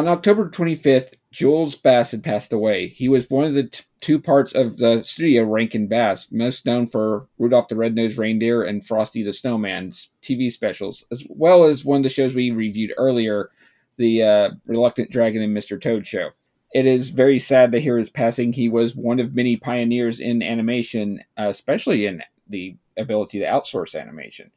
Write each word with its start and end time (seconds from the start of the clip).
on 0.00 0.08
October 0.08 0.48
25th, 0.48 1.12
Jules 1.30 1.76
Bass 1.76 2.12
had 2.12 2.24
passed 2.24 2.54
away. 2.54 2.88
He 2.88 3.08
was 3.10 3.28
one 3.28 3.44
of 3.44 3.52
the 3.52 3.64
t- 3.64 3.84
two 4.00 4.18
parts 4.18 4.52
of 4.54 4.78
the 4.78 5.02
studio 5.02 5.44
Rankin 5.44 5.88
Bass, 5.88 6.28
most 6.32 6.64
known 6.64 6.86
for 6.86 7.28
Rudolph 7.38 7.68
the 7.68 7.76
Red-Nosed 7.76 8.16
Reindeer 8.16 8.62
and 8.62 8.84
Frosty 8.84 9.22
the 9.22 9.34
Snowman's 9.34 10.08
TV 10.22 10.50
specials, 10.50 11.04
as 11.12 11.26
well 11.28 11.64
as 11.64 11.84
one 11.84 11.98
of 11.98 12.02
the 12.02 12.08
shows 12.08 12.34
we 12.34 12.50
reviewed 12.50 12.94
earlier, 12.96 13.50
the 13.98 14.22
uh, 14.22 14.50
Reluctant 14.66 15.10
Dragon 15.10 15.42
and 15.42 15.54
Mr. 15.54 15.78
Toad 15.78 16.06
show. 16.06 16.30
It 16.72 16.86
is 16.86 17.10
very 17.10 17.38
sad 17.38 17.70
to 17.72 17.80
hear 17.80 17.98
his 17.98 18.08
passing. 18.08 18.54
He 18.54 18.70
was 18.70 18.96
one 18.96 19.20
of 19.20 19.34
many 19.34 19.58
pioneers 19.58 20.18
in 20.18 20.42
animation, 20.42 21.22
especially 21.36 22.06
in 22.06 22.22
the 22.48 22.76
ability 22.96 23.40
to 23.40 23.44
outsource 23.44 24.00
animation. 24.00 24.50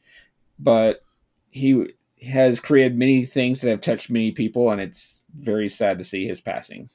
But 0.57 1.03
he 1.49 1.95
has 2.21 2.59
created 2.59 2.97
many 2.97 3.25
things 3.25 3.61
that 3.61 3.69
have 3.69 3.81
touched 3.81 4.09
many 4.09 4.31
people, 4.31 4.71
and 4.71 4.79
it's 4.79 5.21
very 5.33 5.69
sad 5.69 5.97
to 5.97 6.03
see 6.03 6.27
his 6.27 6.41
passing. 6.41 6.89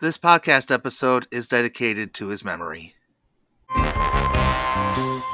This 0.00 0.18
podcast 0.18 0.70
episode 0.70 1.26
is 1.30 1.46
dedicated 1.46 2.14
to 2.14 2.28
his 2.28 2.44
memory. 2.44 2.94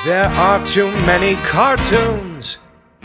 There 0.04 0.26
are 0.26 0.64
too 0.66 0.90
many 1.06 1.34
cartoons, 1.42 2.59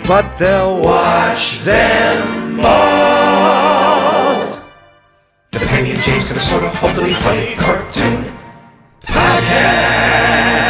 but 0.08 0.38
they'll 0.38 0.82
watch 0.82 1.60
them 1.60 2.60
all. 2.64 4.62
The 5.52 5.60
Pemmy 5.60 5.92
and 5.92 6.02
James 6.02 6.26
kind 6.26 6.38
of 6.38 6.42
sort 6.42 6.64
of 6.64 6.74
hopefully 6.76 7.14
funny 7.14 7.56
cartoon 7.56 8.32
podcast. 9.02 10.65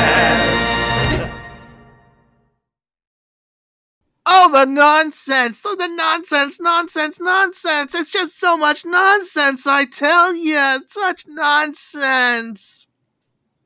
Oh, 4.48 4.52
the 4.52 4.72
nonsense! 4.72 5.62
The, 5.62 5.76
the 5.76 5.88
nonsense, 5.88 6.62
nonsense, 6.62 7.20
nonsense! 7.20 7.96
It's 7.96 8.12
just 8.12 8.40
so 8.40 8.56
much 8.56 8.86
nonsense, 8.86 9.66
I 9.66 9.86
tell 9.86 10.36
you! 10.36 10.84
Such 10.88 11.26
nonsense! 11.28 12.86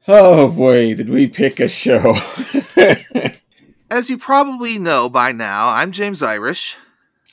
Oh 0.08 0.47
boy, 0.47 0.95
did 0.95 1.09
we 1.09 1.27
pick 1.27 1.59
a 1.59 1.67
show! 1.67 2.16
As 3.91 4.09
you 4.09 4.17
probably 4.17 4.80
know 4.80 5.09
by 5.09 5.33
now, 5.33 5.67
I'm 5.67 5.91
James 5.91 6.23
Irish. 6.23 6.77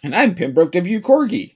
and 0.02 0.12
I'm 0.12 0.34
Pembroke 0.34 0.72
W. 0.72 1.00
Corgi. 1.00 1.54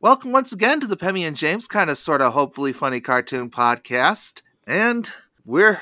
Welcome 0.00 0.32
once 0.32 0.50
again 0.52 0.80
to 0.80 0.88
the 0.88 0.96
Pemmy 0.96 1.22
and 1.22 1.36
James 1.36 1.68
kind 1.68 1.90
of 1.90 1.96
sort 1.96 2.22
of 2.22 2.32
hopefully 2.32 2.72
funny 2.72 3.00
cartoon 3.00 3.50
podcast. 3.50 4.42
And 4.66 5.12
we're 5.44 5.80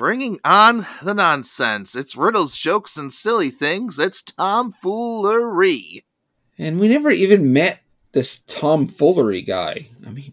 bringing 0.00 0.40
on 0.44 0.86
the 1.02 1.12
nonsense. 1.12 1.94
It's 1.94 2.16
riddles, 2.16 2.56
jokes, 2.56 2.96
and 2.96 3.12
silly 3.12 3.50
things. 3.50 3.98
It's 3.98 4.22
tomfoolery. 4.22 6.06
And 6.58 6.80
we 6.80 6.88
never 6.88 7.10
even 7.10 7.52
met 7.52 7.82
this 8.12 8.38
tomfoolery 8.46 9.42
guy. 9.42 9.90
I 10.06 10.08
mean, 10.08 10.32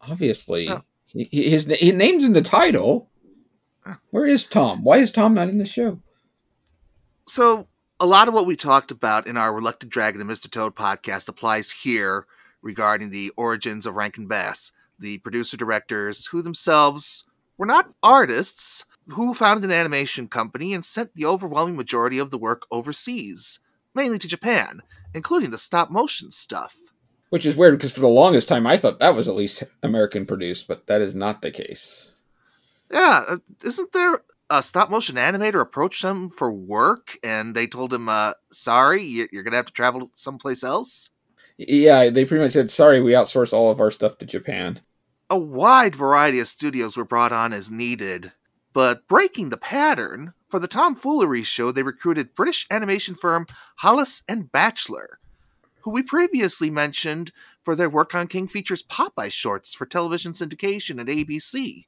obviously, 0.00 0.68
Oh. 0.68 0.82
his, 1.06 1.66
his 1.66 1.94
name's 1.94 2.24
in 2.24 2.32
the 2.32 2.42
title. 2.42 3.08
Where 4.10 4.26
is 4.26 4.44
Tom? 4.44 4.82
Why 4.82 4.96
is 4.98 5.12
Tom 5.12 5.34
not 5.34 5.48
in 5.48 5.58
the 5.58 5.64
show? 5.64 6.00
So, 7.28 7.68
a 8.00 8.06
lot 8.06 8.26
of 8.26 8.34
what 8.34 8.46
we 8.46 8.56
talked 8.56 8.90
about 8.90 9.28
in 9.28 9.36
our 9.36 9.54
Reluctant 9.54 9.92
Dragon 9.92 10.20
and 10.20 10.28
Mr. 10.28 10.50
Toad 10.50 10.74
podcast 10.74 11.28
applies 11.28 11.70
here 11.70 12.26
regarding 12.62 13.10
the 13.10 13.30
origins 13.36 13.86
of 13.86 13.94
Rankin 13.94 14.26
Bass, 14.26 14.72
the 14.98 15.18
producer 15.18 15.56
directors 15.56 16.26
who 16.26 16.42
themselves 16.42 17.26
were 17.58 17.66
not 17.66 17.92
artists, 18.02 18.84
who 19.08 19.34
founded 19.34 19.64
an 19.64 19.72
animation 19.72 20.28
company 20.28 20.74
and 20.74 20.84
sent 20.84 21.14
the 21.14 21.26
overwhelming 21.26 21.76
majority 21.76 22.18
of 22.18 22.30
the 22.30 22.38
work 22.38 22.66
overseas, 22.70 23.60
mainly 23.94 24.18
to 24.18 24.28
Japan, 24.28 24.82
including 25.14 25.50
the 25.50 25.58
stop 25.58 25.90
motion 25.90 26.30
stuff. 26.30 26.76
Which 27.30 27.46
is 27.46 27.56
weird 27.56 27.76
because 27.76 27.92
for 27.92 28.00
the 28.00 28.08
longest 28.08 28.48
time 28.48 28.66
I 28.66 28.76
thought 28.76 28.98
that 29.00 29.14
was 29.14 29.28
at 29.28 29.34
least 29.34 29.62
American 29.82 30.26
produced, 30.26 30.68
but 30.68 30.86
that 30.86 31.00
is 31.00 31.14
not 31.14 31.42
the 31.42 31.50
case. 31.50 32.14
Yeah, 32.90 33.24
uh, 33.28 33.36
isn't 33.64 33.92
there 33.92 34.20
a 34.48 34.62
stop 34.62 34.90
motion 34.90 35.16
animator 35.16 35.60
approached 35.60 36.02
them 36.02 36.30
for 36.30 36.52
work 36.52 37.18
and 37.24 37.54
they 37.54 37.66
told 37.66 37.92
him, 37.92 38.08
uh, 38.08 38.34
sorry, 38.52 39.02
you- 39.02 39.28
you're 39.32 39.42
going 39.42 39.52
to 39.52 39.56
have 39.56 39.66
to 39.66 39.72
travel 39.72 40.10
someplace 40.14 40.62
else? 40.62 41.10
Yeah, 41.58 42.10
they 42.10 42.24
pretty 42.24 42.44
much 42.44 42.52
said, 42.52 42.70
sorry, 42.70 43.00
we 43.00 43.12
outsource 43.12 43.52
all 43.52 43.70
of 43.70 43.80
our 43.80 43.90
stuff 43.90 44.18
to 44.18 44.26
Japan. 44.26 44.80
A 45.28 45.36
wide 45.36 45.96
variety 45.96 46.38
of 46.38 46.46
studios 46.46 46.96
were 46.96 47.04
brought 47.04 47.32
on 47.32 47.52
as 47.52 47.68
needed, 47.70 48.32
but 48.72 49.08
breaking 49.08 49.50
the 49.50 49.56
pattern, 49.56 50.34
for 50.48 50.60
the 50.60 50.68
tomfoolery 50.68 51.42
show 51.42 51.72
they 51.72 51.82
recruited 51.82 52.36
British 52.36 52.64
animation 52.70 53.16
firm 53.16 53.46
Halas 53.82 54.22
and 54.28 54.52
Batchelor, 54.52 55.18
who 55.80 55.90
we 55.90 56.02
previously 56.02 56.70
mentioned 56.70 57.32
for 57.64 57.74
their 57.74 57.90
work 57.90 58.14
on 58.14 58.28
King 58.28 58.46
Features 58.46 58.84
Popeye 58.84 59.32
shorts 59.32 59.74
for 59.74 59.84
television 59.84 60.32
syndication 60.32 61.00
at 61.00 61.08
ABC. 61.08 61.86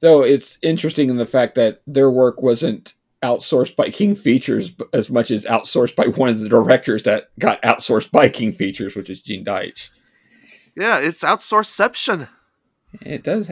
Though 0.00 0.24
it's 0.24 0.58
interesting 0.60 1.10
in 1.10 1.16
the 1.16 1.26
fact 1.26 1.54
that 1.54 1.80
their 1.86 2.10
work 2.10 2.42
wasn't 2.42 2.94
outsourced 3.22 3.76
by 3.76 3.90
King 3.90 4.16
Features 4.16 4.72
as 4.92 5.10
much 5.10 5.30
as 5.30 5.44
outsourced 5.44 5.94
by 5.94 6.06
one 6.06 6.28
of 6.28 6.40
the 6.40 6.48
directors 6.48 7.04
that 7.04 7.30
got 7.38 7.62
outsourced 7.62 8.10
by 8.10 8.28
King 8.28 8.52
Features, 8.52 8.96
which 8.96 9.10
is 9.10 9.20
Gene 9.20 9.44
Deitch. 9.44 9.90
Yeah, 10.76 10.98
it's 10.98 11.22
outsourceception. 11.22 12.28
It 13.02 13.22
does, 13.22 13.48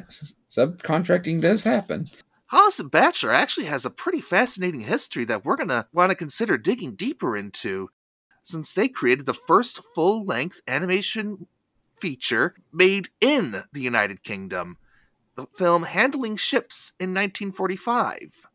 subcontracting 0.50 1.40
does 1.40 1.64
happen. 1.64 2.08
Halas 2.52 2.78
and 2.78 2.90
Batchelor 2.90 3.32
actually 3.32 3.66
has 3.66 3.84
a 3.84 3.90
pretty 3.90 4.20
fascinating 4.20 4.80
history 4.80 5.24
that 5.24 5.44
we're 5.44 5.56
going 5.56 5.68
to 5.68 5.86
want 5.92 6.10
to 6.10 6.16
consider 6.16 6.56
digging 6.56 6.94
deeper 6.94 7.36
into, 7.36 7.90
since 8.42 8.72
they 8.72 8.88
created 8.88 9.26
the 9.26 9.34
first 9.34 9.80
full 9.94 10.24
length 10.24 10.60
animation 10.68 11.48
feature 11.98 12.54
made 12.72 13.08
in 13.20 13.64
the 13.72 13.80
United 13.80 14.22
Kingdom, 14.22 14.76
the 15.34 15.46
film 15.56 15.82
Handling 15.82 16.36
Ships 16.36 16.92
in 17.00 17.10
1945. 17.10 18.48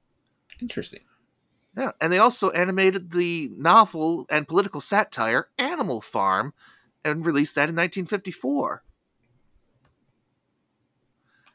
Interesting. 0.62 1.02
Yeah, 1.78 1.92
and 2.02 2.12
they 2.12 2.18
also 2.18 2.50
animated 2.52 3.12
the 3.12 3.50
novel 3.56 4.26
and 4.30 4.48
political 4.48 4.82
satire 4.82 5.48
Animal 5.58 6.02
Farm 6.02 6.54
and 7.04 7.26
released 7.26 7.56
that 7.56 7.70
in 7.70 7.76
1954. 7.76 8.84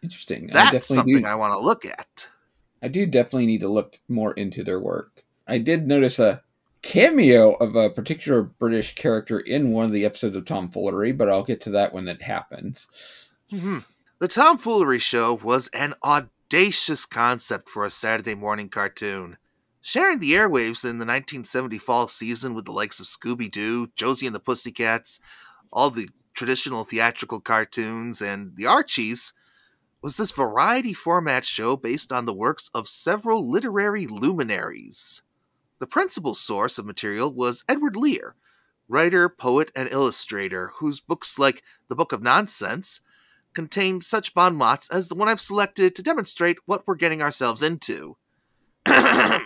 Interesting. 0.06 0.50
I 0.50 0.54
That's 0.54 0.64
definitely 0.70 0.96
something 0.96 1.22
do, 1.22 1.28
I 1.28 1.34
want 1.34 1.52
to 1.52 1.58
look 1.58 1.84
at. 1.84 2.28
I 2.80 2.86
do 2.86 3.06
definitely 3.06 3.46
need 3.46 3.62
to 3.62 3.68
look 3.68 3.98
more 4.08 4.32
into 4.34 4.62
their 4.62 4.78
work. 4.78 5.24
I 5.48 5.58
did 5.58 5.88
notice 5.88 6.20
a 6.20 6.42
cameo 6.82 7.54
of 7.54 7.74
a 7.74 7.90
particular 7.90 8.42
British 8.42 8.94
character 8.94 9.40
in 9.40 9.72
one 9.72 9.86
of 9.86 9.90
the 9.90 10.04
episodes 10.04 10.36
of 10.36 10.44
Tomfoolery, 10.44 11.10
but 11.10 11.28
I'll 11.28 11.42
get 11.42 11.60
to 11.62 11.70
that 11.70 11.92
when 11.92 12.06
it 12.06 12.22
happens. 12.22 12.86
Mhm. 13.50 13.84
The 14.20 14.28
Tomfoolery 14.28 15.00
Show 15.00 15.34
was 15.34 15.66
an 15.68 15.94
audacious 16.04 17.04
concept 17.04 17.68
for 17.68 17.84
a 17.84 17.90
Saturday 17.90 18.36
morning 18.36 18.68
cartoon. 18.68 19.38
Sharing 19.80 20.20
the 20.20 20.34
airwaves 20.34 20.88
in 20.88 20.98
the 20.98 21.04
1970 21.04 21.78
fall 21.78 22.06
season 22.06 22.54
with 22.54 22.66
the 22.66 22.72
likes 22.72 23.00
of 23.00 23.06
Scooby 23.06 23.50
Doo, 23.50 23.88
Josie 23.96 24.26
and 24.26 24.34
the 24.36 24.40
Pussycats, 24.40 25.18
all 25.72 25.90
the 25.90 26.08
traditional 26.32 26.84
theatrical 26.84 27.40
cartoons, 27.40 28.22
and 28.22 28.54
the 28.54 28.66
Archies, 28.66 29.32
was 30.02 30.16
this 30.16 30.30
variety 30.30 30.92
format 30.92 31.44
show 31.44 31.76
based 31.76 32.12
on 32.12 32.26
the 32.26 32.34
works 32.34 32.70
of 32.74 32.88
several 32.88 33.50
literary 33.50 34.06
luminaries. 34.06 35.22
The 35.78 35.86
principal 35.86 36.34
source 36.34 36.78
of 36.78 36.86
material 36.86 37.32
was 37.32 37.64
Edward 37.68 37.96
Lear, 37.96 38.34
writer, 38.88 39.28
poet, 39.28 39.70
and 39.74 39.88
illustrator, 39.90 40.72
whose 40.76 41.00
books 41.00 41.38
like 41.38 41.62
The 41.88 41.96
Book 41.96 42.12
of 42.12 42.22
Nonsense 42.22 43.00
contained 43.54 44.04
such 44.04 44.34
bon 44.34 44.54
mots 44.54 44.88
as 44.90 45.08
the 45.08 45.14
one 45.14 45.28
I've 45.28 45.40
selected 45.40 45.94
to 45.94 46.02
demonstrate 46.02 46.58
what 46.66 46.86
we're 46.86 46.94
getting 46.94 47.22
ourselves 47.22 47.62
into. 47.62 48.16
there 48.84 49.40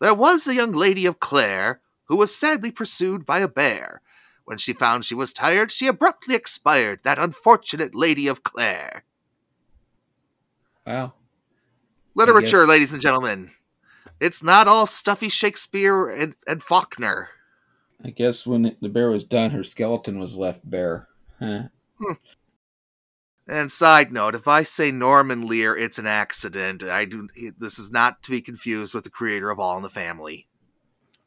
was 0.00 0.46
a 0.46 0.54
young 0.54 0.72
lady 0.72 1.06
of 1.06 1.18
Clare 1.18 1.80
who 2.04 2.16
was 2.16 2.34
sadly 2.34 2.70
pursued 2.70 3.24
by 3.24 3.40
a 3.40 3.48
bear. 3.48 4.02
When 4.44 4.58
she 4.58 4.72
found 4.72 5.04
she 5.04 5.14
was 5.14 5.32
tired, 5.32 5.70
she 5.70 5.86
abruptly 5.86 6.34
expired, 6.34 7.00
that 7.04 7.18
unfortunate 7.18 7.94
lady 7.94 8.26
of 8.26 8.42
Clare. 8.42 9.04
Wow. 10.90 11.12
Literature, 12.16 12.66
ladies 12.66 12.92
and 12.92 13.00
gentlemen. 13.00 13.52
It's 14.18 14.42
not 14.42 14.66
all 14.66 14.86
stuffy 14.86 15.28
Shakespeare 15.28 16.08
and, 16.08 16.34
and 16.48 16.64
Faulkner. 16.64 17.28
I 18.04 18.10
guess 18.10 18.44
when 18.44 18.76
the 18.80 18.88
bear 18.88 19.08
was 19.10 19.22
done, 19.22 19.50
her 19.50 19.62
skeleton 19.62 20.18
was 20.18 20.36
left 20.36 20.68
bare. 20.68 21.06
Huh. 21.38 21.68
And 23.46 23.70
side 23.70 24.10
note, 24.10 24.34
if 24.34 24.48
I 24.48 24.64
say 24.64 24.90
Norman 24.90 25.46
Lear, 25.46 25.76
it's 25.76 26.00
an 26.00 26.08
accident. 26.08 26.82
I 26.82 27.04
do. 27.04 27.28
This 27.56 27.78
is 27.78 27.92
not 27.92 28.24
to 28.24 28.32
be 28.32 28.40
confused 28.40 28.92
with 28.92 29.04
the 29.04 29.10
creator 29.10 29.50
of 29.50 29.60
All 29.60 29.76
in 29.76 29.84
the 29.84 29.88
Family. 29.88 30.48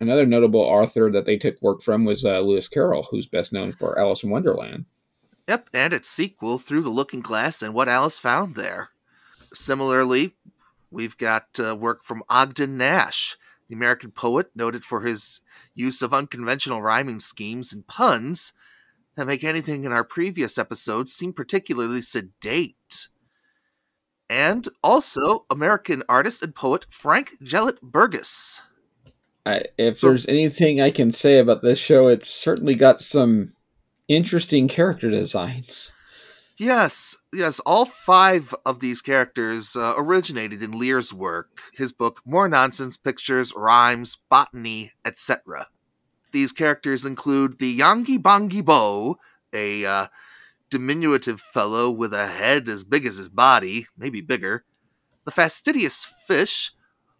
Another 0.01 0.25
notable 0.25 0.59
author 0.59 1.09
that 1.09 1.25
they 1.25 1.37
took 1.37 1.61
work 1.61 1.81
from 1.81 2.03
was 2.03 2.25
uh, 2.25 2.39
Lewis 2.39 2.67
Carroll, 2.67 3.03
who's 3.03 3.27
best 3.27 3.53
known 3.53 3.71
for 3.71 3.97
Alice 3.97 4.23
in 4.23 4.29
Wonderland. 4.29 4.83
Yep, 5.47 5.69
and 5.73 5.93
its 5.93 6.09
sequel, 6.09 6.57
Through 6.57 6.81
the 6.81 6.89
Looking 6.89 7.21
Glass, 7.21 7.61
and 7.61 7.73
What 7.73 7.87
Alice 7.87 8.19
Found 8.19 8.55
There. 8.55 8.89
Similarly, 9.53 10.35
we've 10.91 11.17
got 11.17 11.47
uh, 11.59 11.75
work 11.75 12.03
from 12.03 12.23
Ogden 12.29 12.77
Nash, 12.77 13.37
the 13.69 13.75
American 13.75 14.11
poet 14.11 14.47
noted 14.55 14.83
for 14.83 15.01
his 15.01 15.41
use 15.73 16.01
of 16.01 16.13
unconventional 16.13 16.81
rhyming 16.81 17.19
schemes 17.19 17.71
and 17.71 17.87
puns, 17.87 18.53
that 19.15 19.27
make 19.27 19.43
anything 19.43 19.83
in 19.83 19.91
our 19.91 20.03
previous 20.03 20.57
episodes 20.57 21.13
seem 21.13 21.33
particularly 21.33 22.01
sedate. 22.01 23.07
And 24.29 24.67
also 24.83 25.45
American 25.49 26.03
artist 26.09 26.41
and 26.41 26.55
poet 26.55 26.87
Frank 26.89 27.35
Gelett 27.43 27.79
Burgess. 27.81 28.61
I, 29.45 29.65
if 29.77 30.01
there's 30.01 30.25
anything 30.27 30.81
I 30.81 30.89
can 30.89 31.11
say 31.11 31.37
about 31.37 31.61
this 31.61 31.77
show, 31.77 32.07
it's 32.07 32.29
certainly 32.29 32.75
got 32.75 33.01
some 33.01 33.53
interesting 34.07 34.67
character 34.67 35.09
designs. 35.09 35.92
Yes, 36.63 37.17
yes, 37.33 37.59
all 37.65 37.83
five 37.83 38.55
of 38.65 38.79
these 38.79 39.01
characters 39.01 39.75
uh, 39.75 39.95
originated 39.97 40.63
in 40.63 40.71
Lear's 40.71 41.13
work, 41.13 41.59
his 41.73 41.91
book 41.91 42.21
More 42.23 42.47
Nonsense 42.47 42.95
Pictures, 42.95 43.51
Rhymes, 43.53 44.19
Botany, 44.29 44.93
etc. 45.03 45.67
These 46.31 46.53
characters 46.53 47.03
include 47.03 47.59
the 47.59 47.77
Yangi 47.77 48.17
Bongi 48.17 48.63
Bo, 48.63 49.17
a 49.51 49.83
uh, 49.85 50.07
diminutive 50.69 51.41
fellow 51.41 51.91
with 51.91 52.13
a 52.13 52.27
head 52.27 52.69
as 52.69 52.85
big 52.85 53.05
as 53.05 53.17
his 53.17 53.27
body, 53.27 53.87
maybe 53.97 54.21
bigger, 54.21 54.63
the 55.25 55.31
fastidious 55.31 56.09
fish, 56.25 56.71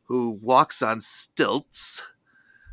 who 0.04 0.40
walks 0.42 0.82
on 0.82 1.02
stilts, 1.02 2.02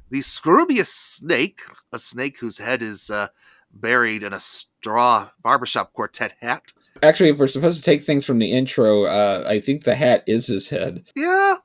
the 0.09 0.21
Scroobius 0.21 0.87
snake, 0.87 1.63
a 1.93 1.99
snake 1.99 2.39
whose 2.39 2.59
head 2.59 2.81
is 2.81 3.11
uh, 3.11 3.27
buried 3.73 4.23
in 4.23 4.33
a 4.33 4.41
straw 4.41 5.31
barbershop 5.43 5.93
quartet 5.93 6.35
hat. 6.41 6.73
Actually, 7.03 7.31
if 7.31 7.39
we're 7.39 7.47
supposed 7.47 7.79
to 7.79 7.85
take 7.85 8.03
things 8.03 8.27
from 8.27 8.39
the 8.39 8.53
intro, 8.53 9.05
uh, 9.05 9.45
I 9.49 9.61
think 9.61 9.85
the 9.85 9.95
hat 9.95 10.25
is 10.27 10.47
his 10.47 10.69
head. 10.69 11.05
Yeah, 11.15 11.57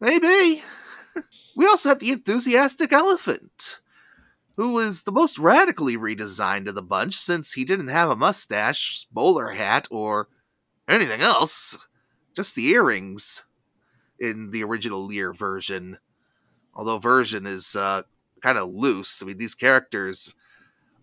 maybe. 0.00 0.62
We 1.56 1.66
also 1.66 1.88
have 1.88 1.98
the 1.98 2.12
enthusiastic 2.12 2.92
elephant, 2.92 3.80
who 4.56 4.78
is 4.78 5.02
the 5.02 5.10
most 5.10 5.40
radically 5.40 5.96
redesigned 5.96 6.68
of 6.68 6.76
the 6.76 6.82
bunch 6.82 7.16
since 7.16 7.54
he 7.54 7.64
didn't 7.64 7.88
have 7.88 8.10
a 8.10 8.14
mustache, 8.14 9.06
bowler 9.10 9.48
hat, 9.48 9.88
or 9.90 10.28
anything 10.86 11.20
else. 11.20 11.76
Just 12.36 12.54
the 12.54 12.68
earrings 12.68 13.42
in 14.20 14.52
the 14.52 14.62
original 14.62 15.04
Lear 15.04 15.32
version. 15.32 15.98
Although 16.74 16.98
version 16.98 17.44
is 17.44 17.74
uh, 17.74 18.02
kind 18.40 18.56
of 18.56 18.68
loose. 18.68 19.20
I 19.20 19.26
mean, 19.26 19.38
these 19.38 19.56
characters 19.56 20.36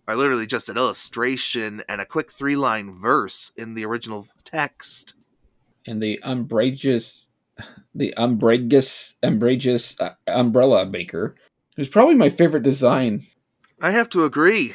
are 0.08 0.16
literally 0.16 0.46
just 0.46 0.68
an 0.68 0.76
illustration 0.76 1.82
and 1.88 2.00
a 2.00 2.06
quick 2.06 2.32
three 2.32 2.56
line 2.56 2.98
verse 2.98 3.52
in 3.56 3.74
the 3.74 3.84
original 3.84 4.28
text. 4.44 5.14
And 5.86 6.02
the 6.02 6.20
umbrageous, 6.22 7.26
the 7.94 8.14
umbrageous, 8.16 9.14
umbrageous 9.22 9.98
uh, 10.00 10.10
umbrella 10.26 10.86
maker, 10.86 11.34
who's 11.76 11.88
probably 11.88 12.14
my 12.14 12.28
favorite 12.28 12.62
design. 12.62 13.24
I 13.80 13.90
have 13.90 14.08
to 14.10 14.24
agree. 14.24 14.74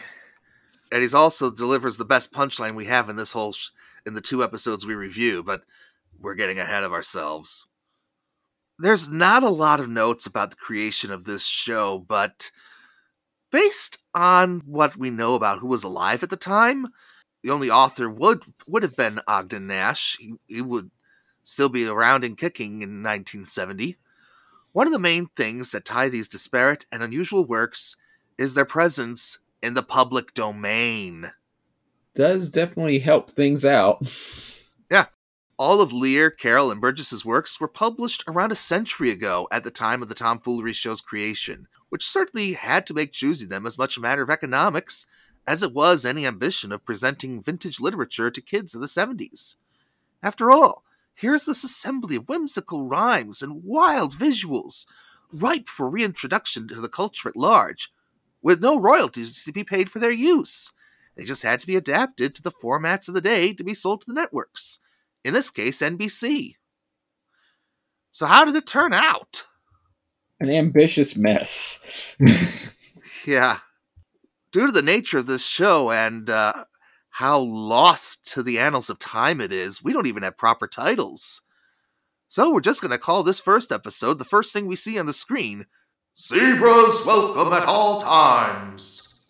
And 0.91 1.01
he's 1.01 1.13
also 1.13 1.49
delivers 1.49 1.97
the 1.97 2.05
best 2.05 2.33
punchline 2.33 2.75
we 2.75 2.85
have 2.85 3.09
in 3.09 3.15
this 3.15 3.31
whole 3.31 3.53
sh- 3.53 3.69
in 4.05 4.13
the 4.13 4.21
two 4.21 4.43
episodes 4.43 4.85
we 4.85 4.93
review, 4.93 5.41
but 5.41 5.63
we're 6.19 6.35
getting 6.35 6.59
ahead 6.59 6.83
of 6.83 6.91
ourselves. 6.91 7.67
There's 8.77 9.09
not 9.09 9.43
a 9.43 9.49
lot 9.49 9.79
of 9.79 9.89
notes 9.89 10.25
about 10.25 10.49
the 10.49 10.55
creation 10.55 11.11
of 11.11 11.23
this 11.23 11.45
show, 11.45 12.03
but 12.05 12.51
based 13.51 13.97
on 14.13 14.61
what 14.65 14.97
we 14.97 15.09
know 15.09 15.35
about 15.35 15.59
who 15.59 15.67
was 15.67 15.83
alive 15.83 16.23
at 16.23 16.29
the 16.29 16.37
time, 16.37 16.87
the 17.43 17.49
only 17.49 17.69
author 17.69 18.09
would 18.09 18.43
would 18.67 18.83
have 18.83 18.95
been 18.95 19.19
Ogden 19.27 19.67
Nash. 19.67 20.17
He, 20.19 20.33
he 20.47 20.61
would 20.61 20.91
still 21.43 21.69
be 21.69 21.85
around 21.85 22.23
and 22.23 22.37
kicking 22.37 22.81
in 22.81 23.03
1970. 23.03 23.97
One 24.73 24.87
of 24.87 24.93
the 24.93 24.99
main 24.99 25.27
things 25.35 25.71
that 25.71 25.85
tie 25.85 26.09
these 26.09 26.29
disparate 26.29 26.85
and 26.91 27.03
unusual 27.03 27.45
works 27.45 27.97
is 28.37 28.53
their 28.53 28.65
presence 28.65 29.39
in 29.61 29.73
the 29.73 29.83
public 29.83 30.33
domain. 30.33 31.31
Does 32.15 32.49
definitely 32.49 32.99
help 32.99 33.29
things 33.29 33.65
out. 33.65 34.11
Yeah. 34.89 35.05
All 35.57 35.79
of 35.79 35.93
Lear, 35.93 36.29
Carroll, 36.29 36.69
and 36.69 36.81
Burgess's 36.81 37.23
works 37.23 37.61
were 37.61 37.69
published 37.69 38.25
around 38.27 38.51
a 38.51 38.57
century 38.57 39.09
ago 39.09 39.47
at 39.53 39.63
the 39.63 39.71
time 39.71 40.01
of 40.01 40.09
the 40.09 40.15
Tomfoolery 40.15 40.73
Show's 40.73 40.99
creation, 40.99 41.65
which 41.91 42.07
certainly 42.07 42.53
had 42.53 42.87
to 42.87 42.93
make 42.93 43.11
choosing 43.11 43.49
them 43.49 43.65
as 43.65 43.77
much 43.77 43.97
a 43.97 43.99
matter 43.99 44.21
of 44.21 44.29
economics 44.29 45.05
as 45.45 45.61
it 45.61 45.73
was 45.73 46.05
any 46.05 46.25
ambition 46.25 46.71
of 46.71 46.85
presenting 46.85 47.43
vintage 47.43 47.81
literature 47.81 48.31
to 48.31 48.39
kids 48.39 48.73
of 48.73 48.79
the 48.79 48.87
70s. 48.87 49.57
After 50.23 50.51
all, 50.51 50.85
here's 51.13 51.43
this 51.43 51.65
assembly 51.65 52.15
of 52.15 52.29
whimsical 52.29 52.85
rhymes 52.85 53.41
and 53.41 53.65
wild 53.65 54.13
visuals, 54.17 54.85
ripe 55.33 55.67
for 55.67 55.89
reintroduction 55.89 56.69
to 56.69 56.79
the 56.79 56.87
culture 56.87 57.27
at 57.27 57.35
large, 57.35 57.91
with 58.41 58.61
no 58.61 58.79
royalties 58.79 59.43
to 59.43 59.51
be 59.51 59.65
paid 59.65 59.91
for 59.91 59.99
their 59.99 60.11
use. 60.11 60.71
They 61.17 61.25
just 61.25 61.43
had 61.43 61.59
to 61.59 61.67
be 61.67 61.75
adapted 61.75 62.33
to 62.35 62.41
the 62.41 62.53
formats 62.53 63.09
of 63.09 63.15
the 63.15 63.19
day 63.19 63.51
to 63.51 63.65
be 63.65 63.73
sold 63.73 63.99
to 64.01 64.07
the 64.07 64.13
networks, 64.13 64.79
in 65.25 65.33
this 65.33 65.49
case, 65.49 65.81
NBC. 65.81 66.55
So, 68.13 68.27
how 68.27 68.45
did 68.45 68.55
it 68.55 68.65
turn 68.65 68.93
out? 68.93 69.43
An 70.41 70.49
ambitious 70.49 71.15
mess. 71.15 72.17
Yeah. 73.25 73.59
Due 74.51 74.65
to 74.65 74.71
the 74.71 74.81
nature 74.81 75.19
of 75.19 75.27
this 75.27 75.45
show 75.45 75.91
and 75.91 76.29
uh, 76.29 76.65
how 77.09 77.39
lost 77.39 78.27
to 78.33 78.43
the 78.43 78.59
annals 78.59 78.89
of 78.89 78.99
time 78.99 79.39
it 79.39 79.51
is, 79.51 79.83
we 79.83 79.93
don't 79.93 80.07
even 80.07 80.23
have 80.23 80.37
proper 80.37 80.67
titles. 80.67 81.41
So 82.27 82.51
we're 82.51 82.61
just 82.61 82.81
going 82.81 82.91
to 82.91 82.97
call 82.97 83.23
this 83.23 83.39
first 83.39 83.71
episode 83.71 84.17
the 84.17 84.25
first 84.25 84.53
thing 84.53 84.65
we 84.65 84.75
see 84.75 84.97
on 84.97 85.05
the 85.05 85.13
screen 85.13 85.65
Zebras 86.17 87.05
Welcome 87.05 87.53
at 87.53 87.63
All 87.63 88.01
Times. 88.01 89.25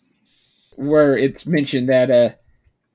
Where 0.76 1.16
it's 1.16 1.46
mentioned 1.46 1.88
that 1.88 2.10
a 2.10 2.36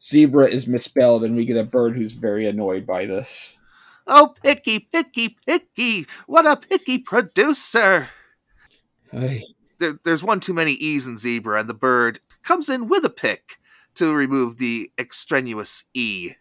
zebra 0.02 0.50
is 0.50 0.68
misspelled, 0.68 1.24
and 1.24 1.36
we 1.36 1.46
get 1.46 1.58
a 1.58 1.64
bird 1.64 1.96
who's 1.96 2.14
very 2.14 2.48
annoyed 2.48 2.86
by 2.86 3.06
this. 3.06 3.62
Oh, 4.08 4.34
picky, 4.42 4.80
picky, 4.80 5.38
picky. 5.46 6.08
What 6.28 6.48
a 6.48 6.56
picky 6.56 6.98
producer. 6.98 8.10
Ay. 9.12 9.44
There, 9.80 10.00
there's 10.04 10.24
one 10.24 10.40
too 10.40 10.54
many 10.54 10.72
E's 10.74 11.06
in 11.06 11.18
zebra, 11.18 11.60
and 11.60 11.70
the 11.70 11.74
bird 11.74 12.22
comes 12.44 12.70
in 12.70 12.88
with 12.88 13.06
a 13.06 13.10
pick 13.10 13.60
to 13.96 14.14
remove 14.14 14.58
the 14.58 14.92
extraneous 14.98 15.84
E. 15.94 16.34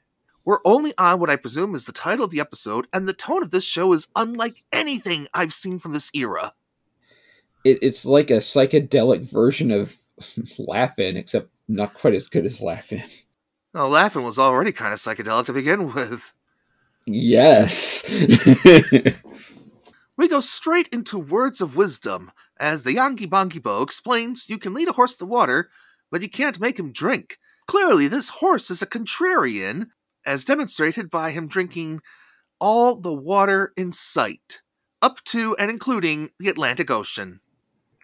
We're 0.44 0.60
only 0.64 0.92
on 0.96 1.18
what 1.18 1.28
I 1.28 1.36
presume 1.36 1.74
is 1.74 1.84
the 1.84 1.92
title 1.92 2.24
of 2.24 2.30
the 2.30 2.40
episode, 2.40 2.86
and 2.92 3.08
the 3.08 3.12
tone 3.12 3.42
of 3.42 3.50
this 3.50 3.64
show 3.64 3.92
is 3.92 4.06
unlike 4.14 4.62
anything 4.72 5.26
I've 5.34 5.52
seen 5.52 5.80
from 5.80 5.92
this 5.92 6.10
era. 6.14 6.54
It, 7.64 7.78
it's 7.82 8.04
like 8.04 8.30
a 8.30 8.34
psychedelic 8.34 9.28
version 9.28 9.72
of 9.72 9.98
Laugh-In, 10.58 11.16
except 11.16 11.50
not 11.66 11.94
quite 11.94 12.14
as 12.14 12.28
good 12.28 12.46
as 12.46 12.62
Laugh-In. 12.62 13.02
Now, 13.74 13.88
Laugh-In 13.88 14.22
was 14.22 14.38
already 14.38 14.70
kind 14.70 14.92
of 14.92 15.00
psychedelic 15.00 15.46
to 15.46 15.52
begin 15.52 15.92
with. 15.92 16.32
Yes. 17.06 18.04
We 20.16 20.28
go 20.28 20.40
straight 20.40 20.88
into 20.88 21.18
words 21.18 21.60
of 21.60 21.76
wisdom, 21.76 22.32
as 22.58 22.82
the 22.82 22.94
Yangi 22.94 23.26
Bongi 23.28 23.62
Bo 23.62 23.82
explains 23.82 24.48
you 24.48 24.56
can 24.56 24.72
lead 24.72 24.88
a 24.88 24.94
horse 24.94 25.14
to 25.16 25.26
water, 25.26 25.68
but 26.10 26.22
you 26.22 26.30
can't 26.30 26.58
make 26.58 26.78
him 26.78 26.90
drink. 26.90 27.38
Clearly, 27.66 28.08
this 28.08 28.30
horse 28.30 28.70
is 28.70 28.80
a 28.80 28.86
contrarian, 28.86 29.88
as 30.24 30.46
demonstrated 30.46 31.10
by 31.10 31.32
him 31.32 31.48
drinking 31.48 32.00
all 32.58 32.96
the 32.96 33.12
water 33.12 33.74
in 33.76 33.92
sight, 33.92 34.62
up 35.02 35.22
to 35.24 35.54
and 35.56 35.70
including 35.70 36.30
the 36.38 36.48
Atlantic 36.48 36.90
Ocean. 36.90 37.40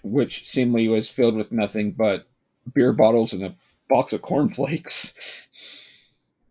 Which 0.02 0.50
seemingly 0.50 0.88
was 0.88 1.08
filled 1.08 1.36
with 1.36 1.50
nothing 1.50 1.92
but 1.92 2.26
beer 2.74 2.92
bottles 2.92 3.32
and 3.32 3.42
a 3.42 3.54
box 3.88 4.12
of 4.12 4.20
cornflakes. 4.20 5.14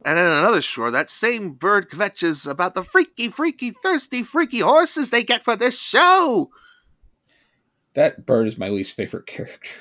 And 0.04 0.18
on 0.18 0.26
another 0.26 0.62
shore, 0.62 0.90
that 0.92 1.10
same 1.10 1.54
bird 1.54 1.90
kvetches 1.90 2.50
about 2.50 2.74
the 2.74 2.84
freaky, 2.84 3.30
freaky, 3.30 3.72
thirsty, 3.72 4.24
freaky 4.24 4.60
horses 4.60 5.10
they 5.10 5.24
get 5.24 5.44
for 5.44 5.56
this 5.56 5.80
show. 5.80 6.50
That 7.94 8.26
bird 8.26 8.48
is 8.48 8.58
my 8.58 8.70
least 8.70 8.96
favorite 8.96 9.28
character. 9.28 9.70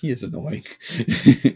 He 0.00 0.10
is 0.10 0.22
annoying. 0.22 0.64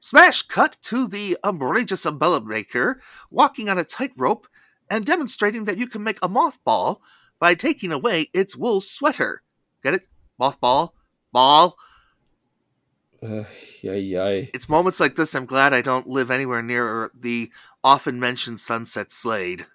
Smash 0.00 0.42
cut 0.42 0.76
to 0.82 1.08
the 1.08 1.38
umbrageous 1.42 2.04
umbrella 2.04 2.44
maker 2.44 3.00
walking 3.30 3.70
on 3.70 3.78
a 3.78 3.84
tightrope 3.84 4.46
and 4.90 5.06
demonstrating 5.06 5.64
that 5.64 5.78
you 5.78 5.86
can 5.86 6.02
make 6.02 6.18
a 6.20 6.28
mothball 6.28 6.98
by 7.38 7.54
taking 7.54 7.90
away 7.90 8.28
its 8.34 8.54
wool 8.54 8.82
sweater. 8.82 9.42
Get 9.82 9.94
it? 9.94 10.08
Mothball? 10.38 10.90
Ball? 11.32 11.74
Uh, 13.24 13.44
yay, 13.82 14.00
yay. 14.00 14.50
It's 14.52 14.68
moments 14.68 15.00
like 15.00 15.16
this 15.16 15.34
I'm 15.34 15.46
glad 15.46 15.72
I 15.72 15.82
don't 15.82 16.06
live 16.06 16.30
anywhere 16.30 16.62
near 16.62 17.10
the 17.18 17.50
often 17.82 18.20
mentioned 18.20 18.60
Sunset 18.60 19.12
Slade. 19.12 19.66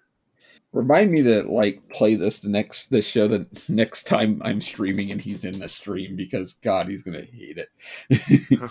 Remind 0.72 1.10
me 1.10 1.22
to 1.24 1.42
like 1.42 1.88
play 1.88 2.14
this 2.14 2.38
the 2.38 2.48
next 2.48 2.90
this 2.90 3.06
show 3.06 3.26
the 3.26 3.46
next 3.68 4.06
time 4.06 4.40
I'm 4.44 4.60
streaming 4.60 5.10
and 5.10 5.20
he's 5.20 5.44
in 5.44 5.58
the 5.58 5.68
stream 5.68 6.14
because 6.14 6.52
God, 6.54 6.88
he's 6.88 7.02
gonna 7.02 7.22
hate 7.22 7.58
it. 7.58 8.70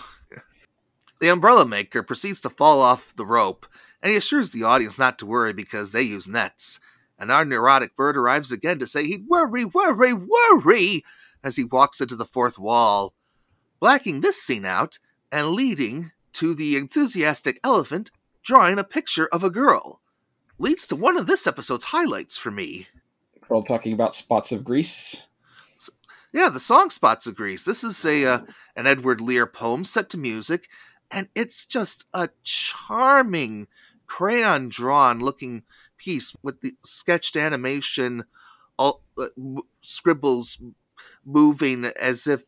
The 1.20 1.28
umbrella 1.28 1.66
maker 1.66 2.02
proceeds 2.02 2.40
to 2.40 2.50
fall 2.50 2.80
off 2.80 3.14
the 3.14 3.26
rope, 3.26 3.66
and 4.02 4.10
he 4.10 4.16
assures 4.16 4.50
the 4.50 4.62
audience 4.62 4.98
not 4.98 5.18
to 5.18 5.26
worry 5.26 5.52
because 5.52 5.92
they 5.92 6.00
use 6.00 6.26
nets. 6.26 6.80
And 7.18 7.30
our 7.30 7.44
neurotic 7.44 7.94
bird 7.94 8.16
arrives 8.16 8.50
again 8.50 8.78
to 8.78 8.86
say 8.86 9.06
he'd 9.06 9.28
worry, 9.28 9.66
worry, 9.66 10.14
worry 10.14 11.04
as 11.44 11.56
he 11.56 11.64
walks 11.64 12.00
into 12.00 12.16
the 12.16 12.24
fourth 12.24 12.58
wall. 12.58 13.12
Blacking 13.80 14.20
this 14.20 14.40
scene 14.40 14.66
out, 14.66 14.98
and 15.32 15.48
leading 15.48 16.12
to 16.34 16.54
the 16.54 16.76
enthusiastic 16.76 17.58
elephant 17.64 18.10
drawing 18.42 18.78
a 18.78 18.84
picture 18.84 19.26
of 19.26 19.42
a 19.42 19.50
girl. 19.50 20.00
Leads 20.58 20.86
to 20.86 20.96
one 20.96 21.16
of 21.16 21.26
this 21.26 21.46
episode's 21.46 21.84
highlights 21.84 22.36
for 22.36 22.50
me. 22.50 22.88
We're 23.48 23.56
all 23.56 23.64
talking 23.64 23.92
about 23.92 24.14
spots 24.14 24.52
of 24.52 24.64
grease. 24.64 25.26
Yeah, 26.32 26.48
the 26.48 26.60
song 26.60 26.90
"Spots 26.90 27.26
of 27.26 27.34
Grease." 27.34 27.64
This 27.64 27.82
is 27.82 28.04
a 28.04 28.24
uh, 28.24 28.40
an 28.76 28.86
Edward 28.86 29.20
Lear 29.20 29.46
poem 29.46 29.84
set 29.84 30.08
to 30.10 30.18
music, 30.18 30.68
and 31.10 31.28
it's 31.34 31.64
just 31.64 32.04
a 32.14 32.28
charming 32.44 33.66
crayon 34.06 34.68
drawn 34.68 35.18
looking 35.18 35.64
piece 35.96 36.36
with 36.42 36.60
the 36.60 36.76
sketched 36.84 37.36
animation, 37.36 38.24
all 38.78 39.02
uh, 39.18 39.28
scribbles 39.80 40.62
moving 41.24 41.84
as 41.84 42.28
if 42.28 42.44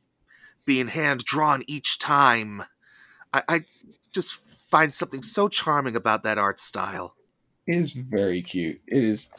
being 0.64 0.88
hand 0.88 1.24
drawn 1.24 1.62
each 1.66 1.98
time. 1.98 2.64
I, 3.32 3.42
I 3.48 3.64
just 4.12 4.34
find 4.70 4.94
something 4.94 5.22
so 5.22 5.48
charming 5.48 5.96
about 5.96 6.22
that 6.24 6.38
art 6.38 6.60
style. 6.60 7.14
It 7.66 7.76
is 7.76 7.92
very 7.92 8.42
cute. 8.42 8.80
It 8.86 9.04
is. 9.04 9.30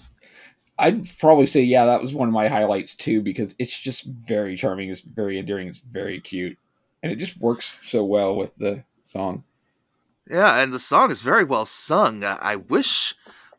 I'd 0.79 1.07
probably 1.19 1.45
say, 1.45 1.61
yeah, 1.61 1.85
that 1.85 2.01
was 2.01 2.13
one 2.13 2.27
of 2.27 2.33
my 2.33 2.47
highlights 2.47 2.95
too, 2.95 3.21
because 3.21 3.53
it's 3.59 3.79
just 3.79 4.05
very 4.05 4.55
charming. 4.55 4.89
It's 4.89 5.01
very 5.01 5.37
endearing. 5.37 5.67
It's 5.67 5.79
very 5.79 6.19
cute, 6.19 6.57
and 7.01 7.11
it 7.11 7.17
just 7.17 7.37
works 7.37 7.79
so 7.81 8.03
well 8.03 8.35
with 8.35 8.55
the 8.55 8.83
song. 9.03 9.43
Yeah, 10.29 10.61
and 10.61 10.73
the 10.73 10.79
song 10.79 11.11
is 11.11 11.21
very 11.21 11.43
well 11.43 11.65
sung. 11.65 12.23
I, 12.23 12.37
I 12.41 12.55
wish 12.55 13.13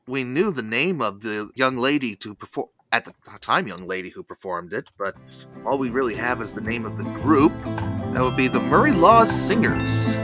we 0.06 0.24
knew 0.24 0.50
the 0.50 0.62
name 0.62 1.00
of 1.00 1.20
the 1.20 1.50
young 1.54 1.76
lady 1.76 2.16
to 2.16 2.34
perform 2.34 2.68
at 2.94 3.04
the 3.04 3.12
time 3.40 3.66
young 3.66 3.88
lady 3.88 4.08
who 4.08 4.22
performed 4.22 4.72
it, 4.72 4.88
but 4.96 5.16
all 5.66 5.78
we 5.78 5.90
really 5.90 6.14
have 6.14 6.40
is 6.40 6.52
the 6.52 6.60
name 6.60 6.84
of 6.86 6.96
the 6.96 7.02
group. 7.22 7.52
That 8.12 8.22
would 8.22 8.36
be 8.36 8.46
the 8.46 8.60
Maury 8.60 8.92
Laws 8.92 9.32
Singers. 9.32 10.14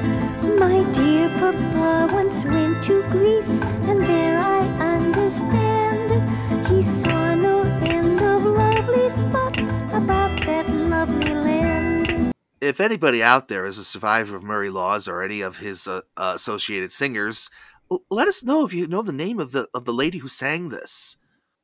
My 0.57 0.85
dear 0.93 1.29
papa 1.31 2.09
once 2.13 2.45
went 2.45 2.85
to 2.85 3.03
Greece, 3.11 3.63
and 3.89 4.01
there 4.01 4.39
I 4.39 4.61
understand 4.95 6.69
he 6.69 6.81
saw 6.81 7.35
no 7.35 7.63
end 7.83 8.21
of 8.21 8.45
lovely 8.45 9.11
spots 9.11 9.81
about 9.93 10.39
that 10.47 10.69
lovely 10.71 11.35
land. 11.35 12.33
If 12.61 12.81
anybody 12.81 13.21
out 13.21 13.49
there 13.49 13.67
is 13.67 13.79
a 13.79 13.85
survivor 13.85 14.37
of 14.37 14.45
Maury 14.45 14.71
Laws 14.71 15.09
or 15.09 15.25
any 15.25 15.41
of 15.41 15.57
his 15.57 15.89
uh, 15.89 16.03
uh, 16.17 16.35
associated 16.37 16.93
singers, 16.93 17.51
l- 17.91 18.05
let 18.13 18.29
us 18.29 18.45
know 18.45 18.65
if 18.65 18.73
you 18.73 18.87
know 18.87 19.03
the 19.03 19.11
name 19.11 19.41
of 19.41 19.51
the 19.51 19.67
of 19.75 19.87
the 19.87 19.93
lady 19.93 20.19
who 20.19 20.29
sang 20.29 20.69
this. 20.69 21.17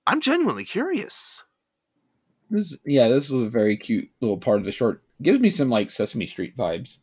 I'm 0.06 0.20
genuinely 0.20 0.64
curious. 0.64 1.44
This, 2.50 2.78
yeah, 2.84 3.08
this 3.08 3.26
is 3.26 3.42
a 3.42 3.48
very 3.48 3.76
cute 3.76 4.08
little 4.20 4.38
part 4.38 4.58
of 4.58 4.64
the 4.64 4.72
short. 4.72 5.02
Gives 5.20 5.40
me 5.40 5.50
some 5.50 5.68
like 5.68 5.90
Sesame 5.90 6.26
Street 6.26 6.56
vibes. 6.56 6.98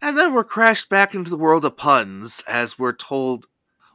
And 0.00 0.16
then 0.16 0.32
we're 0.32 0.44
crashed 0.44 0.88
back 0.88 1.14
into 1.14 1.30
the 1.30 1.38
world 1.38 1.64
of 1.64 1.76
puns 1.76 2.42
as 2.48 2.78
we're 2.78 2.92
told 2.92 3.46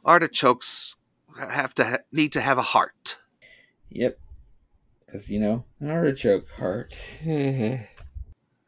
artichokes 0.04 0.96
have 1.38 1.74
to 1.76 1.84
ha- 1.84 1.98
need 2.12 2.32
to 2.32 2.40
have 2.40 2.58
a 2.58 2.62
heart. 2.62 3.18
Yep, 3.90 4.18
because 5.04 5.30
you 5.30 5.40
know 5.40 5.64
an 5.80 5.90
artichoke 5.90 6.48
heart. 6.50 6.96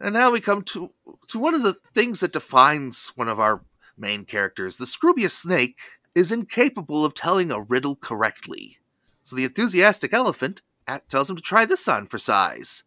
And 0.02 0.14
now 0.14 0.32
we 0.32 0.40
come 0.40 0.62
to 0.62 0.90
to 1.28 1.38
one 1.38 1.54
of 1.54 1.62
the 1.62 1.76
things 1.94 2.18
that 2.20 2.32
defines 2.32 3.12
one 3.14 3.28
of 3.28 3.38
our 3.38 3.62
main 3.96 4.24
characters. 4.24 4.76
The 4.76 4.84
Scroobius 4.84 5.30
snake 5.30 5.78
is 6.12 6.32
incapable 6.32 7.04
of 7.04 7.14
telling 7.14 7.52
a 7.52 7.60
riddle 7.62 7.94
correctly. 7.94 8.78
So 9.22 9.36
the 9.36 9.44
enthusiastic 9.44 10.12
elephant 10.12 10.62
at- 10.86 11.08
tells 11.08 11.30
him 11.30 11.36
to 11.36 11.42
try 11.42 11.64
this 11.64 11.86
on 11.88 12.06
for 12.06 12.18
size. 12.18 12.82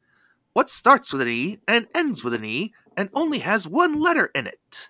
What 0.54 0.70
starts 0.70 1.12
with 1.12 1.22
an 1.22 1.28
E 1.28 1.60
and 1.68 1.88
ends 1.94 2.24
with 2.24 2.34
an 2.34 2.46
E 2.46 2.74
and 2.96 3.10
only 3.14 3.40
has 3.40 3.68
one 3.68 4.00
letter 4.02 4.32
in 4.34 4.48
it? 4.48 4.90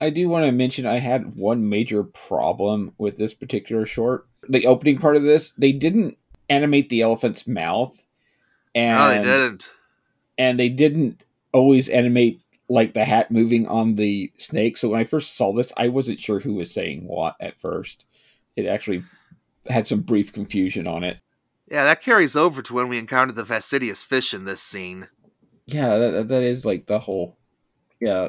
I 0.00 0.10
do 0.10 0.28
want 0.28 0.46
to 0.46 0.52
mention 0.52 0.86
I 0.86 0.98
had 0.98 1.36
one 1.36 1.68
major 1.68 2.02
problem 2.04 2.92
with 2.96 3.18
this 3.18 3.34
particular 3.34 3.84
short. 3.86 4.26
The 4.48 4.66
opening 4.66 4.98
part 4.98 5.16
of 5.16 5.22
this, 5.24 5.52
they 5.52 5.72
didn't 5.72 6.16
animate 6.48 6.88
the 6.88 7.02
elephant's 7.02 7.46
mouth, 7.46 8.02
and 8.74 8.98
no, 8.98 9.08
they 9.08 9.22
didn't. 9.38 9.72
and 10.38 10.58
they 10.58 10.68
didn't 10.68 11.22
always 11.52 11.88
animate 11.88 12.40
like 12.68 12.94
the 12.94 13.04
hat 13.04 13.30
moving 13.30 13.66
on 13.66 13.96
the 13.96 14.32
snake. 14.36 14.76
So 14.76 14.88
when 14.88 15.00
I 15.00 15.04
first 15.04 15.36
saw 15.36 15.52
this, 15.52 15.72
I 15.76 15.88
wasn't 15.88 16.20
sure 16.20 16.38
who 16.40 16.54
was 16.54 16.72
saying 16.72 17.06
what 17.06 17.34
at 17.40 17.60
first. 17.60 18.04
It 18.56 18.66
actually 18.66 19.02
had 19.68 19.88
some 19.88 20.00
brief 20.00 20.32
confusion 20.32 20.86
on 20.86 21.04
it. 21.04 21.18
Yeah, 21.70 21.84
that 21.84 22.02
carries 22.02 22.36
over 22.36 22.62
to 22.62 22.74
when 22.74 22.88
we 22.88 22.98
encounter 22.98 23.32
the 23.32 23.44
fastidious 23.44 24.02
fish 24.02 24.34
in 24.34 24.44
this 24.44 24.60
scene. 24.60 25.08
Yeah, 25.66 25.98
that, 25.98 26.28
that 26.28 26.42
is 26.42 26.64
like 26.64 26.86
the 26.86 26.98
whole. 26.98 27.36
Yeah, 28.00 28.28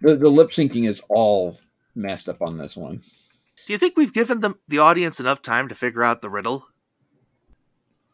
the 0.00 0.16
the 0.16 0.28
lip 0.28 0.50
syncing 0.50 0.88
is 0.88 1.00
all 1.08 1.58
messed 1.94 2.28
up 2.28 2.42
on 2.42 2.58
this 2.58 2.76
one. 2.76 3.02
Do 3.66 3.72
you 3.72 3.78
think 3.78 3.96
we've 3.96 4.12
given 4.12 4.40
them 4.40 4.58
the 4.68 4.78
audience 4.78 5.20
enough 5.20 5.40
time 5.40 5.68
to 5.68 5.74
figure 5.74 6.02
out 6.02 6.20
the 6.20 6.30
riddle? 6.30 6.66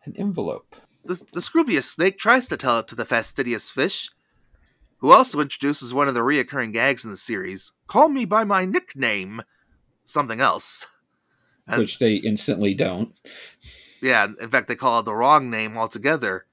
An 0.05 0.15
envelope. 0.17 0.77
The, 1.05 1.15
the 1.33 1.41
Scroobius 1.41 1.85
snake 1.85 2.19
tries 2.19 2.49
to 2.49 2.57
tell 2.57 2.81
it 2.81 2.89
to 2.89 2.95
the 2.95 3.07
fastidious 3.07 3.71
fish, 3.71 4.11
who 4.99 5.11
also 5.11 5.41
introduces 5.41 5.95
one 5.95 6.07
of 6.07 6.15
the 6.15 6.21
reoccurring 6.21 6.73
gags 6.73 7.05
in 7.05 7.11
the 7.11 7.17
series 7.17 7.73
Call 7.87 8.11
me 8.11 8.27
by 8.27 8.45
my 8.45 8.67
nickname. 8.67 9.43
Something 10.05 10.41
else. 10.41 10.87
And- 11.69 11.79
which 11.79 11.99
they 11.99 12.15
instantly 12.15 12.75
don't. 12.75 13.13
Yeah, 14.01 14.29
in 14.41 14.49
fact, 14.49 14.69
they 14.69 14.77
call 14.77 15.01
it 15.01 15.05
the 15.05 15.15
wrong 15.15 15.51
name 15.51 15.77
altogether. 15.77 16.47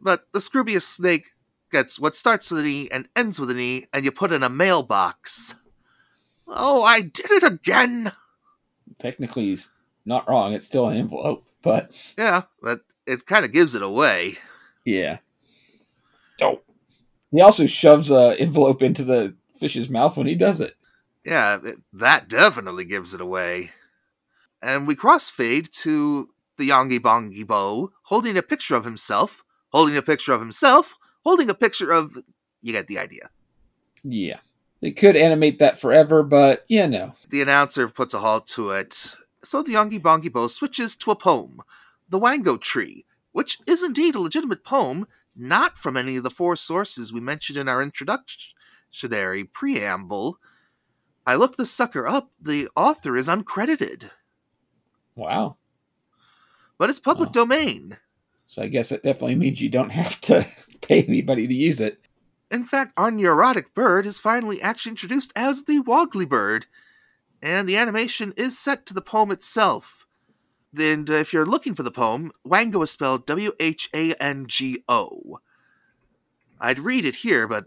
But 0.00 0.26
the 0.32 0.38
Scroobius 0.40 0.82
snake 0.82 1.32
gets 1.70 1.98
what 1.98 2.14
starts 2.14 2.50
with 2.50 2.60
an 2.60 2.66
E 2.66 2.88
and 2.90 3.08
ends 3.16 3.40
with 3.40 3.50
an 3.50 3.58
E, 3.58 3.86
and 3.92 4.04
you 4.04 4.12
put 4.12 4.32
in 4.32 4.42
a 4.42 4.48
mailbox. 4.50 5.54
Oh, 6.46 6.82
I 6.82 7.00
did 7.00 7.30
it 7.30 7.42
again! 7.42 8.12
Technically, 8.98 9.44
he's 9.46 9.68
not 10.04 10.28
wrong. 10.28 10.52
It's 10.52 10.66
still 10.66 10.88
an 10.88 10.98
envelope, 10.98 11.44
but 11.62 11.92
Yeah, 12.18 12.42
but 12.60 12.80
it 13.06 13.24
kind 13.26 13.44
of 13.44 13.52
gives 13.52 13.74
it 13.74 13.82
away. 13.82 14.36
yeah. 14.84 15.18
Oh. 16.40 16.60
He 17.30 17.40
also 17.40 17.66
shoves 17.66 18.10
a 18.10 18.38
envelope 18.38 18.82
into 18.82 19.04
the 19.04 19.34
fish's 19.58 19.88
mouth 19.88 20.16
when 20.18 20.26
he 20.26 20.34
does 20.34 20.60
it. 20.60 20.74
Yeah, 21.24 21.58
that 21.94 22.28
definitely 22.28 22.84
gives 22.84 23.14
it 23.14 23.20
away. 23.22 23.70
And 24.62 24.86
we 24.86 24.94
crossfade 24.94 25.70
to 25.82 26.30
the 26.56 26.70
Yongi 26.70 27.00
Bongi 27.00 27.46
Bo 27.46 27.92
holding 28.04 28.38
a 28.38 28.42
picture 28.42 28.76
of 28.76 28.84
himself, 28.84 29.42
holding 29.70 29.96
a 29.96 30.02
picture 30.02 30.32
of 30.32 30.40
himself, 30.40 30.94
holding 31.24 31.50
a 31.50 31.54
picture 31.54 31.90
of. 31.90 32.16
You 32.62 32.72
get 32.72 32.86
the 32.86 32.98
idea. 32.98 33.30
Yeah. 34.04 34.38
They 34.80 34.90
could 34.90 35.16
animate 35.16 35.58
that 35.60 35.78
forever, 35.78 36.22
but 36.22 36.64
yeah, 36.68 36.86
no. 36.86 37.14
The 37.30 37.42
announcer 37.42 37.88
puts 37.88 38.14
a 38.14 38.18
halt 38.18 38.46
to 38.48 38.70
it. 38.70 39.16
So 39.44 39.62
the 39.62 39.74
Yongi 39.74 40.00
Bongi 40.00 40.30
Bo 40.32 40.46
switches 40.46 40.96
to 40.96 41.10
a 41.10 41.16
poem, 41.16 41.62
The 42.08 42.18
Whango 42.18 42.56
Tree, 42.56 43.04
which 43.32 43.58
is 43.66 43.82
indeed 43.82 44.14
a 44.14 44.20
legitimate 44.20 44.64
poem, 44.64 45.06
not 45.34 45.78
from 45.78 45.96
any 45.96 46.16
of 46.16 46.22
the 46.22 46.30
four 46.30 46.56
sources 46.56 47.12
we 47.12 47.20
mentioned 47.20 47.58
in 47.58 47.68
our 47.68 47.84
introductionary 47.84 49.50
preamble. 49.52 50.38
I 51.26 51.36
looked 51.36 51.58
the 51.58 51.66
sucker 51.66 52.06
up. 52.06 52.30
The 52.40 52.68
author 52.76 53.16
is 53.16 53.28
uncredited, 53.28 54.10
Wow. 55.14 55.56
but 56.78 56.90
it's 56.90 56.98
public 57.00 57.28
Wow. 57.28 57.32
domain. 57.44 57.98
So 58.46 58.62
I 58.62 58.68
guess 58.68 58.90
it 58.92 59.02
definitely 59.02 59.36
means 59.36 59.60
you 59.60 59.68
don't 59.68 59.92
have 59.92 60.20
to 60.22 60.46
pay 60.80 61.02
anybody 61.02 61.46
to 61.46 61.54
use 61.54 61.80
it. 61.80 62.00
In 62.50 62.64
fact, 62.64 62.92
our 62.96 63.10
neurotic 63.10 63.72
bird 63.74 64.04
is 64.04 64.18
finally 64.18 64.60
actually 64.60 64.90
introduced 64.90 65.32
as 65.36 65.64
the 65.64 65.78
Woggly 65.80 66.28
Bird, 66.28 66.66
and 67.40 67.68
the 67.68 67.76
animation 67.76 68.34
is 68.36 68.58
set 68.58 68.84
to 68.86 68.94
the 68.94 69.00
poem 69.00 69.30
itself. 69.30 70.06
And 70.76 71.10
uh, 71.10 71.14
if 71.14 71.32
you're 71.32 71.46
looking 71.46 71.74
for 71.74 71.82
the 71.82 71.90
poem, 71.90 72.32
Whango 72.44 72.82
is 72.82 72.90
spelled 72.90 73.26
W 73.26 73.52
H 73.60 73.88
A 73.94 74.12
N 74.14 74.46
G 74.48 74.82
O. 74.88 75.38
I'd 76.60 76.78
read 76.78 77.04
it 77.04 77.16
here, 77.16 77.46
but 77.46 77.64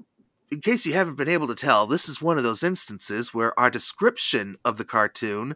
in 0.51 0.61
case 0.61 0.85
you 0.85 0.93
haven't 0.93 1.15
been 1.17 1.27
able 1.29 1.47
to 1.47 1.55
tell, 1.55 1.85
this 1.87 2.07
is 2.07 2.21
one 2.21 2.37
of 2.37 2.43
those 2.43 2.63
instances 2.63 3.33
where 3.33 3.57
our 3.59 3.69
description 3.69 4.57
of 4.63 4.77
the 4.77 4.85
cartoon 4.85 5.55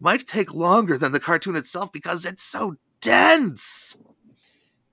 might 0.00 0.26
take 0.26 0.54
longer 0.54 0.98
than 0.98 1.12
the 1.12 1.20
cartoon 1.20 1.56
itself 1.56 1.92
because 1.92 2.24
it's 2.24 2.42
so 2.42 2.76
dense. 3.00 3.96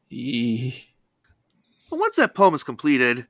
Eee. 0.10 0.88
But 1.90 2.00
once 2.00 2.16
that 2.16 2.36
poem 2.36 2.54
is 2.54 2.64
completed, 2.64 3.28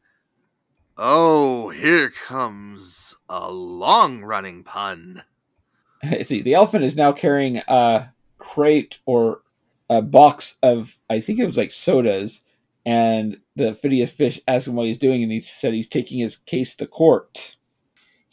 oh, 0.98 1.70
here 1.70 2.10
comes 2.10 3.16
a 3.30 3.52
long 3.52 4.22
running 4.22 4.64
pun. 4.64 5.24
See, 6.24 6.42
the 6.42 6.54
elephant 6.54 6.84
is 6.84 6.96
now 6.96 7.12
carrying 7.12 7.58
a 7.68 8.14
crate 8.38 9.00
or 9.06 9.42
a 9.90 10.02
box 10.02 10.58
of, 10.64 10.98
I 11.10 11.20
think 11.20 11.40
it 11.40 11.46
was 11.46 11.58
like 11.58 11.72
sodas, 11.72 12.44
and 12.86 13.40
the 13.56 13.74
Phineas 13.74 14.12
Fish 14.12 14.40
asked 14.48 14.68
him 14.68 14.76
what 14.76 14.88
he's 14.88 14.98
doing, 14.98 15.24
and 15.24 15.32
he 15.32 15.40
said 15.40 15.74
he's 15.74 15.90
taking 15.90 16.20
his 16.20 16.38
case 16.38 16.76
to 16.76 16.88
court. 16.88 17.56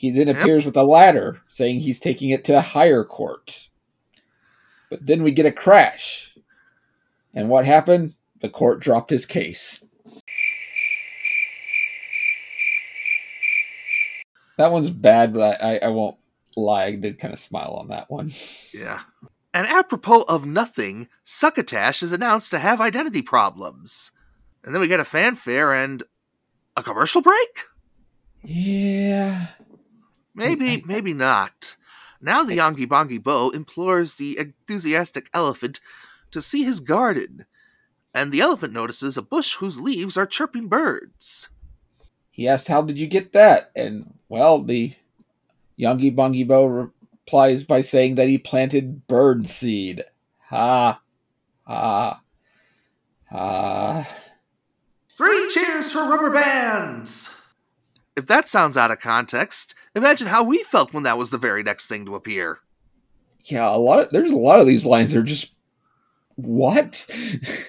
He 0.00 0.10
then 0.10 0.28
appears 0.28 0.64
with 0.64 0.78
a 0.78 0.82
ladder, 0.82 1.42
saying 1.48 1.80
he's 1.80 2.00
taking 2.00 2.30
it 2.30 2.42
to 2.46 2.56
a 2.56 2.62
higher 2.62 3.04
court. 3.04 3.68
But 4.88 5.04
then 5.04 5.22
we 5.22 5.30
get 5.30 5.44
a 5.44 5.52
crash. 5.52 6.34
And 7.34 7.50
what 7.50 7.66
happened? 7.66 8.14
The 8.40 8.48
court 8.48 8.80
dropped 8.80 9.10
his 9.10 9.26
case. 9.26 9.84
That 14.56 14.72
one's 14.72 14.90
bad, 14.90 15.34
but 15.34 15.62
I, 15.62 15.74
I, 15.74 15.78
I 15.82 15.88
won't 15.88 16.16
lie. 16.56 16.84
I 16.84 16.96
did 16.96 17.18
kind 17.18 17.34
of 17.34 17.38
smile 17.38 17.74
on 17.78 17.88
that 17.88 18.10
one. 18.10 18.32
Yeah. 18.72 19.00
And 19.52 19.66
apropos 19.66 20.22
of 20.22 20.46
nothing, 20.46 21.08
Succotash 21.24 22.02
is 22.02 22.12
announced 22.12 22.50
to 22.52 22.58
have 22.58 22.80
identity 22.80 23.20
problems. 23.20 24.12
And 24.64 24.74
then 24.74 24.80
we 24.80 24.88
get 24.88 24.98
a 24.98 25.04
fanfare 25.04 25.74
and 25.74 26.02
a 26.74 26.82
commercial 26.82 27.20
break? 27.20 27.64
Yeah. 28.42 29.48
Maybe, 30.34 30.82
maybe 30.86 31.14
not. 31.14 31.76
Now 32.20 32.42
the 32.42 32.58
Yongi 32.58 32.86
Bongi 32.86 33.22
Bo 33.22 33.50
implores 33.50 34.14
the 34.14 34.38
enthusiastic 34.38 35.28
elephant 35.32 35.80
to 36.30 36.42
see 36.42 36.64
his 36.64 36.80
garden, 36.80 37.46
and 38.14 38.30
the 38.30 38.40
elephant 38.40 38.72
notices 38.72 39.16
a 39.16 39.22
bush 39.22 39.54
whose 39.56 39.80
leaves 39.80 40.16
are 40.16 40.26
chirping 40.26 40.68
birds. 40.68 41.48
He 42.30 42.46
asks, 42.46 42.68
How 42.68 42.82
did 42.82 42.98
you 42.98 43.06
get 43.06 43.32
that? 43.32 43.70
And, 43.74 44.14
well, 44.28 44.62
the 44.62 44.94
Yongi 45.78 46.14
Bongi 46.14 46.46
Bo 46.46 46.66
replies 46.66 47.64
by 47.64 47.80
saying 47.80 48.16
that 48.16 48.28
he 48.28 48.38
planted 48.38 49.06
bird 49.06 49.46
seed. 49.46 50.04
Ha. 50.48 51.00
Ha. 51.66 52.20
Ha. 53.30 54.08
Three 55.16 55.50
cheers 55.52 55.92
for 55.92 56.08
rubber 56.08 56.30
bands! 56.30 57.54
If 58.16 58.26
that 58.26 58.48
sounds 58.48 58.76
out 58.76 58.90
of 58.90 59.00
context, 59.00 59.74
imagine 59.94 60.28
how 60.28 60.42
we 60.44 60.62
felt 60.64 60.92
when 60.92 61.02
that 61.04 61.18
was 61.18 61.30
the 61.30 61.38
very 61.38 61.62
next 61.62 61.86
thing 61.86 62.04
to 62.06 62.14
appear. 62.14 62.58
Yeah, 63.44 63.74
a 63.74 63.76
lot 63.78 64.00
of, 64.00 64.10
there's 64.10 64.30
a 64.30 64.36
lot 64.36 64.60
of 64.60 64.66
these 64.66 64.84
lines 64.84 65.12
that 65.12 65.18
are 65.20 65.22
just 65.22 65.52
what? 66.36 67.06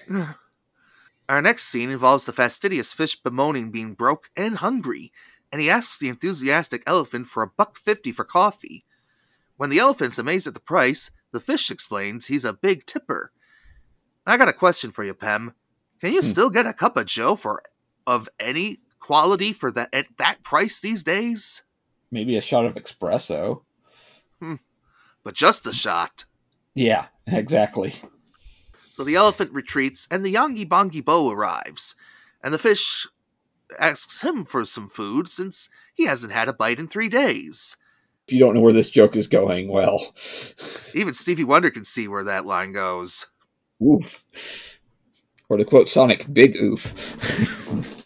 Our 1.30 1.42
next 1.42 1.66
scene 1.70 1.90
involves 1.92 2.26
the 2.26 2.34
fastidious 2.34 2.92
fish 2.94 3.16
bemoaning 3.22 3.72
being 3.72 3.94
broke 3.94 4.30
and 4.36 4.58
hungry, 4.58 5.12
and 5.52 5.62
he 5.62 5.70
asks 5.70 5.98
the 5.98 6.10
enthusiastic 6.10 6.84
elephant 6.86 7.28
for 7.28 7.42
a 7.44 7.48
buck 7.48 7.78
fifty 7.78 8.12
for 8.12 8.26
coffee. 8.26 8.86
When 9.58 9.70
the 9.70 9.80
elephant's 9.80 10.18
amazed 10.20 10.48
at 10.48 10.54
the 10.54 10.60
price, 10.60 11.12
the 11.32 11.40
fish 11.40 11.72
explains 11.72 12.26
he's 12.26 12.44
a 12.46 12.52
big 12.54 12.86
tipper. 12.86 13.32
I 14.26 14.36
got 14.38 14.50
a 14.50 14.54
question 14.54 14.92
for 14.92 15.04
you, 15.04 15.14
Pem. 15.14 15.54
Can 16.02 16.12
you 16.14 16.20
Hmm. 16.22 16.28
still 16.28 16.50
get 16.50 16.66
a 16.66 16.74
cup 16.74 16.98
of 16.98 17.06
Joe 17.06 17.36
for 17.36 17.62
of 18.06 18.28
any 18.40 18.80
quality 19.00 19.54
for 19.54 19.72
that 19.72 19.90
at 19.94 20.08
that 20.18 20.44
price 20.44 20.80
these 20.80 21.04
days? 21.04 21.64
Maybe 22.12 22.36
a 22.38 22.42
shot 22.42 22.66
of 22.66 22.76
espresso. 22.76 23.62
Hmm. 24.40 24.56
But 25.24 25.36
just 25.36 25.66
a 25.66 25.74
shot. 25.74 26.26
Yeah, 26.76 27.08
exactly. 27.28 27.94
So 28.94 29.04
the 29.04 29.16
elephant 29.16 29.52
retreats, 29.54 30.08
and 30.12 30.24
the 30.26 30.34
Yongi 30.34 30.68
Bongi 30.68 31.04
Bo 31.04 31.32
arrives, 31.32 31.96
and 32.44 32.54
the 32.54 32.58
fish 32.58 33.08
asks 33.80 34.22
him 34.22 34.44
for 34.44 34.66
some 34.66 34.90
food 34.90 35.30
since 35.30 35.70
he 35.94 36.06
hasn't 36.06 36.34
had 36.34 36.50
a 36.50 36.54
bite 36.54 36.80
in 36.80 36.88
three 36.88 37.08
days. 37.10 37.78
If 38.28 38.34
you 38.34 38.40
don't 38.40 38.54
know 38.54 38.62
where 38.62 38.74
this 38.74 38.90
joke 38.90 39.16
is 39.16 39.28
going, 39.28 39.70
well, 39.70 40.14
Even 40.94 41.14
Stevie 41.14 41.44
Wonder 41.46 41.70
can 41.70 41.84
see 41.86 42.08
where 42.08 42.24
that 42.24 42.46
line 42.46 42.74
goes. 42.74 43.28
oof. 43.82 44.80
Or 45.50 45.58
to 45.58 45.66
quote 45.66 45.90
Sonic, 45.90 46.32
big 46.34 46.56
oof. 46.56 47.18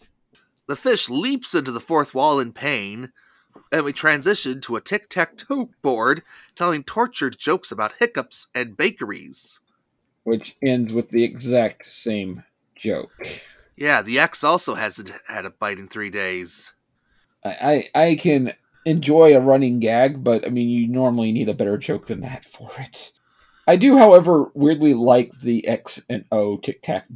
The 0.68 0.74
fish 0.76 1.08
leaps 1.08 1.54
into 1.54 1.70
the 1.70 1.78
fourth 1.80 2.12
wall 2.12 2.40
in 2.40 2.52
pain, 2.52 3.12
and 3.72 3.84
we 3.84 3.92
transition 3.92 4.60
to 4.62 4.76
a 4.76 4.80
tic 4.80 5.08
tac 5.08 5.36
toe 5.36 5.70
board 5.82 6.22
telling 6.54 6.84
tortured 6.84 7.38
jokes 7.38 7.70
about 7.70 7.94
hiccups 7.98 8.48
and 8.54 8.76
bakeries. 8.76 9.60
Which 10.24 10.56
ends 10.62 10.92
with 10.92 11.10
the 11.10 11.24
exact 11.24 11.86
same 11.86 12.44
joke. 12.74 13.42
Yeah, 13.76 14.02
the 14.02 14.18
X 14.18 14.42
also 14.42 14.74
hasn't 14.74 15.12
had 15.28 15.44
a 15.44 15.50
bite 15.50 15.78
in 15.78 15.88
three 15.88 16.10
days. 16.10 16.72
I, 17.44 17.88
I 17.94 18.02
I 18.02 18.14
can 18.14 18.52
enjoy 18.84 19.36
a 19.36 19.40
running 19.40 19.80
gag, 19.80 20.24
but 20.24 20.46
I 20.46 20.48
mean, 20.48 20.68
you 20.68 20.88
normally 20.88 21.32
need 21.32 21.48
a 21.48 21.54
better 21.54 21.76
joke 21.76 22.06
than 22.06 22.20
that 22.20 22.44
for 22.46 22.70
it. 22.78 23.12
I 23.66 23.76
do, 23.76 23.98
however, 23.98 24.50
weirdly 24.54 24.94
like 24.94 25.32
the 25.40 25.66
X 25.66 26.00
and 26.08 26.24
O 26.30 26.56
tic 26.56 26.82
tac 26.82 27.06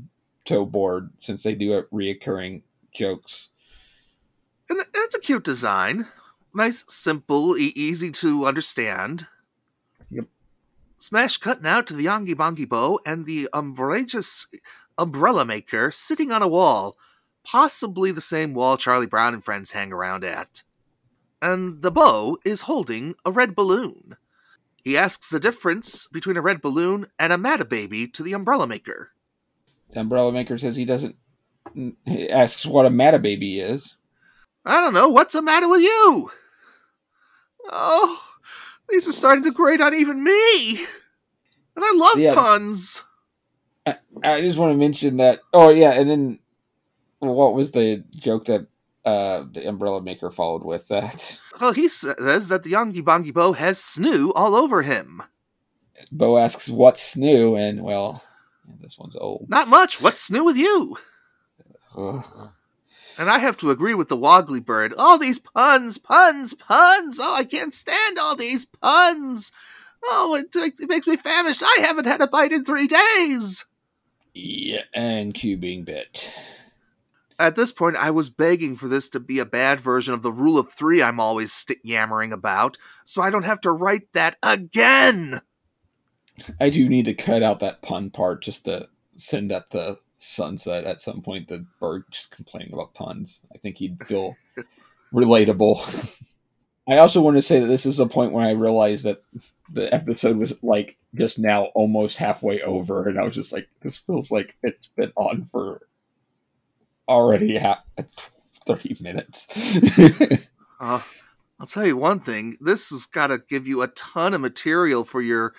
toe 0.44 0.66
board 0.66 1.10
since 1.18 1.42
they 1.42 1.54
do 1.54 1.82
reoccurring 1.92 2.62
jokes. 2.92 3.50
And 4.68 4.80
it's 4.94 5.14
a 5.14 5.20
cute 5.20 5.44
design. 5.44 6.06
Nice, 6.54 6.84
simple, 6.88 7.56
e- 7.56 7.72
easy 7.76 8.10
to 8.10 8.44
understand. 8.44 9.26
Yep. 10.10 10.26
Smash 10.98 11.36
cut 11.38 11.62
now 11.62 11.80
to 11.80 11.94
the 11.94 12.06
Yongi 12.06 12.34
Bongi 12.34 12.68
Bo 12.68 13.00
and 13.06 13.24
the 13.24 13.48
umbrageous 13.52 14.46
umbrella 14.98 15.44
maker 15.44 15.90
sitting 15.90 16.32
on 16.32 16.42
a 16.42 16.48
wall, 16.48 16.96
possibly 17.44 18.10
the 18.10 18.20
same 18.20 18.52
wall 18.52 18.76
Charlie 18.76 19.06
Brown 19.06 19.32
and 19.32 19.44
friends 19.44 19.70
hang 19.70 19.92
around 19.92 20.24
at. 20.24 20.62
And 21.40 21.82
the 21.82 21.90
bow 21.90 22.36
is 22.44 22.62
holding 22.62 23.14
a 23.24 23.30
red 23.30 23.54
balloon. 23.54 24.16
He 24.82 24.96
asks 24.96 25.30
the 25.30 25.40
difference 25.40 26.06
between 26.08 26.36
a 26.36 26.42
red 26.42 26.60
balloon 26.60 27.06
and 27.18 27.32
a 27.32 27.38
Matta 27.38 27.64
baby 27.64 28.06
to 28.08 28.22
the 28.22 28.32
umbrella 28.32 28.66
maker. 28.66 29.10
The 29.92 30.00
umbrella 30.00 30.32
maker 30.32 30.58
says 30.58 30.76
he 30.76 30.84
doesn't. 30.84 31.16
He 32.04 32.28
asks 32.28 32.66
what 32.66 32.86
a 32.86 32.90
Matta 32.90 33.18
baby 33.18 33.60
is. 33.60 33.96
I 34.64 34.80
don't 34.80 34.94
know, 34.94 35.08
what's 35.08 35.32
the 35.32 35.42
matter 35.42 35.68
with 35.68 35.82
you? 35.82 36.30
Oh, 37.70 38.20
these 38.88 39.06
are 39.08 39.12
starting 39.12 39.44
to 39.44 39.50
grate 39.50 39.80
on 39.80 39.94
even 39.94 40.22
me. 40.24 40.78
And 41.76 41.84
I 41.84 41.92
love 41.94 42.18
Yeah. 42.18 42.34
puns. 42.34 43.02
I 43.86 44.40
just 44.40 44.58
want 44.58 44.72
to 44.72 44.76
mention 44.78 45.16
that. 45.18 45.40
Oh 45.52 45.70
yeah, 45.70 45.92
and 45.92 46.08
then 46.08 46.38
what 47.20 47.54
was 47.54 47.72
the 47.72 48.04
joke 48.10 48.46
that 48.46 48.66
uh, 49.04 49.44
the 49.52 49.66
umbrella 49.66 50.02
maker 50.02 50.30
followed 50.30 50.64
with 50.64 50.88
that? 50.88 51.40
Well, 51.60 51.72
he 51.72 51.88
says 51.88 52.48
that 52.48 52.62
the 52.62 52.72
Yongi 52.72 53.02
Bongi 53.02 53.32
Bo 53.34 53.52
has 53.52 53.78
snoo 53.78 54.32
all 54.34 54.54
over 54.54 54.82
him. 54.82 55.22
Bo 56.10 56.38
asks 56.38 56.68
what's 56.68 57.16
new, 57.16 57.54
and 57.56 57.82
well, 57.82 58.22
this 58.80 58.98
one's 58.98 59.16
old. 59.16 59.46
Not 59.48 59.68
much. 59.68 60.00
What's 60.00 60.30
new 60.30 60.44
with 60.44 60.56
you? 60.56 60.96
And 63.18 63.30
I 63.30 63.38
have 63.38 63.56
to 63.58 63.70
agree 63.70 63.94
with 63.94 64.08
the 64.08 64.16
Woggly 64.16 64.64
Bird. 64.64 64.94
All 64.96 65.18
these 65.18 65.38
puns, 65.38 65.98
puns, 65.98 66.54
puns. 66.54 67.18
Oh, 67.20 67.34
I 67.34 67.44
can't 67.44 67.74
stand 67.74 68.18
all 68.18 68.36
these 68.36 68.64
puns. 68.64 69.52
Oh, 70.04 70.34
it, 70.34 70.46
it 70.54 70.88
makes 70.88 71.06
me 71.06 71.16
famished. 71.16 71.62
I 71.62 71.78
haven't 71.80 72.06
had 72.06 72.22
a 72.22 72.26
bite 72.26 72.52
in 72.52 72.64
three 72.64 72.86
days. 72.86 73.66
Yeah, 74.32 74.84
and 74.94 75.34
Q 75.34 75.56
being 75.56 75.84
bit. 75.84 76.32
At 77.38 77.56
this 77.56 77.72
point, 77.72 77.96
I 77.96 78.10
was 78.10 78.28
begging 78.28 78.76
for 78.76 78.86
this 78.86 79.08
to 79.10 79.20
be 79.20 79.38
a 79.38 79.46
bad 79.46 79.80
version 79.80 80.12
of 80.12 80.22
the 80.22 80.32
rule 80.32 80.58
of 80.58 80.70
three 80.70 81.02
I'm 81.02 81.18
always 81.18 81.52
st- 81.52 81.80
yammering 81.82 82.32
about, 82.32 82.76
so 83.04 83.22
I 83.22 83.30
don't 83.30 83.44
have 83.44 83.62
to 83.62 83.72
write 83.72 84.12
that 84.12 84.36
again. 84.42 85.40
I 86.60 86.70
do 86.70 86.88
need 86.88 87.06
to 87.06 87.14
cut 87.14 87.42
out 87.42 87.60
that 87.60 87.82
pun 87.82 88.10
part 88.10 88.42
just 88.42 88.66
to 88.66 88.88
send 89.16 89.50
that 89.50 89.70
to 89.70 89.98
Sunset 90.22 90.84
at 90.84 91.00
some 91.00 91.22
point. 91.22 91.48
The 91.48 91.66
bird 91.80 92.04
just 92.10 92.30
complaining 92.30 92.72
about 92.72 92.94
puns. 92.94 93.40
I 93.54 93.58
think 93.58 93.78
he'd 93.78 94.04
feel 94.06 94.36
relatable. 95.14 96.16
I 96.88 96.98
also 96.98 97.20
want 97.20 97.36
to 97.36 97.42
say 97.42 97.60
that 97.60 97.66
this 97.66 97.86
is 97.86 97.98
the 97.98 98.06
point 98.06 98.32
when 98.32 98.46
I 98.46 98.52
realized 98.52 99.04
that 99.04 99.22
the 99.72 99.92
episode 99.94 100.36
was 100.36 100.52
like 100.62 100.96
just 101.14 101.38
now 101.38 101.64
almost 101.74 102.18
halfway 102.18 102.60
over, 102.62 103.08
and 103.08 103.18
I 103.18 103.24
was 103.24 103.34
just 103.34 103.52
like, 103.52 103.68
this 103.80 103.98
feels 103.98 104.30
like 104.30 104.56
it's 104.62 104.88
been 104.88 105.12
on 105.16 105.44
for 105.44 105.82
already 107.08 107.58
ha- 107.58 107.84
thirty 108.66 108.96
minutes. 109.00 109.46
Uh, 110.80 111.02
I'll 111.60 111.66
tell 111.66 111.86
you 111.86 111.96
one 111.96 112.20
thing 112.20 112.56
this 112.58 112.88
has 112.88 113.04
got 113.04 113.26
to 113.26 113.36
give 113.36 113.66
you 113.66 113.82
a 113.82 113.88
ton 113.88 114.32
of 114.32 114.40
material 114.40 115.04
for 115.04 115.20
your 115.20 115.52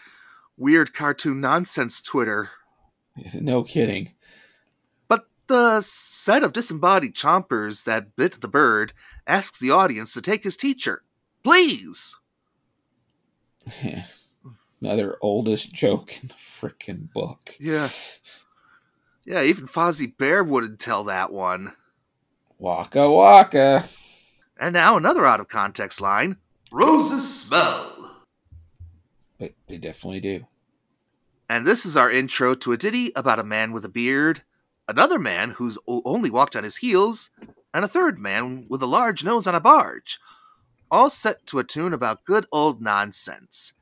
weird 0.58 0.94
cartoon 0.94 1.40
nonsense 1.40 2.02
Twitter. 2.02 2.50
no 3.36 3.64
kidding. 3.64 4.14
The 5.52 5.82
set 5.82 6.46
of 6.46 6.54
disembodied 6.54 7.14
chompers 7.14 7.84
that 7.84 8.16
bit 8.16 8.40
the 8.40 8.48
bird 8.48 8.94
asks 9.28 9.60
the 9.60 9.70
audience 9.70 10.14
to 10.14 10.22
take 10.22 10.46
his 10.46 10.56
teacher. 10.56 11.04
Please! 11.44 12.16
Another 14.82 15.18
oldest 15.20 15.74
joke 15.74 16.14
in 16.22 16.30
the 16.30 16.36
freaking 16.36 17.12
book. 17.12 17.58
Yeah. 17.60 17.90
Yeah, 19.26 19.44
even 19.44 19.68
Fozzie 19.68 20.18
Bear 20.18 20.42
wouldn't 20.42 20.80
tell 20.80 21.04
that 21.04 21.34
one. 21.34 21.74
Waka 22.58 23.12
waka. 23.12 23.90
And 24.58 24.72
now 24.72 24.96
another 24.96 25.26
out 25.26 25.42
of 25.42 25.50
context 25.50 26.00
line 26.00 26.38
Roses 26.72 27.42
smell. 27.42 28.24
But 29.38 29.56
they 29.68 29.78
definitely 29.78 30.22
do. 30.22 30.48
And 31.50 31.68
this 31.68 31.86
is 31.86 31.98
our 31.98 32.10
intro 32.10 32.56
to 32.56 32.72
a 32.72 32.78
ditty 32.78 33.12
about 33.18 33.40
a 33.40 33.44
man 33.44 33.74
with 33.74 33.84
a 33.84 33.90
beard, 33.90 34.44
another 34.88 35.20
man 35.20 35.52
who's 35.52 35.78
only 35.88 36.30
walked 36.30 36.56
on 36.56 36.64
his 36.64 36.78
heels, 36.78 37.30
and 37.74 37.86
a 37.86 37.88
third 37.88 38.20
man 38.20 38.66
with 38.70 38.82
a 38.82 38.88
large 38.88 39.24
nose 39.24 39.48
on 39.48 39.56
a 39.56 39.60
barge, 39.60 40.20
all 40.90 41.10
set 41.10 41.46
to 41.48 41.60
a 41.60 41.64
tune 41.64 41.94
about 41.94 42.26
good 42.26 42.46
old 42.52 42.82
nonsense. 42.82 43.74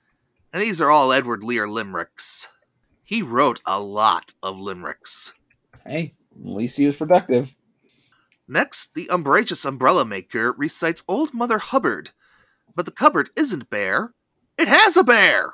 And 0.54 0.62
these 0.62 0.80
are 0.80 0.92
all 0.92 1.12
Edward 1.12 1.44
Lear 1.44 1.68
limericks. 1.68 2.48
He 3.04 3.22
wrote 3.22 3.62
a 3.66 3.80
lot 3.80 4.34
of 4.44 4.60
limericks. 4.60 5.34
Hey, 5.86 6.14
at 6.32 6.46
least 6.46 6.78
he 6.78 6.86
was 6.86 6.96
productive. 6.96 7.56
Next, 8.48 8.94
the 8.94 9.10
umbrageous 9.10 9.66
umbrella 9.66 10.06
maker 10.06 10.52
recites 10.52 11.04
Old 11.08 11.34
Mother 11.34 11.60
Hubbard, 11.60 12.12
But 12.76 12.86
the 12.86 12.92
cupboard 12.92 13.30
isn't 13.36 13.70
bare. 13.70 14.14
It 14.58 14.68
has 14.68 14.98
a 14.98 15.04
bear! 15.04 15.54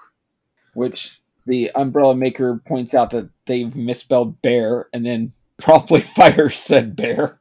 Which 0.74 1.22
the 1.46 1.72
umbrella 1.72 2.16
maker 2.16 2.62
points 2.66 2.94
out 2.94 3.12
that 3.12 3.30
they've 3.46 3.76
misspelled 3.76 4.42
bear 4.42 4.88
and 4.94 5.06
then 5.06 5.34
promptly 5.58 6.02
fires 6.02 6.56
said 6.56 6.96
bear. 6.96 7.40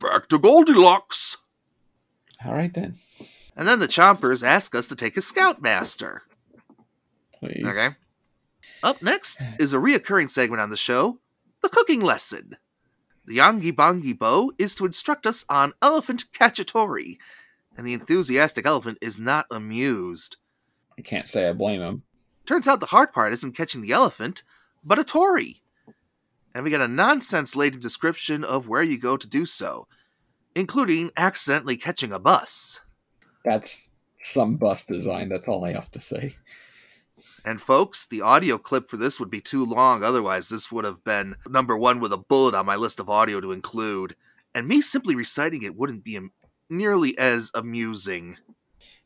Back 0.00 0.28
to 0.28 0.38
Goldilocks! 0.38 1.38
All 2.44 2.52
right 2.52 2.72
then, 2.72 2.96
And 3.56 3.66
then 3.66 3.80
the 3.80 3.88
Chompers 3.88 4.46
ask 4.46 4.74
us 4.74 4.86
to 4.88 4.96
take 4.96 5.16
a 5.16 5.22
Scoutmaster. 5.22 6.22
please. 7.40 7.64
Okay. 7.66 7.88
Up 8.82 9.00
next 9.00 9.42
is 9.58 9.72
a 9.72 9.78
reoccurring 9.78 10.30
segment 10.30 10.60
on 10.60 10.68
the 10.70 10.76
show 10.76 11.18
the 11.62 11.70
cooking 11.70 12.02
lesson. 12.02 12.56
The 13.24 13.38
Yongi 13.38 13.72
Bongi 13.72 14.16
Bo 14.16 14.52
is 14.58 14.74
to 14.74 14.84
instruct 14.84 15.26
us 15.26 15.46
on 15.48 15.72
elephant 15.80 16.26
cacciatore, 16.38 17.16
and 17.74 17.86
the 17.86 17.94
enthusiastic 17.94 18.66
elephant 18.66 18.98
is 19.00 19.18
not 19.18 19.46
amused. 19.50 20.36
I 20.98 21.00
can't 21.02 21.26
say 21.26 21.48
I 21.48 21.54
blame 21.54 21.80
him. 21.80 22.02
Turns 22.46 22.68
out 22.68 22.80
the 22.80 22.86
hard 22.86 23.12
part 23.12 23.32
isn't 23.32 23.56
catching 23.56 23.80
the 23.80 23.92
elephant, 23.92 24.42
but 24.84 24.98
a 24.98 25.04
Tory. 25.04 25.62
And 26.54 26.62
we 26.62 26.70
get 26.70 26.80
a 26.80 26.88
nonsense 26.88 27.56
laden 27.56 27.80
description 27.80 28.44
of 28.44 28.68
where 28.68 28.82
you 28.82 28.98
go 28.98 29.16
to 29.16 29.28
do 29.28 29.46
so, 29.46 29.88
including 30.54 31.10
accidentally 31.16 31.76
catching 31.76 32.12
a 32.12 32.18
bus. 32.18 32.80
That's 33.44 33.90
some 34.22 34.56
bus 34.56 34.84
design. 34.84 35.28
That's 35.28 35.48
all 35.48 35.64
I 35.64 35.72
have 35.72 35.90
to 35.92 36.00
say. 36.00 36.36
And 37.44 37.60
folks, 37.60 38.06
the 38.06 38.22
audio 38.22 38.56
clip 38.56 38.88
for 38.88 38.96
this 38.96 39.20
would 39.20 39.30
be 39.30 39.40
too 39.40 39.64
long, 39.64 40.02
otherwise, 40.02 40.48
this 40.48 40.72
would 40.72 40.86
have 40.86 41.04
been 41.04 41.36
number 41.46 41.76
one 41.76 42.00
with 42.00 42.12
a 42.12 42.16
bullet 42.16 42.54
on 42.54 42.64
my 42.64 42.76
list 42.76 43.00
of 43.00 43.10
audio 43.10 43.40
to 43.40 43.52
include. 43.52 44.16
And 44.54 44.66
me 44.66 44.80
simply 44.80 45.14
reciting 45.14 45.62
it 45.62 45.76
wouldn't 45.76 46.04
be 46.04 46.18
nearly 46.70 47.18
as 47.18 47.50
amusing. 47.54 48.38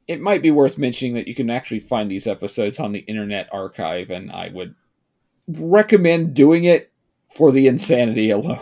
It 0.09 0.21
might 0.21 0.43
be 0.43 0.51
worth 0.51 0.79
mentioning 0.79 1.15
that 1.15 1.29
you 1.29 1.35
can 1.35 1.51
actually 1.51 1.81
find 1.81 2.11
these 2.11 2.27
episodes 2.27 2.81
on 2.81 2.93
the 2.93 3.01
Internet 3.01 3.49
Archive, 3.53 4.11
and 4.11 4.33
I 4.33 4.49
would 4.49 4.75
recommend 5.47 6.35
doing 6.35 6.65
it 6.65 6.91
for 7.29 7.53
the 7.53 7.67
insanity 7.67 8.31
alone. 8.31 8.61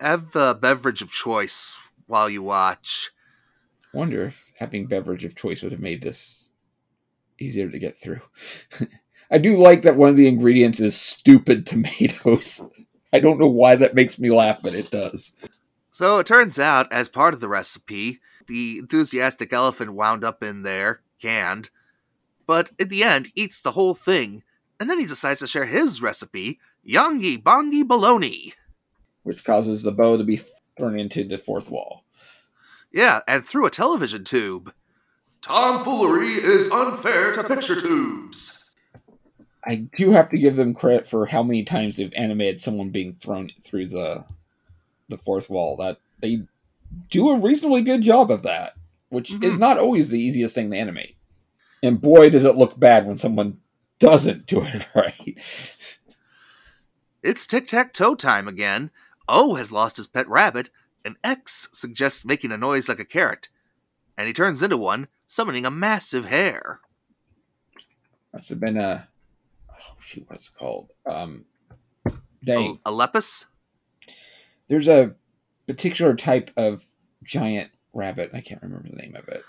Have 0.00 0.36
a 0.36 0.54
beverage 0.54 1.02
of 1.02 1.10
choice 1.10 1.80
while 2.06 2.28
you 2.28 2.42
watch. 2.42 3.10
Wonder 3.94 4.26
if 4.26 4.52
having 4.58 4.86
beverage 4.86 5.24
of 5.24 5.34
choice 5.34 5.62
would 5.62 5.72
have 5.72 5.80
made 5.80 6.02
this 6.02 6.50
easier 7.40 7.70
to 7.70 7.78
get 7.78 7.96
through. 7.96 8.20
I 9.30 9.38
do 9.38 9.56
like 9.56 9.82
that 9.82 9.96
one 9.96 10.10
of 10.10 10.16
the 10.16 10.28
ingredients 10.28 10.80
is 10.80 10.96
stupid 10.96 11.66
tomatoes. 11.66 12.62
I 13.12 13.20
don't 13.20 13.38
know 13.38 13.48
why 13.48 13.76
that 13.76 13.94
makes 13.94 14.18
me 14.18 14.30
laugh, 14.30 14.60
but 14.62 14.74
it 14.74 14.90
does. 14.90 15.32
So 15.90 16.18
it 16.18 16.26
turns 16.26 16.58
out, 16.58 16.92
as 16.92 17.08
part 17.08 17.32
of 17.32 17.40
the 17.40 17.48
recipe, 17.48 18.20
the 18.46 18.78
enthusiastic 18.78 19.52
elephant 19.52 19.94
wound 19.94 20.24
up 20.24 20.42
in 20.42 20.62
there, 20.62 21.02
canned, 21.20 21.70
but 22.46 22.70
in 22.78 22.88
the 22.88 23.02
end 23.02 23.30
eats 23.34 23.60
the 23.60 23.72
whole 23.72 23.94
thing, 23.94 24.42
and 24.78 24.90
then 24.90 24.98
he 24.98 25.06
decides 25.06 25.40
to 25.40 25.46
share 25.46 25.66
his 25.66 26.02
recipe, 26.02 26.60
Yongi 26.86 27.42
Bongi 27.42 27.86
Bologna. 27.86 28.52
Which 29.22 29.44
causes 29.44 29.82
the 29.82 29.92
bow 29.92 30.16
to 30.16 30.24
be 30.24 30.40
thrown 30.76 30.98
into 30.98 31.24
the 31.24 31.38
fourth 31.38 31.70
wall. 31.70 32.04
Yeah, 32.92 33.20
and 33.26 33.44
through 33.44 33.66
a 33.66 33.70
television 33.70 34.24
tube. 34.24 34.72
Tomfoolery 35.42 36.34
is 36.34 36.70
unfair 36.70 37.32
to 37.32 37.44
picture 37.44 37.80
tubes. 37.80 38.74
I 39.66 39.88
do 39.96 40.10
have 40.10 40.28
to 40.30 40.38
give 40.38 40.56
them 40.56 40.74
credit 40.74 41.08
for 41.08 41.26
how 41.26 41.42
many 41.42 41.64
times 41.64 41.96
they've 41.96 42.12
animated 42.14 42.60
someone 42.60 42.90
being 42.90 43.14
thrown 43.14 43.50
through 43.62 43.86
the 43.88 44.24
the 45.08 45.16
fourth 45.16 45.48
wall. 45.50 45.76
That 45.76 45.98
they 46.20 46.42
do 47.10 47.28
a 47.30 47.38
reasonably 47.38 47.82
good 47.82 48.02
job 48.02 48.30
of 48.30 48.42
that, 48.42 48.74
which 49.08 49.30
is 49.32 49.54
Mhm. 49.56 49.58
not 49.58 49.78
always 49.78 50.10
the 50.10 50.20
easiest 50.20 50.54
thing 50.54 50.70
to 50.70 50.76
animate. 50.76 51.16
And 51.82 52.00
boy, 52.00 52.30
does 52.30 52.44
it 52.44 52.56
look 52.56 52.78
bad 52.78 53.06
when 53.06 53.16
someone 53.18 53.60
doesn't 53.98 54.46
do 54.46 54.62
it 54.62 54.86
right. 54.94 55.38
It's 57.22 57.46
tic 57.46 57.66
tac 57.68 57.92
toe 57.92 58.14
time 58.14 58.48
again. 58.48 58.90
O 59.28 59.54
has 59.54 59.72
lost 59.72 59.96
his 59.96 60.06
pet 60.06 60.28
rabbit, 60.28 60.70
and 61.04 61.16
X 61.24 61.68
suggests 61.72 62.24
making 62.24 62.52
a 62.52 62.56
noise 62.58 62.88
like 62.88 62.98
a 63.00 63.04
carrot. 63.04 63.48
And 64.16 64.26
he 64.26 64.32
turns 64.34 64.62
into 64.62 64.76
one, 64.76 65.08
summoning 65.26 65.64
a 65.64 65.70
massive 65.70 66.26
hare. 66.26 66.80
Must 68.32 68.48
have 68.50 68.60
been 68.60 68.76
a 68.76 69.08
oh 69.70 69.96
shoot, 70.00 70.24
what's 70.28 70.48
it 70.48 70.54
called? 70.58 70.90
Um, 71.06 71.44
dang, 72.44 72.78
A, 72.84 72.90
a 72.90 72.92
lepus? 72.92 73.46
there's 74.68 74.88
a 74.88 75.14
particular 75.66 76.14
type 76.14 76.50
of 76.56 76.84
giant 77.22 77.70
rabbit. 77.92 78.30
I 78.34 78.40
can't 78.40 78.62
remember 78.62 78.88
the 78.88 78.96
name 78.96 79.16
of 79.16 79.28
it. 79.28 79.44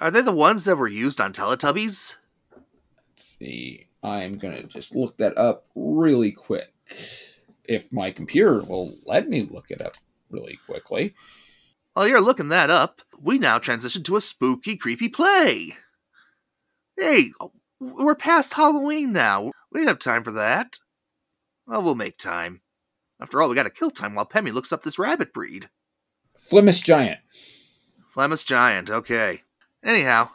Are 0.00 0.10
they 0.10 0.22
the 0.22 0.32
ones 0.32 0.64
that 0.64 0.76
were 0.76 0.88
used 0.88 1.20
on 1.20 1.32
Teletubbies? 1.32 2.14
Let's 2.54 3.36
see. 3.38 3.88
I'm 4.02 4.38
gonna 4.38 4.62
just 4.62 4.94
look 4.94 5.16
that 5.18 5.36
up 5.36 5.66
really 5.74 6.30
quick. 6.30 6.72
If 7.64 7.92
my 7.92 8.10
computer 8.10 8.62
will 8.62 8.96
let 9.04 9.28
me 9.28 9.42
look 9.42 9.70
it 9.70 9.82
up 9.82 9.96
really 10.30 10.58
quickly. 10.66 11.14
While 11.94 12.06
you're 12.06 12.20
looking 12.20 12.48
that 12.50 12.70
up, 12.70 13.02
we 13.20 13.38
now 13.38 13.58
transition 13.58 14.04
to 14.04 14.16
a 14.16 14.20
spooky, 14.20 14.76
creepy 14.76 15.08
play. 15.08 15.76
Hey, 16.96 17.32
we're 17.80 18.14
past 18.14 18.54
Halloween 18.54 19.12
now. 19.12 19.50
We 19.72 19.80
don't 19.80 19.88
have 19.88 19.98
time 19.98 20.22
for 20.22 20.32
that. 20.32 20.78
Well, 21.66 21.82
we'll 21.82 21.94
make 21.94 22.18
time. 22.18 22.60
After 23.20 23.40
all, 23.40 23.48
we 23.48 23.54
gotta 23.54 23.70
kill 23.70 23.90
time 23.90 24.14
while 24.14 24.26
Pemmy 24.26 24.52
looks 24.52 24.72
up 24.72 24.82
this 24.82 24.98
rabbit 24.98 25.32
breed. 25.32 25.68
Flemish 26.36 26.80
Giant. 26.80 27.18
Flemish 28.12 28.44
Giant, 28.44 28.90
okay. 28.90 29.42
Anyhow, 29.84 30.30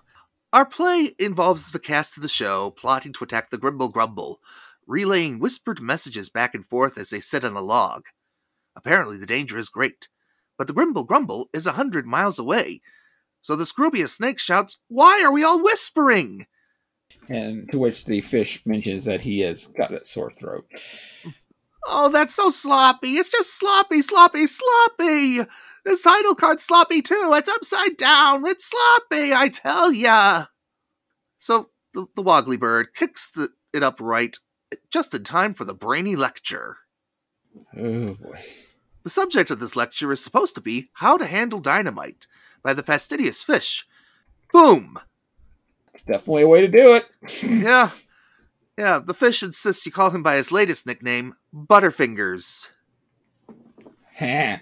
our 0.52 0.66
play 0.66 1.16
involves 1.18 1.72
the 1.72 1.80
cast 1.80 2.18
of 2.18 2.24
the 2.24 2.30
show 2.30 2.72
plotting 2.72 3.14
to 3.14 3.24
attack 3.24 3.50
the 3.50 3.58
Grimble 3.58 3.92
Grumble, 3.92 4.40
relaying 4.86 5.40
whispered 5.40 5.82
messages 5.82 6.30
back 6.30 6.54
and 6.54 6.66
forth 6.66 6.98
as 6.98 7.10
they 7.10 7.20
sit 7.20 7.44
on 7.44 7.56
a 7.56 7.62
log. 7.62 8.04
Apparently, 8.76 9.18
the 9.18 9.26
danger 9.26 9.58
is 9.58 9.70
great, 9.70 10.10
but 10.58 10.68
the 10.68 10.74
Grimble 10.74 11.06
Grumble 11.06 11.50
is 11.54 11.66
a 11.66 11.74
hundred 11.74 12.06
miles 12.06 12.38
away. 12.38 12.82
So 13.42 13.56
the 13.56 13.66
Scroobius 13.66 14.10
snake 14.10 14.40
shouts, 14.40 14.80
Why 14.88 15.24
are 15.24 15.32
we 15.32 15.44
all 15.44 15.62
whispering? 15.62 16.48
And 17.30 17.72
to 17.72 17.80
which 17.80 18.06
the 18.06 18.22
fish 18.22 18.62
mentions 18.66 19.06
that 19.06 19.22
he 19.22 19.40
has 19.42 19.68
got 19.68 19.94
a 19.94 20.04
sore 20.06 20.32
throat. 20.32 20.66
Oh, 21.88 22.10
that's 22.10 22.36
so 22.36 22.50
sloppy. 22.50 23.18
It's 23.18 23.30
just 23.30 23.58
sloppy, 23.58 24.02
sloppy, 24.02 24.48
sloppy. 24.48 25.42
This 25.86 26.04
title 26.04 26.36
card's 26.36 26.64
sloppy 26.64 27.02
too. 27.02 27.32
It's 27.34 27.50
upside 27.50 27.98
down. 27.98 28.46
It's 28.46 28.66
sloppy, 28.66 29.34
I 29.34 29.50
tell 29.50 29.92
ya. 29.92 30.46
So 31.40 31.70
the, 31.94 32.06
the 32.16 32.24
Woggly 32.24 32.58
Bird 32.58 32.94
kicks 32.94 33.30
the, 33.30 33.50
it 33.74 33.84
upright 33.84 34.38
just 34.90 35.14
in 35.14 35.24
time 35.24 35.54
for 35.54 35.66
the 35.66 35.74
brainy 35.74 36.16
lecture. 36.16 36.78
Oh 37.78 38.14
boy. 38.14 38.40
The 39.04 39.10
subject 39.10 39.52
of 39.52 39.60
this 39.60 39.76
lecture 39.76 40.12
is 40.12 40.24
supposed 40.24 40.56
to 40.56 40.62
be 40.62 40.90
How 40.94 41.18
to 41.18 41.26
Handle 41.26 41.60
Dynamite 41.60 42.28
by 42.64 42.74
the 42.74 42.84
fastidious 42.84 43.44
fish. 43.44 43.86
Boom! 44.54 44.98
It's 45.94 46.04
definitely 46.04 46.44
a 46.44 46.48
way 46.48 46.62
to 46.62 46.68
do 46.68 46.94
it. 46.94 47.10
Yeah. 47.44 47.92
Yeah, 48.78 49.00
the 49.00 49.14
fish 49.14 49.44
insists 49.44 49.86
you 49.86 49.92
call 49.92 50.10
him 50.10 50.24
by 50.24 50.36
his 50.36 50.52
latest 50.52 50.88
nickname, 50.88 51.36
Butterfingers. 51.54 52.70
Ha. 54.18 54.62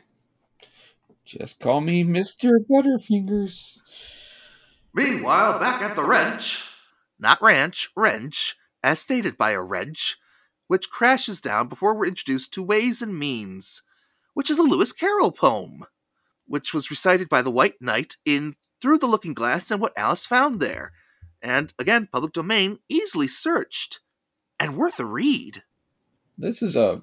Just 1.26 1.60
call 1.60 1.80
me 1.80 2.04
Mr. 2.04 2.52
Butterfingers. 2.70 3.80
Meanwhile, 4.94 5.60
back 5.60 5.82
at 5.82 5.96
the 5.96 6.04
wrench. 6.04 6.68
Not 7.20 7.42
ranch, 7.42 7.90
wrench, 7.96 8.58
as 8.84 9.00
stated 9.00 9.38
by 9.38 9.52
a 9.52 9.62
wrench, 9.62 10.18
which 10.68 10.90
crashes 10.90 11.40
down 11.40 11.70
before 11.70 11.94
we're 11.94 12.08
introduced 12.08 12.54
to 12.54 12.64
Ways 12.64 13.02
and 13.02 13.18
Means, 13.18 13.82
which 14.34 14.50
is 14.50 14.58
a 14.58 14.64
Lewis 14.64 14.92
Carroll 14.92 15.32
poem, 15.32 15.86
which 16.46 16.74
was 16.74 16.90
recited 16.90 17.30
by 17.30 17.42
the 17.42 17.52
White 17.52 17.82
Knight 17.82 18.18
in 18.26 18.56
Through 18.82 18.98
the 18.98 19.08
Looking 19.08 19.34
Glass 19.34 19.72
and 19.72 19.80
What 19.80 19.98
Alice 19.98 20.26
Found 20.26 20.60
There. 20.60 20.92
And 21.42 21.74
again, 21.80 22.08
public 22.12 22.34
domain, 22.34 22.80
easily 22.88 23.28
searched, 23.28 24.00
and 24.60 24.78
worth 24.78 25.00
a 25.00 25.06
read. 25.06 25.64
This 26.38 26.62
is 26.62 26.76
a 26.76 27.02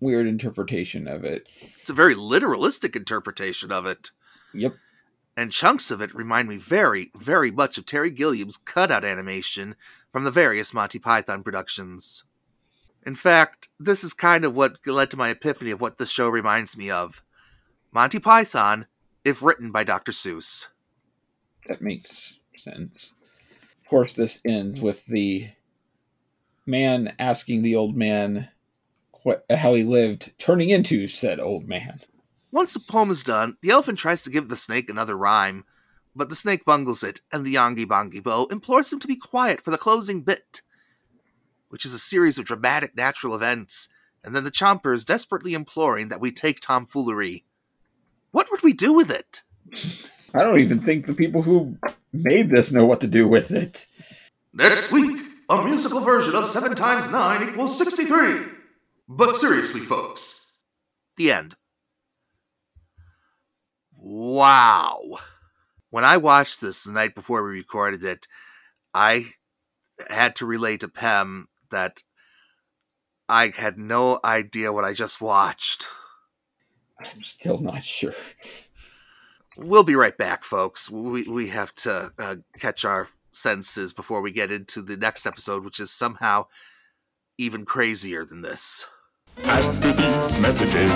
weird 0.00 0.26
interpretation 0.26 1.06
of 1.06 1.24
it. 1.24 1.48
It's 1.80 1.90
a 1.90 1.94
very 1.94 2.14
literalistic 2.14 2.96
interpretation 2.96 3.70
of 3.70 3.86
it. 3.86 4.10
Yep. 4.54 4.74
and 5.36 5.50
chunks 5.50 5.90
of 5.90 6.02
it 6.02 6.14
remind 6.14 6.46
me 6.48 6.58
very, 6.58 7.10
very 7.16 7.50
much 7.50 7.78
of 7.78 7.86
Terry 7.86 8.10
Gilliam's 8.10 8.58
cutout 8.58 9.02
animation 9.04 9.76
from 10.12 10.24
the 10.24 10.30
various 10.30 10.74
Monty 10.74 10.98
Python 10.98 11.42
productions. 11.42 12.24
In 13.04 13.14
fact, 13.14 13.68
this 13.80 14.04
is 14.04 14.12
kind 14.12 14.44
of 14.44 14.54
what 14.54 14.76
led 14.86 15.10
to 15.10 15.16
my 15.16 15.30
epiphany 15.30 15.70
of 15.70 15.80
what 15.80 15.96
this 15.98 16.10
show 16.10 16.28
reminds 16.28 16.76
me 16.76 16.90
of 16.90 17.22
Monty 17.92 18.18
Python, 18.18 18.86
if 19.24 19.42
written 19.42 19.72
by 19.72 19.84
Dr. 19.84 20.12
Seuss. 20.12 20.66
That 21.66 21.80
makes 21.80 22.38
sense. 22.58 23.12
Of 23.82 23.88
course, 23.88 24.14
this 24.14 24.40
ends 24.44 24.80
with 24.80 25.06
the 25.06 25.50
man 26.66 27.14
asking 27.18 27.62
the 27.62 27.76
old 27.76 27.96
man 27.96 28.48
what, 29.22 29.44
how 29.50 29.74
he 29.74 29.84
lived, 29.84 30.32
turning 30.38 30.70
into 30.70 31.08
said 31.08 31.38
old 31.40 31.68
man. 31.68 32.00
Once 32.50 32.74
the 32.74 32.80
poem 32.80 33.10
is 33.10 33.22
done, 33.22 33.56
the 33.62 33.70
elephant 33.70 33.98
tries 33.98 34.22
to 34.22 34.30
give 34.30 34.48
the 34.48 34.56
snake 34.56 34.90
another 34.90 35.16
rhyme, 35.16 35.64
But 36.14 36.28
the 36.28 36.36
snake 36.36 36.66
bungles 36.66 37.02
it, 37.02 37.22
and 37.32 37.44
the 37.44 37.54
Yongi 37.54 37.86
Bongi 37.86 38.22
Bo 38.22 38.46
implores 38.50 38.92
him 38.92 39.00
to 39.00 39.08
be 39.08 39.16
quiet 39.16 39.62
for 39.62 39.70
the 39.70 39.78
closing 39.78 40.20
bit, 40.20 40.60
which 41.70 41.86
is 41.86 41.94
a 41.94 41.98
series 41.98 42.36
of 42.36 42.44
dramatic 42.44 42.94
natural 42.94 43.34
events, 43.34 43.88
and 44.22 44.36
then 44.36 44.44
the 44.44 44.50
Chomper 44.50 44.94
is 44.94 45.06
desperately 45.06 45.54
imploring 45.54 46.08
that 46.08 46.20
we 46.20 46.30
take 46.30 46.60
tomfoolery. 46.60 47.44
What 48.30 48.50
would 48.50 48.62
we 48.62 48.74
do 48.74 48.92
with 48.92 49.10
it? 49.10 49.42
I 50.34 50.42
don't 50.42 50.60
even 50.60 50.80
think 50.80 51.06
the 51.06 51.14
people 51.14 51.42
who 51.42 51.76
made 52.12 52.50
this 52.50 52.72
know 52.72 52.86
what 52.86 53.00
to 53.00 53.06
do 53.06 53.26
with 53.26 53.50
it. 53.50 53.86
Next 54.52 54.92
week, 54.92 55.20
a 55.48 55.64
musical 55.64 56.00
version 56.00 56.34
of 56.34 56.48
7 56.48 56.76
times 56.76 57.10
9 57.10 57.48
equals 57.48 57.76
63. 57.78 58.46
But 59.08 59.36
seriously, 59.36 59.80
folks. 59.80 60.58
The 61.16 61.32
end. 61.32 61.54
Wow. 63.96 65.18
When 65.90 66.04
I 66.04 66.16
watched 66.16 66.60
this 66.60 66.84
the 66.84 66.92
night 66.92 67.14
before 67.14 67.42
we 67.42 67.50
recorded 67.50 68.02
it, 68.02 68.26
I 68.94 69.26
had 70.08 70.36
to 70.36 70.46
relay 70.46 70.76
to 70.78 70.88
Pem 70.88 71.48
that 71.70 72.02
I 73.28 73.52
had 73.54 73.78
no 73.78 74.18
idea 74.24 74.72
what 74.72 74.84
I 74.84 74.92
just 74.92 75.20
watched. 75.20 75.86
I'm 76.98 77.22
still 77.22 77.58
not 77.58 77.84
sure. 77.84 78.14
We'll 79.56 79.82
be 79.82 79.94
right 79.94 80.16
back, 80.16 80.44
folks. 80.44 80.90
We 80.90 81.24
we 81.24 81.48
have 81.48 81.74
to 81.76 82.12
uh, 82.18 82.36
catch 82.58 82.84
our 82.84 83.08
senses 83.32 83.92
before 83.92 84.20
we 84.20 84.30
get 84.32 84.50
into 84.52 84.82
the 84.82 84.96
next 84.96 85.26
episode, 85.26 85.64
which 85.64 85.80
is 85.80 85.90
somehow 85.90 86.46
even 87.38 87.64
crazier 87.64 88.24
than 88.24 88.42
this. 88.42 88.86
After 89.44 89.92
these 89.92 90.36
messages, 90.38 90.92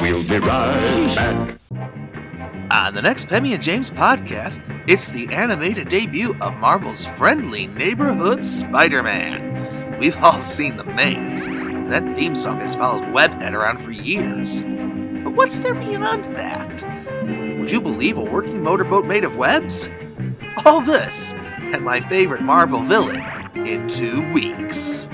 we'll 0.00 0.22
be 0.24 0.38
right 0.38 1.14
back. 1.14 1.58
On 2.70 2.94
the 2.94 3.02
next 3.02 3.28
Pemmy 3.28 3.54
and 3.54 3.62
James 3.62 3.90
podcast, 3.90 4.62
it's 4.88 5.10
the 5.10 5.28
animated 5.28 5.88
debut 5.88 6.34
of 6.40 6.54
Marvel's 6.54 7.06
friendly 7.06 7.66
neighborhood 7.66 8.44
Spider 8.44 9.02
Man. 9.02 9.98
We've 9.98 10.16
all 10.16 10.40
seen 10.40 10.76
the 10.76 10.84
memes. 10.84 11.46
That 11.88 12.16
theme 12.16 12.34
song 12.34 12.60
has 12.60 12.74
followed 12.74 13.04
Webhead 13.04 13.52
around 13.52 13.78
for 13.78 13.92
years. 13.92 14.62
But 15.34 15.48
what's 15.48 15.58
there 15.58 15.74
beyond 15.74 16.36
that? 16.36 16.84
Would 17.58 17.68
you 17.68 17.80
believe 17.80 18.18
a 18.18 18.22
working 18.22 18.62
motorboat 18.62 19.04
made 19.04 19.24
of 19.24 19.36
webs? 19.36 19.88
All 20.64 20.80
this 20.80 21.32
and 21.32 21.84
my 21.84 22.00
favorite 22.08 22.42
Marvel 22.42 22.80
villain 22.82 23.20
in 23.56 23.88
two 23.88 24.32
weeks. 24.32 25.08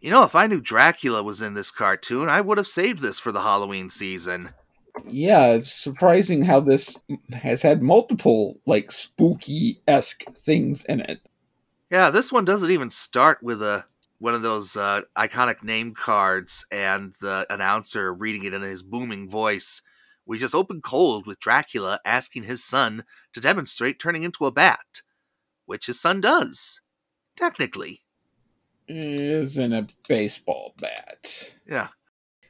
You 0.00 0.12
know, 0.12 0.22
if 0.22 0.36
I 0.36 0.46
knew 0.46 0.60
Dracula 0.60 1.24
was 1.24 1.42
in 1.42 1.54
this 1.54 1.72
cartoon, 1.72 2.28
I 2.28 2.40
would 2.40 2.56
have 2.56 2.68
saved 2.68 3.02
this 3.02 3.18
for 3.18 3.32
the 3.32 3.42
Halloween 3.42 3.90
season. 3.90 4.50
Yeah, 5.08 5.46
it's 5.46 5.72
surprising 5.72 6.44
how 6.44 6.60
this 6.60 6.96
has 7.32 7.62
had 7.62 7.82
multiple 7.82 8.60
like 8.64 8.92
spooky 8.92 9.80
esque 9.88 10.22
things 10.36 10.84
in 10.84 11.00
it. 11.00 11.20
Yeah, 11.90 12.10
this 12.10 12.30
one 12.30 12.44
doesn't 12.44 12.70
even 12.70 12.90
start 12.90 13.42
with 13.42 13.60
a 13.60 13.86
one 14.24 14.32
of 14.32 14.40
those 14.40 14.74
uh, 14.74 15.02
iconic 15.18 15.62
name 15.62 15.92
cards 15.92 16.64
and 16.72 17.14
the 17.20 17.46
announcer 17.50 18.10
reading 18.10 18.44
it 18.44 18.54
in 18.54 18.62
his 18.62 18.82
booming 18.82 19.28
voice. 19.28 19.82
We 20.24 20.38
just 20.38 20.54
open 20.54 20.80
cold 20.80 21.26
with 21.26 21.38
Dracula 21.38 22.00
asking 22.06 22.44
his 22.44 22.64
son 22.64 23.04
to 23.34 23.40
demonstrate 23.42 24.00
turning 24.00 24.22
into 24.22 24.46
a 24.46 24.50
bat, 24.50 25.02
which 25.66 25.88
his 25.88 26.00
son 26.00 26.22
does, 26.22 26.80
technically. 27.36 28.00
Isn't 28.88 29.74
a 29.74 29.86
baseball 30.08 30.72
bat. 30.80 31.54
Yeah. 31.68 31.88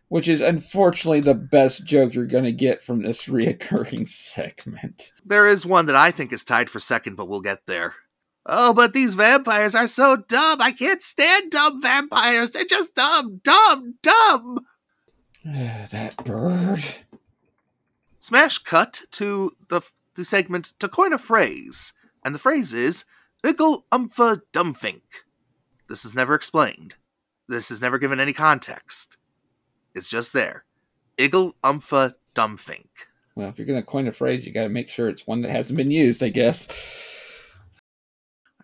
Which 0.06 0.28
is 0.28 0.40
unfortunately 0.40 1.22
the 1.22 1.34
best 1.34 1.84
joke 1.84 2.14
you're 2.14 2.26
gonna 2.26 2.52
get 2.52 2.84
from 2.84 3.02
this 3.02 3.24
reoccurring 3.26 4.08
segment. 4.08 5.12
There 5.26 5.48
is 5.48 5.66
one 5.66 5.86
that 5.86 5.96
I 5.96 6.12
think 6.12 6.32
is 6.32 6.44
tied 6.44 6.70
for 6.70 6.78
second, 6.78 7.16
but 7.16 7.28
we'll 7.28 7.40
get 7.40 7.66
there. 7.66 7.94
Oh, 8.46 8.74
but 8.74 8.92
these 8.92 9.14
vampires 9.14 9.74
are 9.74 9.86
so 9.86 10.16
dumb. 10.16 10.60
I 10.60 10.72
can't 10.72 11.02
stand 11.02 11.50
dumb 11.50 11.80
vampires. 11.80 12.50
They're 12.50 12.64
just 12.64 12.94
dumb, 12.94 13.40
dumb, 13.42 13.94
dumb. 14.02 14.66
that 15.44 16.14
bird. 16.24 16.84
Smash 18.20 18.58
cut 18.58 19.02
to 19.12 19.52
the, 19.68 19.80
the 20.14 20.24
segment 20.24 20.72
to 20.78 20.88
coin 20.88 21.12
a 21.12 21.18
phrase, 21.18 21.92
and 22.24 22.34
the 22.34 22.38
phrase 22.38 22.72
is 22.72 23.04
Ickle 23.42 23.84
Umpha 23.92 24.40
Dumpfink. 24.52 25.02
This 25.88 26.04
is 26.04 26.14
never 26.14 26.34
explained. 26.34 26.96
This 27.48 27.70
is 27.70 27.80
never 27.80 27.98
given 27.98 28.20
any 28.20 28.32
context. 28.32 29.18
It's 29.94 30.08
just 30.08 30.32
there. 30.32 30.64
Iggle 31.18 31.52
Umpha 31.62 32.14
Dumpfink. 32.34 32.88
Well, 33.34 33.48
if 33.48 33.58
you're 33.58 33.66
gonna 33.66 33.82
coin 33.82 34.08
a 34.08 34.12
phrase, 34.12 34.46
you 34.46 34.52
gotta 34.52 34.68
make 34.68 34.88
sure 34.88 35.08
it's 35.08 35.26
one 35.26 35.42
that 35.42 35.50
hasn't 35.50 35.76
been 35.76 35.90
used, 35.90 36.22
I 36.22 36.30
guess. 36.30 37.13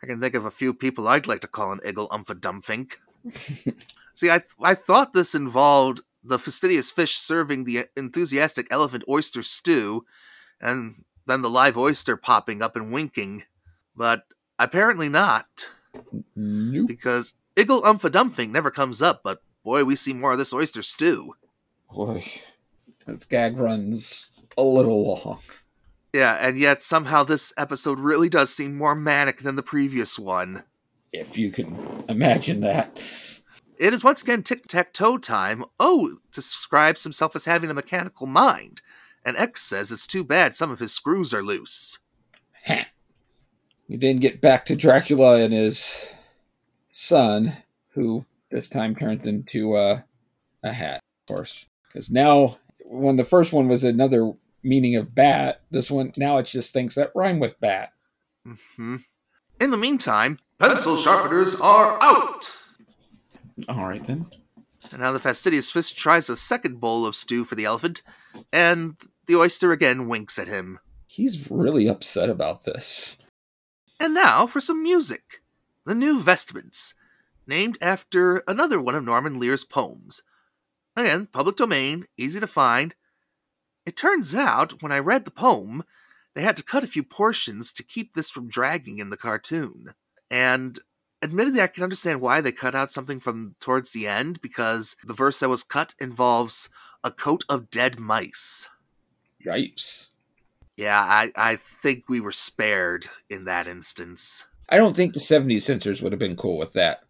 I 0.03 0.07
can 0.07 0.21
think 0.21 0.35
of 0.35 0.45
a 0.45 0.51
few 0.51 0.73
people 0.73 1.07
I'd 1.09 1.27
like 1.27 1.41
to 1.43 1.49
call 1.49 1.73
an 1.73 1.81
Iggle 1.85 2.09
Umpha 2.11 2.35
Dumpfink. 2.35 2.95
See, 4.15 4.31
I 4.31 4.43
I 4.63 4.75
thought 4.75 5.13
this 5.13 5.35
involved 5.35 6.03
the 6.23 6.39
fastidious 6.39 6.91
fish 6.91 7.17
serving 7.17 7.65
the 7.65 7.87
enthusiastic 7.97 8.67
elephant 8.71 9.05
oyster 9.09 9.43
stew, 9.43 10.05
and 10.61 11.05
then 11.27 11.43
the 11.43 11.51
live 11.51 11.77
oyster 11.79 12.17
popping 12.17 12.61
up 12.63 12.77
and 12.77 12.93
winking, 12.93 13.45
but 13.97 14.25
apparently 14.59 15.09
not, 15.09 15.71
Nope. 16.37 16.87
because 16.87 17.35
Iggle 17.57 17.83
Umpha 17.83 18.11
Dumpfink 18.11 18.51
never 18.51 18.71
comes 18.71 19.01
up. 19.01 19.23
But 19.23 19.43
boy, 19.65 19.85
we 19.85 19.97
see 19.97 20.13
more 20.13 20.33
of 20.33 20.39
this 20.39 20.53
oyster 20.53 20.83
stew. 20.83 21.35
Boy, 21.93 22.25
this 23.07 23.25
gag 23.25 23.59
runs 23.59 24.33
a 24.57 24.63
little 24.63 25.07
long. 25.07 25.41
Yeah, 26.13 26.37
and 26.41 26.59
yet 26.59 26.83
somehow 26.83 27.23
this 27.23 27.53
episode 27.57 28.01
really 28.01 28.29
does 28.29 28.55
seem 28.55 28.77
more 28.77 28.95
manic 28.95 29.43
than 29.43 29.57
the 29.57 29.63
previous 29.63 30.19
one. 30.19 30.65
If 31.13 31.39
you 31.39 31.51
can 31.51 32.05
imagine 32.09 32.61
that. 32.61 33.03
It 33.79 33.95
is 33.95 34.05
once 34.05 34.23
again 34.23 34.43
tic 34.43 34.67
tac 34.67 34.93
toe 34.93 35.19
time. 35.19 35.65
Oh 35.79 36.19
describes 36.33 37.03
himself 37.03 37.35
as 37.35 37.47
having 37.47 37.71
a 37.71 37.75
mechanical 37.75 38.27
mind, 38.27 38.83
and 39.25 39.37
X 39.37 39.63
says 39.63 39.91
it's 39.91 40.07
too 40.07 40.25
bad 40.25 40.55
some 40.55 40.71
of 40.71 40.81
his 40.81 40.93
screws 40.93 41.33
are 41.33 41.43
loose. 41.43 41.99
Heh. 42.63 42.85
We 43.89 43.97
then 43.97 44.19
get 44.19 44.41
back 44.41 44.67
to 44.67 44.77
Dracula 44.77 45.41
and 45.41 45.53
his 45.53 46.07
son, 46.91 47.57
who 47.95 48.25
this 48.51 48.69
time 48.69 48.95
turns 48.95 49.27
into 49.27 49.75
uh, 49.75 50.01
a 50.63 50.75
hat, 50.75 51.01
of 51.29 51.35
course. 51.35 51.67
Because 51.89 52.11
now, 52.11 52.59
when 52.85 53.17
the 53.17 53.25
first 53.25 53.53
one 53.53 53.67
was 53.67 53.83
another 53.83 54.33
meaning 54.63 54.97
of 54.97 55.15
bat, 55.15 55.63
this 55.71 55.91
one 55.91 56.13
now 56.17 56.39
it's 56.39 56.51
just 56.51 56.73
things 56.73 56.95
that 56.95 57.13
rhyme 57.15 57.41
with 57.41 57.61
bat. 57.61 57.93
hmm 58.45 58.97
In 59.61 59.71
the 59.71 59.77
meantime, 59.77 60.39
pencil 60.59 60.97
sharpeners 60.97 61.61
are 61.61 61.99
out! 62.03 62.57
All 63.69 63.87
right 63.87 64.05
then. 64.05 64.27
And 64.91 65.01
now 65.01 65.13
the 65.13 65.21
fastidious 65.21 65.71
fish 65.71 65.93
tries 65.93 66.29
a 66.29 66.37
second 66.37 66.81
bowl 66.81 67.07
of 67.07 67.15
stew 67.15 67.45
for 67.45 67.55
the 67.55 67.65
elephant, 67.67 68.03
and 68.53 68.97
the 69.27 69.37
oyster 69.37 69.73
again 69.73 70.09
winks 70.09 70.39
at 70.39 70.49
him. 70.49 70.79
He's 71.07 71.51
really 71.51 71.89
upset 71.89 72.31
about 72.31 72.65
this. 72.65 73.19
And 73.99 74.15
now 74.15 74.47
for 74.47 74.61
some 74.61 74.83
music. 74.83 75.43
The 75.85 75.95
New 75.95 76.21
Vestments, 76.21 76.95
named 77.47 77.79
after 77.81 78.39
another 78.47 78.81
one 78.81 78.95
of 78.95 79.05
Norman 79.05 79.39
Lear's 79.39 79.65
poems. 79.65 80.23
Again, 80.97 81.27
public 81.27 81.57
domain, 81.57 82.07
easy 82.17 82.39
to 82.41 82.47
find. 82.47 82.95
It 83.87 83.97
turns 83.97 84.35
out, 84.35 84.83
when 84.83 84.93
I 84.93 84.99
read 84.99 85.25
the 85.25 85.31
poem, 85.31 85.85
they 86.35 86.43
had 86.43 86.57
to 86.59 86.63
cut 86.63 86.85
a 86.85 86.89
few 86.89 87.03
portions 87.03 87.73
to 87.73 87.83
keep 87.83 88.15
this 88.15 88.31
from 88.31 88.49
dragging 88.49 88.99
in 88.99 89.11
the 89.11 89.17
cartoon. 89.17 89.95
And 90.31 90.79
admittedly, 91.23 91.61
I 91.61 91.67
can 91.67 91.83
understand 91.83 92.21
why 92.21 92.41
they 92.41 92.53
cut 92.53 92.75
out 92.75 92.93
something 92.93 93.21
from 93.21 93.57
towards 93.61 93.93
the 93.93 94.07
end, 94.07 94.41
because 94.41 94.97
the 95.05 95.15
verse 95.15 95.41
that 95.41 95.49
was 95.49 95.63
cut 95.63 95.95
involves 95.99 96.69
a 97.03 97.11
coat 97.11 97.45
of 97.49 97.71
dead 97.71 97.99
mice. 97.99 98.69
Yipes. 99.45 100.09
Yeah, 100.77 101.01
I, 101.01 101.33
I 101.37 101.57
think 101.57 102.09
we 102.09 102.21
were 102.21 102.33
spared 102.33 103.07
in 103.29 103.45
that 103.45 103.67
instance. 103.67 104.45
I 104.69 104.77
don't 104.77 104.95
think 104.95 105.15
the 105.15 105.21
70s 105.21 105.63
censors 105.63 106.01
would 106.01 106.13
have 106.13 106.19
been 106.19 106.37
cool 106.37 106.57
with 106.57 106.75
that. 106.75 107.03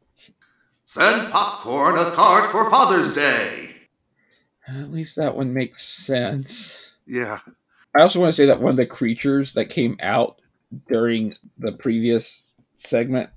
Send 0.85 1.31
popcorn 1.31 1.99
a 1.99 2.11
card 2.11 2.51
for 2.51 2.69
Father's 2.71 3.15
Day. 3.15 3.71
At 4.71 4.91
least 4.93 5.17
that 5.17 5.37
one 5.37 5.53
makes 5.53 5.87
sense. 5.87 6.93
Yeah. 7.07 7.41
I 7.97 8.03
also 8.03 8.21
want 8.21 8.33
to 8.33 8.37
say 8.37 8.47
that 8.47 8.61
one 8.61 8.71
of 8.71 8.77
the 8.77 8.87
creatures 8.87 9.53
that 9.55 9.65
came 9.67 9.97
out 10.01 10.41
during 10.89 11.35
the 11.59 11.73
previous 11.73 12.47
segment 12.77 13.31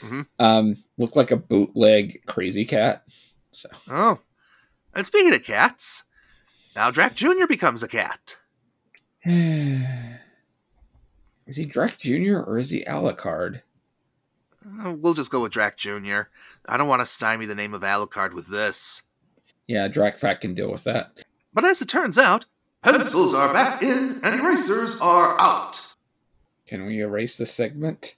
Mhm. 0.00 0.26
um, 0.40 0.82
looked 0.98 1.14
like 1.16 1.30
a 1.30 1.36
bootleg 1.36 2.22
Krazy 2.26 2.68
Kat. 2.68 3.04
So 3.52 3.68
Oh. 3.88 4.18
And 4.94 5.06
speaking 5.06 5.32
of 5.34 5.44
cats, 5.44 6.02
now 6.74 6.90
Drac 6.90 7.14
Jr. 7.14 7.46
becomes 7.48 7.82
a 7.84 7.88
cat. 7.88 8.36
is 9.24 9.86
he 11.56 11.64
Drac 11.66 11.98
Jr. 12.00 12.38
or 12.38 12.58
is 12.58 12.70
he 12.70 12.82
Alucard? 12.84 13.62
Uh, 14.84 14.92
We'll 14.92 15.14
just 15.14 15.30
go 15.30 15.42
with 15.42 15.52
Drac 15.52 15.76
Jr. 15.76 16.22
I 16.66 16.76
don't 16.76 16.88
want 16.88 17.00
to 17.00 17.06
stymie 17.06 17.46
the 17.46 17.54
name 17.54 17.74
of 17.74 17.82
Alucard 17.82 18.32
with 18.34 18.48
this. 18.48 19.02
Yeah, 19.70 19.86
Drak 19.86 20.20
Pack 20.20 20.40
can 20.40 20.52
deal 20.56 20.68
with 20.72 20.82
that. 20.82 21.24
But 21.54 21.64
as 21.64 21.80
it 21.80 21.86
turns 21.88 22.18
out, 22.18 22.44
Pencils 22.82 23.32
are 23.34 23.52
back 23.52 23.84
in 23.84 24.18
and 24.24 24.40
erasers 24.40 25.00
are 25.00 25.40
out. 25.40 25.92
Can 26.66 26.86
we 26.86 27.00
erase 27.00 27.36
this 27.36 27.52
segment? 27.52 28.16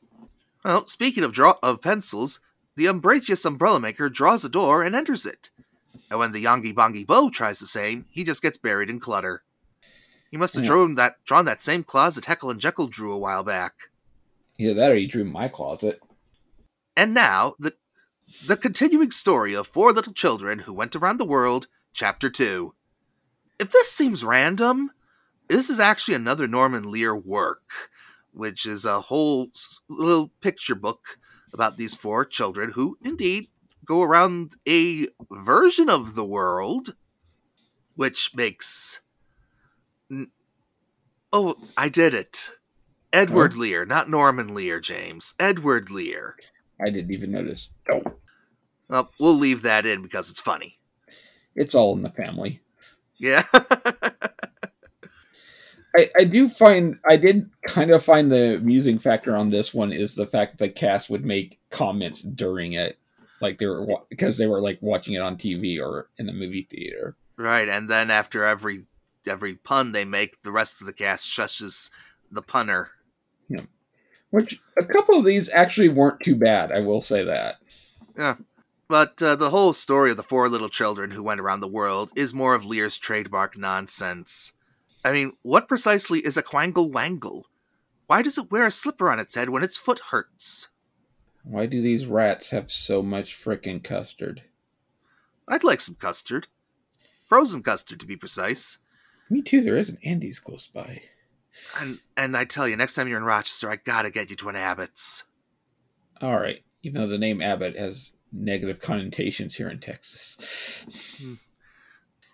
Well, 0.64 0.86
speaking 0.86 1.24
of 1.24 1.32
draw 1.34 1.58
of 1.62 1.82
pencils, 1.82 2.40
the 2.74 2.86
umbrageous 2.86 3.44
umbrella 3.44 3.80
maker 3.80 4.08
draws 4.08 4.46
a 4.46 4.48
door 4.48 4.82
and 4.82 4.96
enters 4.96 5.26
it. 5.26 5.50
And 6.08 6.18
when 6.18 6.32
the 6.32 6.42
Yongi 6.42 6.72
Bongi 6.72 7.06
Bo 7.06 7.28
tries 7.28 7.58
the 7.58 7.66
same, 7.66 8.06
he 8.10 8.24
just 8.24 8.40
gets 8.40 8.56
buried 8.56 8.88
in 8.88 8.98
clutter. 8.98 9.42
He 10.30 10.38
must 10.38 10.54
have 10.54 10.64
Yeah. 10.64 10.68
drawn 10.70 10.94
that 10.94 11.16
drawn 11.26 11.44
that 11.44 11.60
same 11.60 11.84
closet 11.84 12.24
Heckle 12.24 12.50
and 12.50 12.60
Jeckle 12.60 12.88
drew 12.88 13.12
a 13.12 13.18
while 13.18 13.42
back. 13.42 13.74
Either 14.58 14.72
that 14.72 14.92
or 14.92 14.96
he 14.96 15.06
drew 15.06 15.24
my 15.24 15.48
closet. 15.48 16.00
And 16.96 17.12
now 17.12 17.56
the 17.58 17.74
the 18.46 18.56
continuing 18.56 19.10
story 19.10 19.54
of 19.54 19.68
four 19.68 19.92
little 19.92 20.12
children 20.12 20.60
who 20.60 20.72
went 20.72 20.96
around 20.96 21.18
the 21.18 21.24
world, 21.24 21.68
chapter 21.92 22.30
two. 22.30 22.74
If 23.58 23.70
this 23.70 23.90
seems 23.90 24.24
random, 24.24 24.90
this 25.48 25.70
is 25.70 25.78
actually 25.78 26.14
another 26.14 26.48
Norman 26.48 26.90
Lear 26.90 27.14
work, 27.14 27.70
which 28.32 28.66
is 28.66 28.84
a 28.84 29.02
whole 29.02 29.50
little 29.88 30.28
picture 30.40 30.74
book 30.74 31.18
about 31.52 31.76
these 31.76 31.94
four 31.94 32.24
children 32.24 32.72
who 32.72 32.96
indeed 33.02 33.48
go 33.84 34.02
around 34.02 34.56
a 34.66 35.08
version 35.30 35.90
of 35.90 36.14
the 36.14 36.24
world, 36.24 36.94
which 37.94 38.34
makes. 38.34 39.00
Oh, 41.32 41.56
I 41.76 41.88
did 41.88 42.14
it. 42.14 42.50
Edward 43.12 43.54
Lear, 43.54 43.84
not 43.84 44.08
Norman 44.08 44.54
Lear, 44.54 44.80
James. 44.80 45.34
Edward 45.38 45.90
Lear. 45.90 46.36
I 46.80 46.90
didn't 46.90 47.10
even 47.12 47.30
notice. 47.32 47.70
Oh, 47.90 48.02
Well, 48.88 49.10
we'll 49.20 49.34
leave 49.36 49.62
that 49.62 49.86
in 49.86 50.02
because 50.02 50.30
it's 50.30 50.40
funny. 50.40 50.78
it's 51.54 51.74
all 51.74 51.94
in 51.96 52.02
the 52.02 52.10
family. 52.10 52.60
Yeah. 53.18 53.44
I, 55.94 56.08
I 56.18 56.24
do 56.24 56.48
find 56.48 56.98
I 57.06 57.16
did 57.18 57.50
kind 57.66 57.90
of 57.90 58.02
find 58.02 58.32
the 58.32 58.56
amusing 58.56 58.98
factor 58.98 59.36
on 59.36 59.50
this 59.50 59.74
one 59.74 59.92
is 59.92 60.14
the 60.14 60.24
fact 60.24 60.52
that 60.52 60.58
the 60.58 60.70
cast 60.70 61.10
would 61.10 61.24
make 61.24 61.60
comments 61.70 62.22
during 62.22 62.72
it, 62.72 62.98
like 63.42 63.58
they 63.58 63.66
were 63.66 63.84
wa- 63.84 64.02
because 64.08 64.38
they 64.38 64.46
were 64.46 64.60
like 64.62 64.78
watching 64.80 65.12
it 65.14 65.20
on 65.20 65.36
TV 65.36 65.78
or 65.78 66.08
in 66.16 66.24
the 66.24 66.32
movie 66.32 66.66
theater. 66.70 67.14
right, 67.36 67.68
and 67.68 67.90
then 67.90 68.10
after 68.10 68.42
every 68.44 68.86
every 69.26 69.54
pun 69.56 69.92
they 69.92 70.06
make, 70.06 70.42
the 70.42 70.50
rest 70.52 70.80
of 70.80 70.86
the 70.86 70.94
cast 70.94 71.26
shushes 71.28 71.90
the 72.30 72.42
punner. 72.42 72.92
Which 74.32 74.62
a 74.78 74.84
couple 74.84 75.18
of 75.18 75.26
these 75.26 75.50
actually 75.50 75.90
weren't 75.90 76.20
too 76.20 76.34
bad. 76.34 76.72
I 76.72 76.80
will 76.80 77.02
say 77.02 77.22
that. 77.22 77.56
Yeah. 78.16 78.36
But 78.88 79.22
uh, 79.22 79.36
the 79.36 79.50
whole 79.50 79.74
story 79.74 80.10
of 80.10 80.16
the 80.16 80.22
four 80.22 80.48
little 80.48 80.70
children 80.70 81.10
who 81.10 81.22
went 81.22 81.38
around 81.38 81.60
the 81.60 81.68
world 81.68 82.10
is 82.16 82.32
more 82.32 82.54
of 82.54 82.64
Lear's 82.64 82.96
trademark 82.96 83.58
nonsense. 83.58 84.52
I 85.04 85.12
mean, 85.12 85.34
what 85.42 85.68
precisely 85.68 86.20
is 86.20 86.38
a 86.38 86.42
quangle 86.42 86.90
wangle? 86.90 87.44
Why 88.06 88.22
does 88.22 88.38
it 88.38 88.50
wear 88.50 88.64
a 88.64 88.70
slipper 88.70 89.10
on 89.10 89.20
its 89.20 89.34
head 89.34 89.50
when 89.50 89.62
its 89.62 89.76
foot 89.76 90.00
hurts? 90.10 90.68
Why 91.44 91.66
do 91.66 91.82
these 91.82 92.06
rats 92.06 92.50
have 92.50 92.70
so 92.70 93.02
much 93.02 93.34
frickin' 93.34 93.84
custard? 93.84 94.44
I'd 95.46 95.62
like 95.62 95.82
some 95.82 95.96
custard. 95.96 96.46
Frozen 97.28 97.64
custard, 97.64 98.00
to 98.00 98.06
be 98.06 98.16
precise. 98.16 98.78
Me 99.28 99.42
too. 99.42 99.60
There 99.60 99.76
is 99.76 99.90
an 99.90 99.98
Andy's 100.02 100.38
close 100.38 100.66
by. 100.66 101.02
And 101.78 101.98
and 102.16 102.36
I 102.36 102.44
tell 102.44 102.68
you, 102.68 102.76
next 102.76 102.94
time 102.94 103.08
you're 103.08 103.18
in 103.18 103.24
Rochester, 103.24 103.70
I 103.70 103.76
gotta 103.76 104.10
get 104.10 104.30
you 104.30 104.36
to 104.36 104.48
an 104.48 104.56
Abbott's. 104.56 105.24
All 106.20 106.38
right. 106.38 106.62
Even 106.82 107.00
though 107.00 107.08
the 107.08 107.18
name 107.18 107.40
Abbott 107.40 107.78
has 107.78 108.12
negative 108.32 108.80
connotations 108.80 109.54
here 109.54 109.68
in 109.68 109.78
Texas. 109.78 110.86
Hmm. 111.20 111.34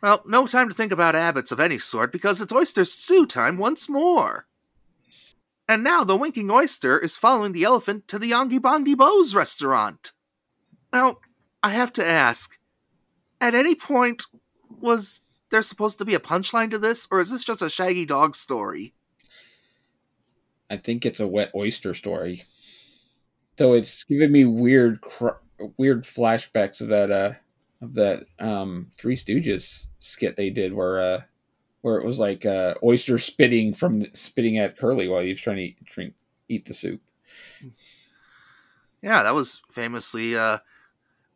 Well, 0.02 0.22
no 0.26 0.46
time 0.46 0.68
to 0.68 0.74
think 0.74 0.92
about 0.92 1.16
abbots 1.16 1.50
of 1.50 1.58
any 1.58 1.78
sort 1.78 2.12
because 2.12 2.40
it's 2.40 2.52
oyster 2.52 2.84
stew 2.84 3.26
time 3.26 3.58
once 3.58 3.88
more. 3.88 4.46
And 5.68 5.82
now 5.82 6.04
the 6.04 6.16
winking 6.16 6.50
oyster 6.50 6.98
is 6.98 7.16
following 7.16 7.52
the 7.52 7.64
elephant 7.64 8.08
to 8.08 8.18
the 8.18 8.30
Yongi 8.30 8.58
Bongi 8.58 8.96
Bo's 8.96 9.34
restaurant. 9.34 10.12
Now, 10.92 11.18
I 11.62 11.70
have 11.70 11.92
to 11.94 12.06
ask 12.06 12.58
at 13.40 13.54
any 13.54 13.74
point, 13.74 14.24
was 14.80 15.20
there 15.50 15.62
supposed 15.62 15.98
to 15.98 16.04
be 16.04 16.14
a 16.14 16.20
punchline 16.20 16.70
to 16.70 16.78
this, 16.78 17.06
or 17.10 17.20
is 17.20 17.30
this 17.30 17.44
just 17.44 17.62
a 17.62 17.68
shaggy 17.68 18.06
dog 18.06 18.36
story? 18.36 18.94
I 20.70 20.76
think 20.76 21.06
it's 21.06 21.20
a 21.20 21.26
wet 21.26 21.50
oyster 21.54 21.94
story. 21.94 22.44
Though 23.56 23.72
it's 23.72 24.04
giving 24.04 24.32
me 24.32 24.44
weird, 24.44 25.00
cr- 25.00 25.40
weird 25.76 26.04
flashbacks 26.04 26.80
of 26.80 26.88
that, 26.88 27.10
uh, 27.10 27.32
of 27.82 27.94
that 27.94 28.26
um, 28.38 28.90
Three 28.96 29.16
Stooges 29.16 29.86
skit 29.98 30.36
they 30.36 30.50
did, 30.50 30.72
where, 30.72 31.00
uh, 31.00 31.20
where 31.80 31.98
it 31.98 32.06
was 32.06 32.18
like 32.18 32.46
uh, 32.46 32.74
oyster 32.82 33.18
spitting 33.18 33.74
from 33.74 34.06
spitting 34.14 34.58
at 34.58 34.76
Curly 34.76 35.08
while 35.08 35.22
he 35.22 35.30
was 35.30 35.40
trying 35.40 35.56
to 35.56 35.62
eat, 35.62 35.84
drink, 35.84 36.14
eat 36.48 36.66
the 36.66 36.74
soup. 36.74 37.00
Yeah, 39.02 39.22
that 39.22 39.34
was 39.34 39.62
famously 39.72 40.36
uh, 40.36 40.58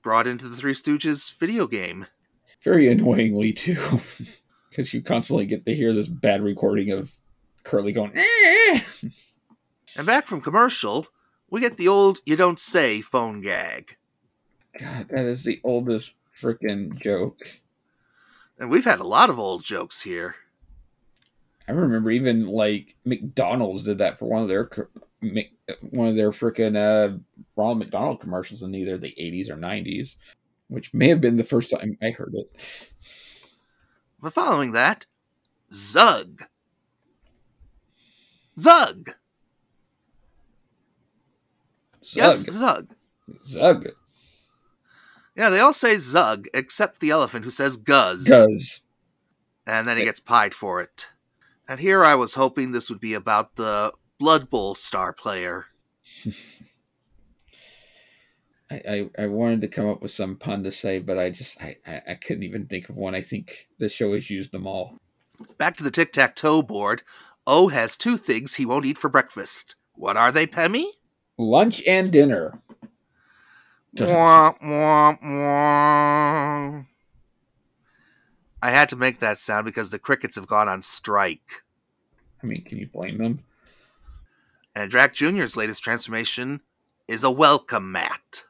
brought 0.03 0.27
into 0.27 0.49
the 0.49 0.57
Three 0.57 0.75
Stooges 0.75 1.37
video 1.38 1.66
game. 1.66 2.07
Very 2.62 2.88
annoyingly 2.88 3.53
too, 3.53 4.01
because 4.71 4.92
you 4.92 5.03
constantly 5.03 5.47
get 5.47 5.64
to 5.66 5.75
hear 5.75 5.92
this 5.92 6.09
bad 6.09 6.42
recording 6.42 6.90
of 6.90 7.16
Curly 7.64 7.92
going. 7.92 8.12
"Eh." 8.14 8.81
And 9.94 10.07
back 10.07 10.27
from 10.27 10.40
commercial, 10.40 11.07
we 11.51 11.61
get 11.61 11.77
the 11.77 11.88
old 11.88 12.20
you 12.25 12.37
don't 12.37 12.59
say 12.59 13.01
phone 13.01 13.40
gag. 13.40 13.96
God, 14.79 15.09
that 15.11 15.27
is 15.27 15.44
the 15.44 15.61
oldest 15.64 16.16
freaking 16.40 16.98
joke. 16.98 17.61
And 18.59 18.70
we've 18.70 18.85
had 18.85 19.01
a 19.01 19.07
lot 19.07 19.29
of 19.29 19.38
old 19.38 19.64
jokes 19.64 20.01
here. 20.01 20.37
I 21.68 21.72
remember 21.72 22.11
even 22.11 22.46
like 22.46 22.96
McDonald's 23.05 23.85
did 23.85 23.98
that 23.98 24.18
for 24.18 24.27
one 24.27 24.42
of 24.42 24.48
their 24.48 24.68
one 25.90 26.09
of 26.09 26.16
their 26.16 26.31
freaking 26.31 26.77
uh, 26.77 27.18
Ronald 27.57 27.79
McDonald 27.79 28.20
commercials 28.20 28.62
in 28.62 28.75
either 28.75 28.98
the 28.98 29.14
80s 29.18 29.48
or 29.48 29.57
90s, 29.57 30.16
which 30.68 30.92
may 30.92 31.09
have 31.09 31.20
been 31.20 31.37
the 31.37 31.44
first 31.44 31.70
time 31.70 31.96
I 32.03 32.11
heard 32.11 32.35
it. 32.35 32.92
But 34.20 34.33
following 34.33 34.72
that, 34.72 35.07
Zug. 35.72 36.44
Zug! 38.59 39.15
Zug, 42.05 42.17
Yes, 42.17 42.51
Zug. 42.51 42.88
Zug, 43.45 43.88
Yeah, 45.37 45.49
they 45.51 45.61
all 45.61 45.73
say 45.73 45.97
Zug, 45.97 46.47
except 46.53 47.01
the 47.01 47.11
elephant 47.11 47.45
who 47.45 47.51
says 47.51 47.77
Guz. 47.77 48.25
Guz. 48.25 48.81
And 49.67 49.87
then 49.87 49.97
he 49.97 50.05
gets 50.05 50.21
pied 50.21 50.55
for 50.55 50.81
it. 50.81 51.09
And 51.69 51.79
here 51.79 52.05
I 52.05 52.17
was 52.17 52.35
hoping 52.35 52.73
this 52.73 52.91
would 52.91 53.01
be 53.01 53.15
about 53.15 53.57
the 53.57 53.93
Blood 54.19 54.51
Bowl 54.51 54.75
star 54.75 55.12
player. 55.12 55.67
I, 58.71 58.83
I, 58.88 59.11
I 59.25 59.27
wanted 59.27 59.61
to 59.61 59.69
come 59.69 59.87
up 59.87 60.01
with 60.01 60.11
some 60.11 60.37
pun 60.37 60.65
to 60.65 60.73
say, 60.73 60.99
but 60.99 61.19
I 61.19 61.31
just 61.31 61.62
I, 61.62 61.77
I, 61.87 62.03
I 62.09 62.15
couldn't 62.15 62.43
even 62.43 62.67
think 62.67 62.88
of 62.88 62.97
one. 62.97 63.15
I 63.15 63.21
think 63.21 63.69
the 63.79 63.88
show 63.88 64.12
has 64.15 64.31
used 64.31 64.51
them 64.51 64.67
all. 64.67 64.99
Back 65.59 65.77
to 65.77 65.85
the 65.85 65.91
tic 65.91 66.12
tac 66.12 66.37
toe 66.37 66.62
board. 66.62 67.03
O 67.46 67.68
has 67.68 67.96
two 67.96 68.16
things 68.16 68.55
he 68.55 68.66
won't 68.66 68.87
eat 68.87 68.98
for 68.98 69.09
breakfast. 69.09 69.76
What 69.94 70.16
are 70.16 70.33
they, 70.33 70.46
Pemmy? 70.46 70.87
Lunch 71.38 71.83
and 71.87 72.11
dinner. 72.11 72.61
Wah, 73.98 74.55
wah, 74.62 75.16
wah. 75.22 76.83
I 78.64 78.70
had 78.70 78.88
to 78.90 78.96
make 78.96 79.20
that 79.20 79.38
sound 79.38 79.64
because 79.64 79.90
the 79.90 79.98
crickets 79.98 80.37
have 80.37 80.46
gone 80.46 80.68
on 80.68 80.83
strike. 80.83 81.64
I 82.42 82.46
mean, 82.46 82.62
can 82.64 82.78
you 82.78 82.87
blame 82.87 83.18
them? 83.18 83.44
And 84.74 84.90
Drak 84.90 85.12
Jr.'s 85.12 85.57
latest 85.57 85.83
transformation 85.83 86.61
is 87.09 87.24
a 87.24 87.31
welcome 87.31 87.92
mat. 87.92 88.44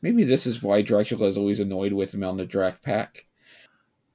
Maybe 0.00 0.24
this 0.24 0.46
is 0.46 0.62
why 0.62 0.82
Dracula 0.82 1.26
is 1.26 1.36
always 1.36 1.58
annoyed 1.58 1.92
with 1.92 2.14
him 2.14 2.22
on 2.22 2.36
the 2.36 2.46
Drak 2.46 2.82
Pack. 2.82 3.26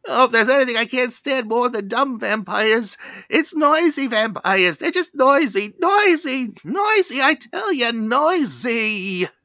Oh, 0.05 0.25
if 0.25 0.31
there's 0.31 0.49
anything 0.49 0.75
I 0.75 0.85
can't 0.85 1.13
stand 1.13 1.47
more 1.47 1.69
than 1.69 1.87
dumb 1.87 2.19
vampires, 2.19 2.97
it's 3.29 3.55
noisy 3.55 4.07
vampires. 4.07 4.77
They're 4.77 4.91
just 4.91 5.15
noisy, 5.15 5.73
noisy, 5.79 6.53
noisy. 6.63 7.21
I 7.21 7.35
tell 7.35 7.71
you, 7.71 7.91
noisy. 7.91 9.27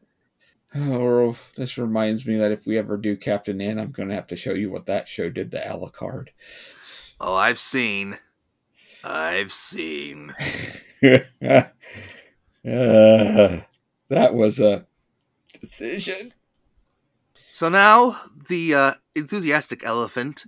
Oh, 0.74 1.34
this 1.56 1.78
reminds 1.78 2.26
me 2.26 2.36
that 2.36 2.52
if 2.52 2.66
we 2.66 2.76
ever 2.76 2.98
do 2.98 3.16
Captain 3.16 3.58
N, 3.58 3.78
I'm 3.78 3.90
going 3.90 4.10
to 4.10 4.14
have 4.14 4.26
to 4.26 4.36
show 4.36 4.52
you 4.52 4.70
what 4.70 4.84
that 4.84 5.08
show 5.08 5.30
did 5.30 5.50
to 5.52 5.58
Alucard. 5.58 6.28
Oh, 7.18 7.34
I've 7.34 7.58
seen. 7.58 8.18
I've 9.02 9.50
seen. 9.50 10.34
uh, 11.02 11.22
that 12.62 14.34
was 14.34 14.60
a 14.60 14.84
decision. 15.58 16.34
So 17.50 17.68
now 17.68 18.20
the 18.48 18.74
uh, 18.74 18.94
enthusiastic 19.18 19.84
elephant 19.84 20.44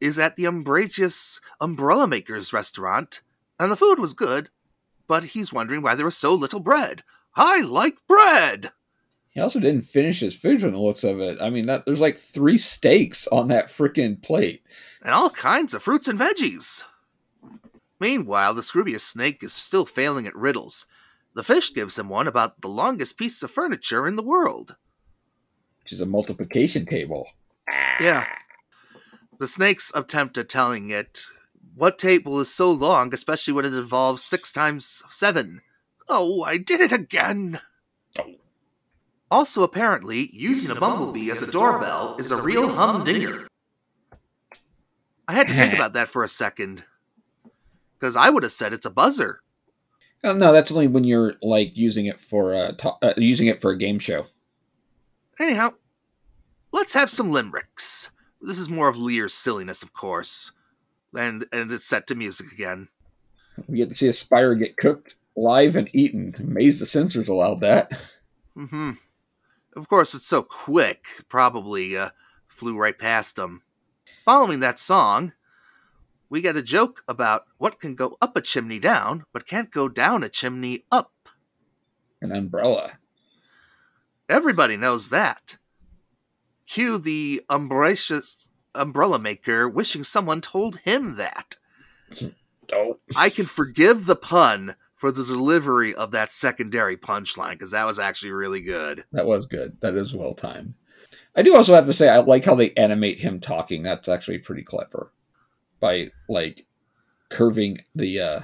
is 0.00 0.18
at 0.18 0.36
the 0.36 0.44
umbrageous 0.46 1.40
umbrella 1.60 2.06
maker's 2.06 2.52
restaurant, 2.52 3.22
and 3.58 3.70
the 3.70 3.76
food 3.76 3.98
was 3.98 4.14
good, 4.14 4.50
but 5.06 5.24
he's 5.24 5.52
wondering 5.52 5.82
why 5.82 5.94
there 5.94 6.06
was 6.06 6.16
so 6.16 6.34
little 6.34 6.60
bread. 6.60 7.02
I 7.36 7.60
like 7.60 7.96
bread. 8.06 8.72
He 9.30 9.40
also 9.40 9.60
didn't 9.60 9.82
finish 9.82 10.20
his 10.20 10.34
food 10.34 10.60
from 10.60 10.72
the 10.72 10.80
looks 10.80 11.04
of 11.04 11.20
it. 11.20 11.38
I 11.40 11.50
mean, 11.50 11.66
that 11.66 11.84
there's 11.84 12.00
like 12.00 12.18
three 12.18 12.58
steaks 12.58 13.28
on 13.28 13.48
that 13.48 13.68
freaking 13.68 14.20
plate. 14.20 14.62
and 15.02 15.14
all 15.14 15.30
kinds 15.30 15.72
of 15.72 15.82
fruits 15.82 16.08
and 16.08 16.18
veggies. 16.18 16.82
Meanwhile, 18.00 18.54
the 18.54 18.62
Scroobius 18.62 19.00
snake 19.02 19.42
is 19.42 19.52
still 19.52 19.84
failing 19.84 20.26
at 20.26 20.34
riddles. 20.34 20.86
The 21.34 21.44
fish 21.44 21.72
gives 21.72 21.98
him 21.98 22.08
one 22.08 22.26
about 22.26 22.60
the 22.60 22.68
longest 22.68 23.18
piece 23.18 23.42
of 23.42 23.50
furniture 23.50 24.08
in 24.08 24.16
the 24.16 24.22
world. 24.22 24.74
Which 25.84 25.92
is 25.92 26.00
a 26.00 26.06
multiplication 26.06 26.86
table. 26.86 27.26
Yeah. 28.00 28.26
The 29.38 29.46
snake's 29.46 29.90
attempt 29.94 30.36
at 30.38 30.48
telling 30.48 30.90
it, 30.90 31.22
what 31.74 31.98
table 31.98 32.40
is 32.40 32.52
so 32.52 32.70
long, 32.70 33.14
especially 33.14 33.54
when 33.54 33.64
it 33.64 33.72
involves 33.74 34.22
six 34.22 34.52
times 34.52 35.02
seven? 35.08 35.62
Oh, 36.08 36.42
I 36.42 36.58
did 36.58 36.80
it 36.80 36.92
again! 36.92 37.60
Also, 39.30 39.62
apparently, 39.62 40.28
using 40.32 40.70
a 40.70 40.74
bumblebee 40.74 41.30
as 41.30 41.40
a 41.40 41.50
doorbell 41.50 42.16
is 42.18 42.32
a 42.32 42.42
real 42.42 42.68
humdinger. 42.68 43.46
I 45.28 45.34
had 45.34 45.46
to 45.46 45.54
think 45.54 45.72
about 45.74 45.92
that 45.92 46.08
for 46.08 46.24
a 46.24 46.28
second. 46.28 46.84
Because 47.98 48.16
I 48.16 48.30
would 48.30 48.42
have 48.42 48.52
said 48.52 48.72
it's 48.72 48.86
a 48.86 48.90
buzzer. 48.90 49.40
Oh, 50.24 50.32
no, 50.32 50.52
that's 50.52 50.72
only 50.72 50.88
when 50.88 51.04
you're 51.04 51.34
like 51.42 51.76
using 51.76 52.06
it 52.06 52.18
for 52.20 52.52
a 52.52 52.72
to- 52.72 52.96
uh, 53.02 53.14
using 53.16 53.46
it 53.46 53.60
for 53.60 53.70
a 53.70 53.78
game 53.78 53.98
show. 53.98 54.26
Anyhow, 55.38 55.74
let's 56.72 56.94
have 56.94 57.10
some 57.10 57.30
limericks. 57.30 58.10
This 58.40 58.58
is 58.58 58.68
more 58.68 58.88
of 58.88 58.96
Lear's 58.96 59.34
silliness, 59.34 59.82
of 59.82 59.92
course. 59.92 60.52
And 61.16 61.46
and 61.52 61.70
it's 61.72 61.86
set 61.86 62.06
to 62.08 62.14
music 62.14 62.52
again. 62.52 62.88
We 63.66 63.78
get 63.78 63.88
to 63.88 63.94
see 63.94 64.08
a 64.08 64.14
spider 64.14 64.54
get 64.54 64.76
cooked 64.76 65.16
live 65.36 65.76
and 65.76 65.88
eaten. 65.92 66.34
Amazed 66.38 66.80
the 66.80 66.86
censors 66.86 67.28
allowed 67.28 67.60
that. 67.60 67.92
hmm 68.54 68.92
Of 69.76 69.88
course, 69.88 70.14
it's 70.14 70.26
so 70.26 70.42
quick, 70.42 71.04
probably 71.28 71.96
uh, 71.96 72.10
flew 72.48 72.76
right 72.76 72.98
past 72.98 73.36
them. 73.36 73.62
Following 74.24 74.60
that 74.60 74.78
song, 74.78 75.32
we 76.28 76.40
get 76.40 76.56
a 76.56 76.62
joke 76.62 77.02
about 77.08 77.46
what 77.58 77.80
can 77.80 77.94
go 77.94 78.16
up 78.22 78.36
a 78.36 78.40
chimney 78.40 78.78
down, 78.78 79.24
but 79.32 79.46
can't 79.46 79.70
go 79.72 79.88
down 79.88 80.22
a 80.22 80.28
chimney 80.28 80.84
up. 80.92 81.12
An 82.22 82.32
umbrella. 82.32 82.98
Everybody 84.28 84.76
knows 84.76 85.08
that. 85.08 85.56
Cue 86.72 86.98
the 86.98 87.42
umbracious 87.50 88.48
umbrella 88.74 89.18
maker 89.18 89.68
wishing 89.68 90.04
someone 90.04 90.40
told 90.40 90.76
him 90.80 91.16
that. 91.16 91.56
Oh, 92.72 93.00
I 93.16 93.30
can 93.30 93.46
forgive 93.46 94.06
the 94.06 94.14
pun 94.14 94.76
for 94.94 95.10
the 95.10 95.24
delivery 95.24 95.92
of 95.92 96.12
that 96.12 96.30
secondary 96.30 96.96
punchline 96.96 97.54
because 97.54 97.72
that 97.72 97.84
was 97.84 97.98
actually 97.98 98.30
really 98.30 98.60
good. 98.60 99.02
that 99.10 99.26
was 99.26 99.46
good. 99.48 99.76
That 99.80 99.96
is 99.96 100.14
well 100.14 100.34
timed. 100.34 100.74
I 101.34 101.42
do 101.42 101.56
also 101.56 101.74
have 101.74 101.86
to 101.86 101.92
say 101.92 102.08
I 102.08 102.18
like 102.18 102.44
how 102.44 102.54
they 102.54 102.70
animate 102.74 103.18
him 103.18 103.40
talking. 103.40 103.82
That's 103.82 104.08
actually 104.08 104.38
pretty 104.38 104.62
clever. 104.62 105.12
By 105.80 106.12
like 106.28 106.66
curving 107.28 107.78
the 107.96 108.20
uh 108.20 108.40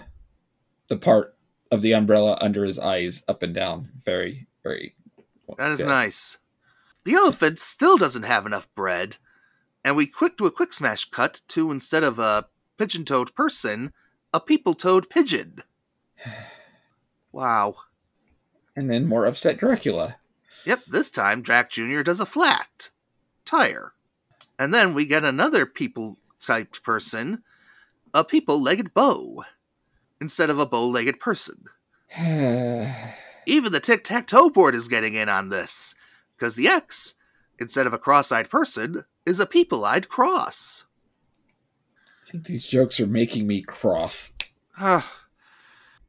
the 0.89 0.97
part 0.97 1.37
of 1.71 1.83
the 1.83 1.93
umbrella 1.93 2.37
under 2.41 2.65
his 2.65 2.81
eyes 2.81 3.23
up 3.29 3.45
and 3.45 3.55
down. 3.55 3.91
Very, 4.05 4.49
very 4.65 4.97
That 5.57 5.71
is 5.71 5.79
good. 5.79 5.87
nice. 5.87 6.37
The 7.07 7.15
elephant 7.15 7.61
still 7.61 7.97
doesn't 7.97 8.25
have 8.25 8.47
enough 8.47 8.69
bread, 8.75 9.19
and 9.85 9.95
we 9.95 10.09
quick 10.09 10.37
do 10.37 10.47
a 10.47 10.51
quick 10.51 10.73
smash 10.73 11.05
cut 11.09 11.41
to 11.47 11.71
instead 11.71 12.03
of 12.03 12.19
a 12.19 12.49
pigeon 12.79 13.05
toed 13.05 13.33
person, 13.37 13.93
a 14.35 14.41
people 14.41 14.75
toed 14.75 15.09
pigeon. 15.09 15.63
Wow. 17.31 17.77
And 18.75 18.91
then 18.91 19.05
more 19.05 19.27
upset 19.27 19.59
Dracula. 19.59 20.17
Yep, 20.65 20.85
this 20.89 21.11
time 21.11 21.43
Drak 21.43 21.69
Jr. 21.69 22.01
does 22.03 22.19
a 22.19 22.25
flat 22.25 22.89
tire. 23.45 23.93
And 24.59 24.73
then 24.73 24.95
we 24.95 25.05
get 25.05 25.23
another 25.23 25.67
people 25.67 26.17
typed 26.41 26.83
person, 26.83 27.43
a 28.15 28.25
people 28.25 28.63
legged 28.63 28.95
bow, 28.95 29.45
instead 30.19 30.49
of 30.49 30.59
a 30.59 30.65
bow 30.65 30.89
legged 30.89 31.21
person. 31.21 31.67
Even 32.19 33.71
the 33.71 33.81
tic 33.81 34.03
tac 34.03 34.27
toe 34.27 34.49
board 34.49 34.75
is 34.75 34.89
getting 34.89 35.13
in 35.13 35.29
on 35.29 35.51
this, 35.51 35.95
because 36.37 36.55
the 36.55 36.69
X, 36.69 37.15
instead 37.59 37.87
of 37.87 37.93
a 37.93 37.99
cross 37.99 38.31
eyed 38.31 38.51
person, 38.51 39.05
is 39.25 39.41
a 39.41 39.47
people 39.47 39.85
eyed 39.85 40.09
cross. 40.09 40.85
I 42.27 42.31
think 42.31 42.47
these 42.47 42.65
jokes 42.65 42.99
are 43.01 43.07
making 43.07 43.47
me 43.47 43.63
cross. 43.63 44.33
Huh. 44.73 45.03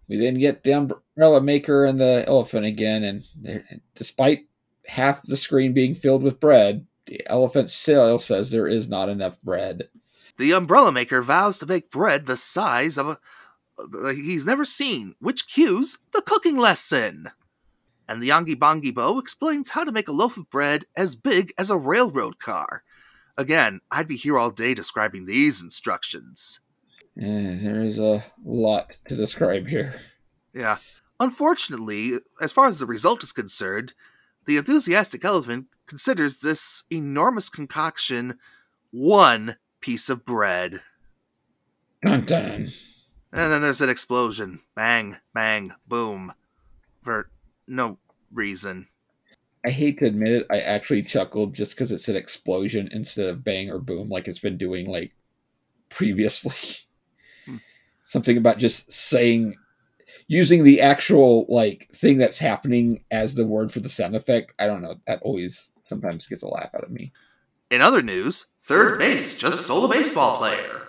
We 0.08 0.18
then 0.18 0.40
get 0.40 0.64
the 0.64 0.74
umbrella 0.74 1.42
maker 1.42 1.86
and 1.86 2.00
the 2.00 2.24
elephant 2.28 2.66
again, 2.66 3.04
and 3.04 3.82
despite 3.96 4.48
half 4.86 5.22
the 5.22 5.38
screen 5.38 5.74
being 5.74 5.94
filled 5.94 6.24
with 6.24 6.40
bread, 6.40 6.86
the 7.06 7.22
elephant 7.28 7.70
still 7.70 8.20
says 8.20 8.50
there 8.50 8.68
is 8.68 8.90
not 8.90 9.10
enough 9.10 9.42
bread. 9.42 9.90
the 10.38 10.54
umbrella 10.54 10.92
maker 10.92 11.22
vows 11.22 11.60
to 11.60 11.66
make 11.66 11.92
bread 11.92 12.26
the 12.26 12.38
size 12.38 12.98
of 12.98 13.08
a 13.08 13.20
he's 14.14 14.46
never 14.46 14.66
seen, 14.66 15.16
which 15.20 15.48
cues 15.48 16.00
the 16.12 16.22
cooking 16.22 16.58
lesson. 16.58 17.30
And 18.08 18.24
the 18.24 18.30
Yongi 18.30 18.56
Bongi 18.56 18.94
Bo 18.94 19.20
explains 19.20 19.72
how 19.72 19.84
to 19.84 19.92
make 19.92 20.08
a 20.08 20.14
loaf 20.14 20.38
of 20.38 20.50
bread 20.50 20.86
as 20.96 21.16
big 21.16 21.54
as 21.58 21.70
a 21.70 21.78
railroad 21.78 22.40
car. 22.40 22.84
Again, 23.38 23.82
I'd 23.92 24.08
be 24.08 24.16
here 24.16 24.38
all 24.38 24.50
day 24.50 24.74
describing 24.74 25.26
these 25.26 25.62
instructions. 25.62 26.60
Eh, 27.20 27.58
there 27.62 27.84
is 27.84 28.00
a 28.00 28.24
lot 28.44 28.98
to 29.08 29.16
describe 29.16 29.68
here. 29.68 30.00
Yeah. 30.54 30.78
Unfortunately, 31.20 32.20
as 32.42 32.52
far 32.52 32.68
as 32.68 32.80
the 32.80 32.86
result 32.86 33.24
is 33.24 33.32
concerned, 33.32 33.94
the 34.46 34.58
enthusiastic 34.58 35.26
elephant 35.26 35.68
considers 35.88 36.38
this 36.38 36.84
enormous 36.90 37.50
concoction 37.50 38.40
one 38.92 39.58
piece 39.82 40.10
of 40.10 40.26
bread. 40.26 40.82
Dun 42.04 42.22
dun. 42.22 42.70
And 43.34 43.54
then 43.54 43.62
there's 43.62 43.82
an 43.82 43.90
explosion. 43.90 44.62
Bang, 44.76 45.18
bang, 45.34 45.74
boom. 45.88 46.34
For 47.04 47.30
no 47.68 47.98
reason. 48.32 48.88
I 49.66 49.70
hate 49.70 50.00
to 50.00 50.06
admit 50.06 50.32
it, 50.32 50.48
I 50.50 50.60
actually 50.60 51.04
chuckled 51.04 51.54
just 51.54 51.72
because 51.72 51.92
it 51.92 52.00
said 52.00 52.16
explosion 52.16 52.90
instead 52.92 53.28
of 53.28 53.44
bang 53.44 53.70
or 53.70 53.80
boom 53.80 54.10
like 54.10 54.28
it's 54.28 54.40
been 54.40 54.58
doing 54.58 54.88
like 54.88 55.14
previously. 55.90 56.78
Hmm. 57.46 57.58
Something 58.06 58.38
about 58.38 58.60
just 58.60 58.92
saying 58.92 59.56
using 60.28 60.64
the 60.64 60.82
actual 60.82 61.46
like 61.50 61.90
thing 61.94 62.18
that's 62.18 62.38
happening 62.38 63.04
as 63.12 63.36
the 63.36 63.46
word 63.46 63.72
for 63.72 63.80
the 63.80 63.90
sound 63.90 64.16
effect. 64.16 64.54
I 64.60 64.68
don't 64.68 64.82
know. 64.82 64.96
That 65.08 65.22
always 65.22 65.72
sometimes 65.82 66.28
gets 66.28 66.44
a 66.44 66.48
laugh 66.48 66.74
out 66.74 66.84
of 66.84 66.92
me. 66.92 67.12
In 67.70 67.82
other 67.82 68.02
news, 68.02 68.46
third 68.62 69.00
base 69.00 69.38
just 69.38 69.66
stole 69.66 69.86
a 69.86 69.90
baseball 69.90 70.38
player. 70.38 70.84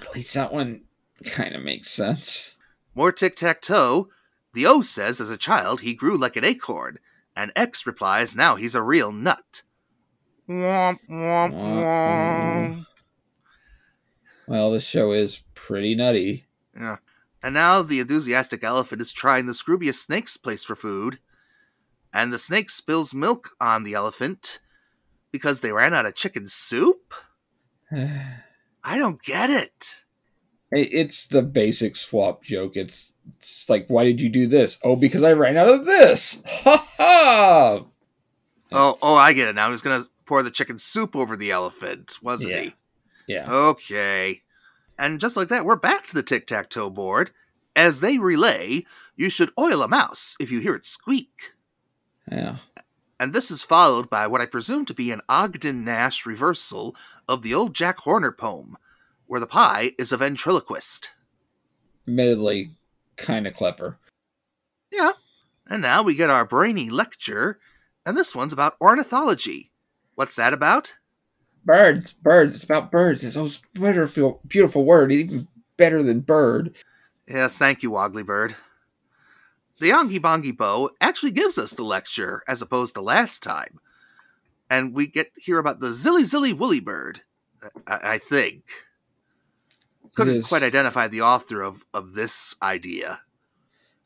At 0.00 0.14
least 0.14 0.34
that 0.34 0.52
one 0.52 0.82
kind 1.24 1.54
of 1.54 1.62
makes 1.62 1.90
sense. 1.90 2.56
More 2.94 3.12
tic 3.12 3.36
tac 3.36 3.60
toe. 3.60 4.08
The 4.52 4.66
O 4.66 4.80
says 4.80 5.20
as 5.20 5.30
a 5.30 5.36
child 5.36 5.80
he 5.80 5.94
grew 5.94 6.16
like 6.16 6.36
an 6.36 6.44
acorn, 6.44 6.98
and 7.36 7.52
X 7.54 7.86
replies 7.86 8.34
now 8.34 8.56
he's 8.56 8.74
a 8.74 8.82
real 8.82 9.12
nut. 9.12 9.62
Womp, 10.48 10.98
womp, 11.08 11.54
womp. 11.54 12.86
Well, 14.48 14.72
this 14.72 14.84
show 14.84 15.12
is 15.12 15.42
pretty 15.54 15.94
nutty. 15.94 16.46
Yeah. 16.76 16.96
And 17.42 17.54
now 17.54 17.82
the 17.82 18.00
enthusiastic 18.00 18.64
elephant 18.64 19.00
is 19.00 19.12
trying 19.12 19.46
the 19.46 19.52
Scroobius 19.52 19.94
snake's 19.94 20.36
place 20.36 20.64
for 20.64 20.74
food, 20.74 21.20
and 22.12 22.32
the 22.32 22.38
snake 22.38 22.68
spills 22.68 23.14
milk 23.14 23.50
on 23.60 23.84
the 23.84 23.94
elephant 23.94 24.58
because 25.30 25.60
they 25.60 25.70
ran 25.70 25.94
out 25.94 26.06
of 26.06 26.16
chicken 26.16 26.48
soup? 26.48 27.14
I 27.92 28.98
don't 28.98 29.22
get 29.22 29.50
it. 29.50 30.04
It- 30.72 30.92
It's 30.92 31.26
the 31.26 31.42
basic 31.42 31.96
swap 31.96 32.42
joke. 32.42 32.76
It's, 32.76 33.12
it's 33.38 33.68
like, 33.68 33.86
why 33.88 34.04
did 34.04 34.20
you 34.20 34.28
do 34.28 34.46
this? 34.46 34.78
Oh, 34.82 34.96
because 34.96 35.22
I 35.22 35.32
ran 35.32 35.56
out 35.56 35.68
of 35.68 35.84
this. 35.84 36.42
Ha 36.64 36.86
ha! 36.98 37.84
Oh, 38.72 38.98
oh, 39.02 39.14
I 39.16 39.32
get 39.32 39.48
it 39.48 39.54
now. 39.54 39.70
He's 39.70 39.82
gonna 39.82 40.04
pour 40.26 40.42
the 40.42 40.50
chicken 40.50 40.78
soup 40.78 41.16
over 41.16 41.36
the 41.36 41.50
elephant, 41.50 42.18
wasn't 42.22 42.52
Yeah. 42.52 42.60
he? 42.60 42.74
Yeah. 43.26 43.50
Okay. 43.52 44.42
And 44.98 45.18
just 45.20 45.36
like 45.36 45.48
that, 45.48 45.64
we're 45.64 45.76
back 45.76 46.06
to 46.08 46.14
the 46.14 46.22
tic 46.22 46.46
tac 46.46 46.68
toe 46.70 46.90
board. 46.90 47.30
As 47.74 48.00
they 48.00 48.18
relay, 48.18 48.84
you 49.16 49.30
should 49.30 49.50
oil 49.58 49.82
a 49.82 49.88
mouse 49.88 50.36
if 50.38 50.50
you 50.50 50.60
hear 50.60 50.74
it 50.74 50.84
squeak. 50.84 51.52
Yeah. 52.30 52.56
And 53.18 53.32
this 53.32 53.50
is 53.50 53.62
followed 53.62 54.08
by 54.10 54.26
what 54.26 54.40
I 54.40 54.46
presume 54.46 54.84
to 54.86 54.94
be 54.94 55.10
an 55.10 55.20
Ogden 55.28 55.84
Nash 55.84 56.24
reversal 56.26 56.94
of 57.28 57.42
the 57.42 57.54
old 57.54 57.74
Jack 57.74 57.98
Horner 57.98 58.32
poem, 58.32 58.76
where 59.30 59.38
the 59.38 59.46
pie 59.46 59.92
is 59.96 60.10
a 60.10 60.16
ventriloquist. 60.16 61.10
Admittedly, 62.08 62.72
kind 63.16 63.46
of 63.46 63.54
clever. 63.54 63.96
Yeah. 64.90 65.12
And 65.68 65.80
now 65.82 66.02
we 66.02 66.16
get 66.16 66.30
our 66.30 66.44
brainy 66.44 66.90
lecture, 66.90 67.60
and 68.04 68.18
this 68.18 68.34
one's 68.34 68.52
about 68.52 68.74
ornithology. 68.80 69.70
What's 70.16 70.34
that 70.34 70.52
about? 70.52 70.94
Birds, 71.64 72.12
birds. 72.12 72.56
It's 72.56 72.64
about 72.64 72.90
birds. 72.90 73.22
It's 73.22 73.36
a 73.36 73.48
beautiful, 73.72 74.40
beautiful 74.48 74.84
word. 74.84 75.12
Even 75.12 75.46
better 75.76 76.02
than 76.02 76.22
bird. 76.22 76.74
Yes, 77.28 77.56
thank 77.56 77.84
you, 77.84 77.92
Woggly 77.92 78.26
Bird. 78.26 78.56
the 79.78 79.90
Yongi 79.90 80.18
Bongi 80.18 80.56
Bo 80.56 80.90
actually 81.00 81.30
gives 81.30 81.56
us 81.56 81.70
the 81.70 81.84
lecture 81.84 82.42
as 82.48 82.62
opposed 82.62 82.94
to 82.94 83.00
last 83.00 83.44
time. 83.44 83.78
And 84.68 84.92
we 84.92 85.06
get 85.06 85.30
hear 85.36 85.58
about 85.60 85.78
the 85.78 85.90
Zilly 85.90 86.22
Zilly 86.24 86.52
Woolly 86.52 86.80
Bird, 86.80 87.20
I, 87.86 88.14
I 88.14 88.18
think. 88.18 88.64
Couldn't 90.14 90.36
is- 90.36 90.46
quite 90.46 90.62
identify 90.62 91.08
the 91.08 91.22
author 91.22 91.62
of, 91.62 91.84
of 91.94 92.14
this 92.14 92.54
idea. 92.62 93.20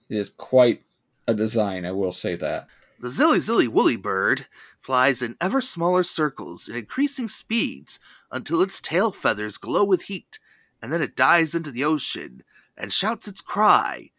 It 0.09 0.17
is 0.17 0.29
quite 0.31 0.83
a 1.27 1.35
design, 1.35 1.85
I 1.87 1.93
will 1.93 2.13
say 2.13 2.35
that. 2.37 2.67
The 3.01 3.09
Zilly 3.09 3.39
Zilly 3.39 3.69
Woolly 3.69 3.97
Bird 3.97 4.47
flies 4.81 5.23
in 5.23 5.37
ever 5.41 5.61
smaller 5.61 6.03
circles 6.03 6.69
in 6.69 6.77
increasing 6.77 7.27
speeds 7.29 7.99
until 8.31 8.61
its 8.63 8.81
tail 8.81 9.11
feathers 9.11 9.57
glow 9.57 9.85
with 9.85 10.03
heat, 10.03 10.39
and 10.83 10.93
then 10.93 11.01
it 11.03 11.17
dives 11.17 11.55
into 11.55 11.71
the 11.71 11.85
ocean 11.85 12.43
and 12.77 12.93
shouts 12.93 13.27
its 13.27 13.41
cry, 13.41 14.11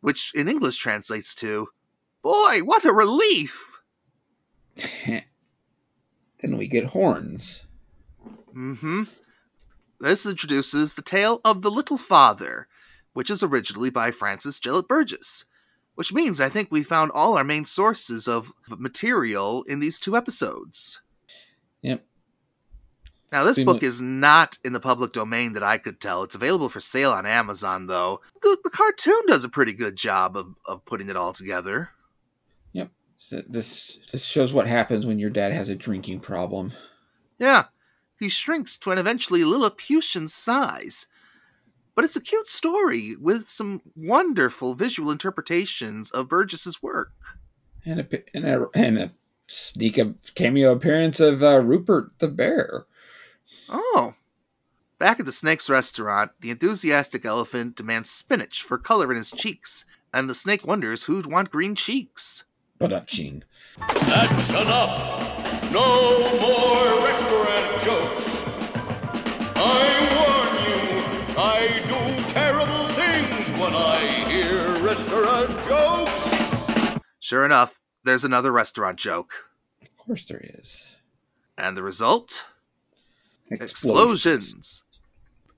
which 0.00 0.32
in 0.34 0.48
English 0.48 0.76
translates 0.76 1.34
to, 1.36 1.68
Boy, 2.22 2.60
what 2.64 2.84
a 2.84 2.92
relief! 2.92 3.80
then 5.06 5.22
we 6.42 6.66
get 6.66 6.86
horns. 6.86 7.62
hmm. 8.52 9.04
This 10.00 10.26
introduces 10.26 10.94
the 10.94 11.02
tale 11.02 11.40
of 11.44 11.62
The 11.62 11.70
Little 11.70 11.98
Father, 11.98 12.68
which 13.12 13.30
is 13.30 13.42
originally 13.42 13.90
by 13.90 14.10
Francis 14.10 14.58
Gelett 14.58 14.88
Burgess, 14.88 15.44
which 15.94 16.12
means 16.12 16.40
I 16.40 16.48
think 16.48 16.70
we 16.70 16.82
found 16.82 17.10
all 17.12 17.36
our 17.36 17.44
main 17.44 17.64
sources 17.64 18.28
of 18.28 18.52
material 18.68 19.64
in 19.64 19.80
these 19.80 19.98
two 19.98 20.16
episodes. 20.16 21.00
Yep. 21.82 22.04
Now, 23.30 23.44
this 23.44 23.62
book 23.62 23.82
is 23.82 24.00
not 24.00 24.56
in 24.64 24.72
the 24.72 24.80
public 24.80 25.12
domain 25.12 25.52
that 25.52 25.62
I 25.62 25.76
could 25.76 26.00
tell. 26.00 26.22
It's 26.22 26.34
available 26.34 26.70
for 26.70 26.80
sale 26.80 27.12
on 27.12 27.26
Amazon, 27.26 27.86
though. 27.86 28.20
The, 28.42 28.56
the 28.64 28.70
cartoon 28.70 29.26
does 29.26 29.44
a 29.44 29.50
pretty 29.50 29.74
good 29.74 29.96
job 29.96 30.36
of, 30.36 30.54
of 30.64 30.84
putting 30.86 31.10
it 31.10 31.16
all 31.16 31.34
together. 31.34 31.90
So 33.20 33.42
this 33.48 33.98
this 34.12 34.24
shows 34.24 34.52
what 34.52 34.68
happens 34.68 35.04
when 35.04 35.18
your 35.18 35.28
dad 35.28 35.52
has 35.52 35.68
a 35.68 35.74
drinking 35.74 36.20
problem. 36.20 36.72
Yeah, 37.38 37.64
he 38.18 38.28
shrinks 38.28 38.76
to 38.78 38.90
an 38.90 38.98
eventually 38.98 39.44
Lilliputian 39.44 40.28
size. 40.28 41.06
But 41.94 42.04
it's 42.04 42.16
a 42.16 42.20
cute 42.20 42.46
story 42.46 43.16
with 43.16 43.48
some 43.48 43.82
wonderful 43.96 44.74
visual 44.74 45.10
interpretations 45.10 46.10
of 46.10 46.28
Burgess's 46.28 46.82
work. 46.82 47.12
And 47.84 48.00
a 48.00 48.22
and 48.34 48.44
a, 48.44 48.66
and 48.74 48.98
a 48.98 49.12
sneak 49.48 49.98
a 49.98 50.14
cameo 50.34 50.72
appearance 50.72 51.20
of 51.20 51.42
uh, 51.42 51.60
Rupert 51.60 52.12
the 52.18 52.28
bear. 52.28 52.86
Oh. 53.68 54.14
Back 54.98 55.20
at 55.20 55.26
the 55.26 55.32
Snake's 55.32 55.70
restaurant, 55.70 56.32
the 56.40 56.50
enthusiastic 56.50 57.24
elephant 57.24 57.76
demands 57.76 58.10
spinach 58.10 58.62
for 58.62 58.78
color 58.78 59.12
in 59.12 59.16
his 59.16 59.30
cheeks, 59.30 59.84
and 60.12 60.28
the 60.28 60.34
snake 60.34 60.66
wonders 60.66 61.04
who'd 61.04 61.26
want 61.26 61.52
green 61.52 61.76
cheeks. 61.76 62.44
But 62.78 62.92
uh, 62.92 63.00
ching. 63.00 63.44
That's 63.78 64.50
enough. 64.50 65.72
No 65.72 66.40
more 66.40 66.57
Sure 77.28 77.44
enough, 77.44 77.78
there's 78.04 78.24
another 78.24 78.50
restaurant 78.50 78.96
joke. 78.96 79.50
Of 79.82 79.94
course 79.98 80.24
there 80.24 80.42
is. 80.42 80.96
And 81.58 81.76
the 81.76 81.82
result? 81.82 82.46
Explosions. 83.50 84.24
Explosions. 84.24 84.84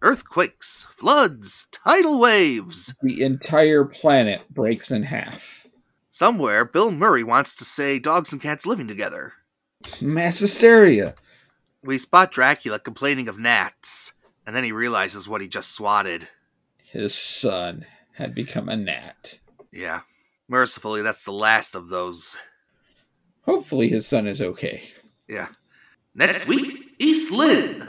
Earthquakes, 0.02 0.88
floods, 0.96 1.68
tidal 1.70 2.18
waves. 2.18 2.96
The 3.02 3.22
entire 3.22 3.84
planet 3.84 4.52
breaks 4.52 4.90
in 4.90 5.04
half. 5.04 5.68
Somewhere, 6.10 6.64
Bill 6.64 6.90
Murray 6.90 7.22
wants 7.22 7.54
to 7.54 7.64
say 7.64 8.00
dogs 8.00 8.32
and 8.32 8.42
cats 8.42 8.66
living 8.66 8.88
together. 8.88 9.34
Mass 10.00 10.40
hysteria. 10.40 11.14
We 11.84 11.98
spot 11.98 12.32
Dracula 12.32 12.80
complaining 12.80 13.28
of 13.28 13.38
gnats, 13.38 14.12
and 14.44 14.56
then 14.56 14.64
he 14.64 14.72
realizes 14.72 15.28
what 15.28 15.40
he 15.40 15.46
just 15.46 15.70
swatted. 15.70 16.30
His 16.82 17.14
son 17.14 17.86
had 18.14 18.34
become 18.34 18.68
a 18.68 18.76
gnat. 18.76 19.38
Yeah. 19.70 20.00
Mercifully, 20.50 21.00
that's 21.02 21.24
the 21.24 21.30
last 21.30 21.76
of 21.76 21.90
those. 21.90 22.36
Hopefully 23.42 23.88
his 23.88 24.04
son 24.04 24.26
is 24.26 24.42
okay. 24.42 24.82
Yeah. 25.28 25.46
Next 26.12 26.48
week, 26.48 26.96
East 26.98 27.30
Lynne. 27.30 27.86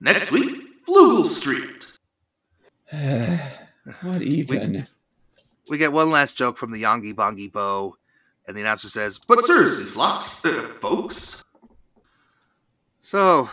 Next 0.00 0.30
week, 0.30 0.86
Flugel 0.86 1.24
Street. 1.24 1.98
what 4.02 4.22
even? 4.22 4.86
We 5.68 5.78
get 5.78 5.90
one 5.90 6.12
last 6.12 6.36
joke 6.36 6.58
from 6.58 6.70
the 6.70 6.80
Yongi 6.80 7.12
Bongi 7.12 7.50
Bo, 7.50 7.96
and 8.46 8.56
the 8.56 8.60
announcer 8.60 8.88
says, 8.88 9.18
But 9.18 9.44
seriously, 9.44 9.86
flocks, 9.86 10.44
uh, 10.44 10.68
folks. 10.80 11.42
So, 13.00 13.50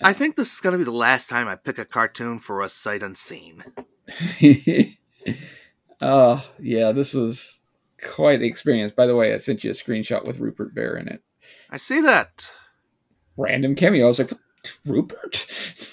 I 0.00 0.12
think 0.12 0.36
this 0.36 0.54
is 0.54 0.60
going 0.60 0.74
to 0.74 0.78
be 0.78 0.84
the 0.84 0.92
last 0.92 1.28
time 1.28 1.48
I 1.48 1.56
pick 1.56 1.78
a 1.78 1.84
cartoon 1.84 2.38
for 2.38 2.62
a 2.62 2.68
sight 2.68 3.02
unseen. 3.02 3.64
oh, 6.02 6.44
yeah, 6.58 6.92
this 6.92 7.14
was 7.14 7.60
quite 8.02 8.40
the 8.40 8.46
experience. 8.46 8.92
By 8.92 9.06
the 9.06 9.16
way, 9.16 9.32
I 9.34 9.38
sent 9.38 9.64
you 9.64 9.70
a 9.70 9.74
screenshot 9.74 10.24
with 10.24 10.38
Rupert 10.38 10.74
Bear 10.74 10.96
in 10.96 11.08
it. 11.08 11.22
I 11.70 11.76
see 11.76 12.00
that. 12.00 12.50
Random 13.36 13.74
cameo. 13.74 14.04
I 14.04 14.08
was 14.08 14.18
like, 14.18 14.32
Rupert? 14.84 15.46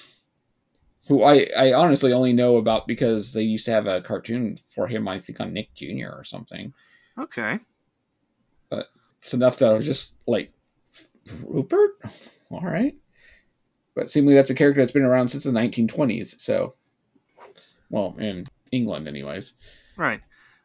Who 1.08 1.24
I, 1.24 1.48
I 1.58 1.74
honestly 1.74 2.14
only 2.14 2.32
know 2.32 2.56
about 2.56 2.88
because 2.88 3.34
they 3.34 3.42
used 3.42 3.66
to 3.66 3.72
have 3.72 3.88
a 3.88 4.02
cartoon 4.02 4.60
for 4.70 4.88
him, 4.88 5.08
I 5.08 5.20
think, 5.20 5.42
on 5.42 5.52
Nick 5.52 5.74
Jr. 5.76 6.10
or 6.14 6.24
something. 6.24 6.74
Okay. 7.20 7.60
But 8.70 8.88
it's 9.22 9.34
enough 9.34 9.58
that 9.58 9.70
I 9.70 9.74
was 9.74 9.86
just 9.86 10.16
like, 10.26 10.54
Rupert? 11.46 11.92
All 12.50 12.62
right. 12.62 12.96
But 13.96 14.10
seemingly 14.10 14.36
that's 14.36 14.50
a 14.50 14.56
character 14.56 14.82
that's 14.82 14.94
been 14.94 15.04
around 15.04 15.30
since 15.30 15.44
the 15.44 15.52
1920s. 15.52 16.40
So, 16.40 16.76
well, 17.90 18.16
in 18.18 18.46
England, 18.72 19.08
anyways. 19.08 19.54
Right. 19.96 20.22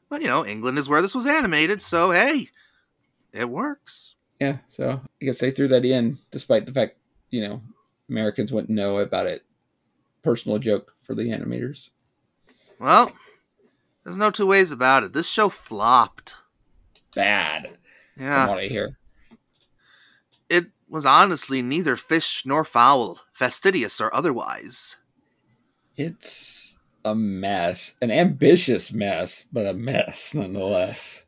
But, 0.09 0.23
you 0.23 0.27
know, 0.29 0.45
England 0.47 0.79
is 0.79 0.89
where 0.89 1.03
this 1.03 1.15
was 1.15 1.27
animated, 1.27 1.83
so 1.83 2.13
hey, 2.13 2.49
it 3.33 3.51
works. 3.51 4.15
Yeah, 4.41 4.59
so 4.69 5.01
I 5.21 5.25
guess 5.25 5.39
they 5.39 5.51
threw 5.51 5.69
that 5.69 5.85
in, 5.85 6.19
despite 6.31 6.65
the 6.67 6.73
fact, 6.73 6.97
you 7.31 7.47
know, 7.47 7.61
Americans 8.09 8.53
wouldn't 8.53 8.71
know 8.71 8.99
about 8.99 9.27
it. 9.27 9.43
Personal 10.23 10.59
joke 10.59 10.95
for 11.03 11.15
the 11.15 11.25
animators. 11.25 11.91
Well, 12.79 13.11
there's 14.05 14.17
no 14.17 14.31
two 14.31 14.47
ways 14.47 14.71
about 14.71 15.03
it. 15.05 15.13
This 15.13 15.29
show 15.29 15.49
flopped. 15.49 16.37
Bad, 17.15 17.77
Yeah. 18.19 18.47
from 18.47 18.55
what 18.55 18.65
I 18.65 18.69
hear. 18.69 18.97
It 20.49 20.67
was 20.89 21.05
honestly 21.05 21.61
neither 21.61 21.97
fish 21.97 22.45
nor 22.47 22.65
fowl, 22.65 23.21
fastidious 23.33 24.01
or 24.01 24.15
otherwise. 24.15 24.97
It's 25.97 26.68
a 27.05 27.15
mess, 27.15 27.95
an 28.03 28.11
ambitious 28.11 28.93
mess, 28.93 29.47
but 29.53 29.67
a 29.67 29.75
mess 29.75 30.35
nonetheless. 30.35 31.25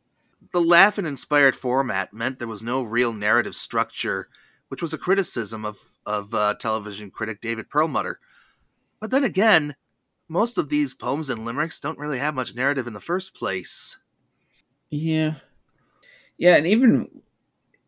The 0.53 0.61
Laugh-In 0.61 1.07
inspired 1.07 1.55
format 1.55 2.13
meant 2.13 2.39
there 2.39 2.49
was 2.49 2.63
no 2.63 2.83
real 2.83 3.13
narrative 3.13 3.55
structure, 3.55 4.29
which 4.69 4.83
was 4.83 4.93
a 4.93 4.99
criticism 4.99 5.65
of, 5.65 5.85
of 6.05 6.35
uh, 6.35 6.55
television 6.55 7.11
critic 7.11 7.41
David 7.41 7.71
Perlmutter. 7.71 8.19
But 9.01 9.11
then 9.11 9.25
again, 9.25 9.77
most 10.29 10.59
of 10.59 10.69
these 10.69 10.95
poems 10.95 11.29
and 11.29 11.45
limericks 11.45 11.79
don't 11.79 11.99
really 11.99 12.19
have 12.19 12.35
much 12.35 12.55
narrative 12.55 12.87
in 12.87 12.93
the 12.93 13.01
first 13.01 13.35
place. 13.35 13.97
Yeah, 14.91 15.35
yeah, 16.37 16.57
and 16.57 16.67
even 16.67 17.23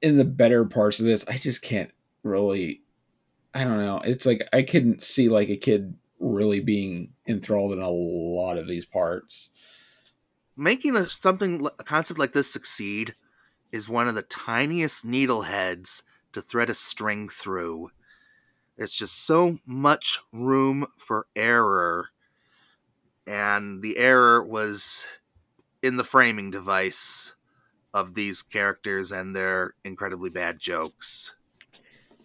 in 0.03 0.18
the 0.18 0.24
better 0.24 0.64
parts 0.64 1.01
of 1.01 1.07
this, 1.07 1.24
I 1.26 1.39
just 1.39 1.62
can't 1.62 1.91
really. 2.22 2.83
I 3.55 3.64
don't 3.64 3.78
know. 3.78 4.01
It's 4.05 4.24
like 4.24 4.47
I 4.53 4.62
couldn't 4.62 5.03
see 5.03 5.28
like 5.28 5.49
a 5.49 5.57
kid 5.57 5.95
really 6.23 6.61
being 6.61 7.12
enthralled 7.27 7.73
in 7.73 7.83
a 7.83 7.91
lot 7.91 8.57
of 8.57 8.66
these 8.66 8.87
parts. 8.87 9.51
Making 10.57 10.97
a, 10.97 11.07
something, 11.07 11.66
a 11.79 11.85
concept 11.85 12.18
like 12.18 12.33
this 12.33 12.51
succeed 12.51 13.14
is 13.73 13.89
one 13.89 14.07
of 14.07 14.14
the 14.14 14.23
tiniest 14.23 15.05
needleheads 15.07 16.03
to 16.33 16.41
thread 16.41 16.70
a 16.70 16.75
string 16.75 17.29
through. 17.29 17.91
There's 18.77 18.95
just 18.95 19.27
so 19.27 19.59
much 19.66 20.20
room 20.33 20.87
for 20.97 21.27
error. 21.35 22.11
And 23.27 23.83
the 23.83 23.99
error 23.99 24.43
was 24.43 25.07
in 25.83 25.97
the 25.97 26.05
framing 26.05 26.51
device 26.51 27.35
of 27.93 28.14
these 28.14 28.43
characters 28.43 29.12
and 29.12 29.35
their 29.35 29.75
incredibly 29.85 30.31
bad 30.31 30.59
jokes. 30.59 31.35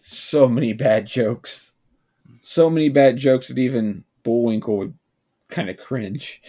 so 0.02 0.48
many 0.48 0.74
bad 0.74 1.08
jokes. 1.08 1.74
So 2.42 2.70
many 2.70 2.90
bad 2.90 3.18
jokes 3.18 3.48
that 3.48 3.58
even 3.58 4.04
Bullwinkle 4.24 4.78
would 4.78 4.94
kind 5.48 5.70
of 5.70 5.78
cringe. 5.78 6.42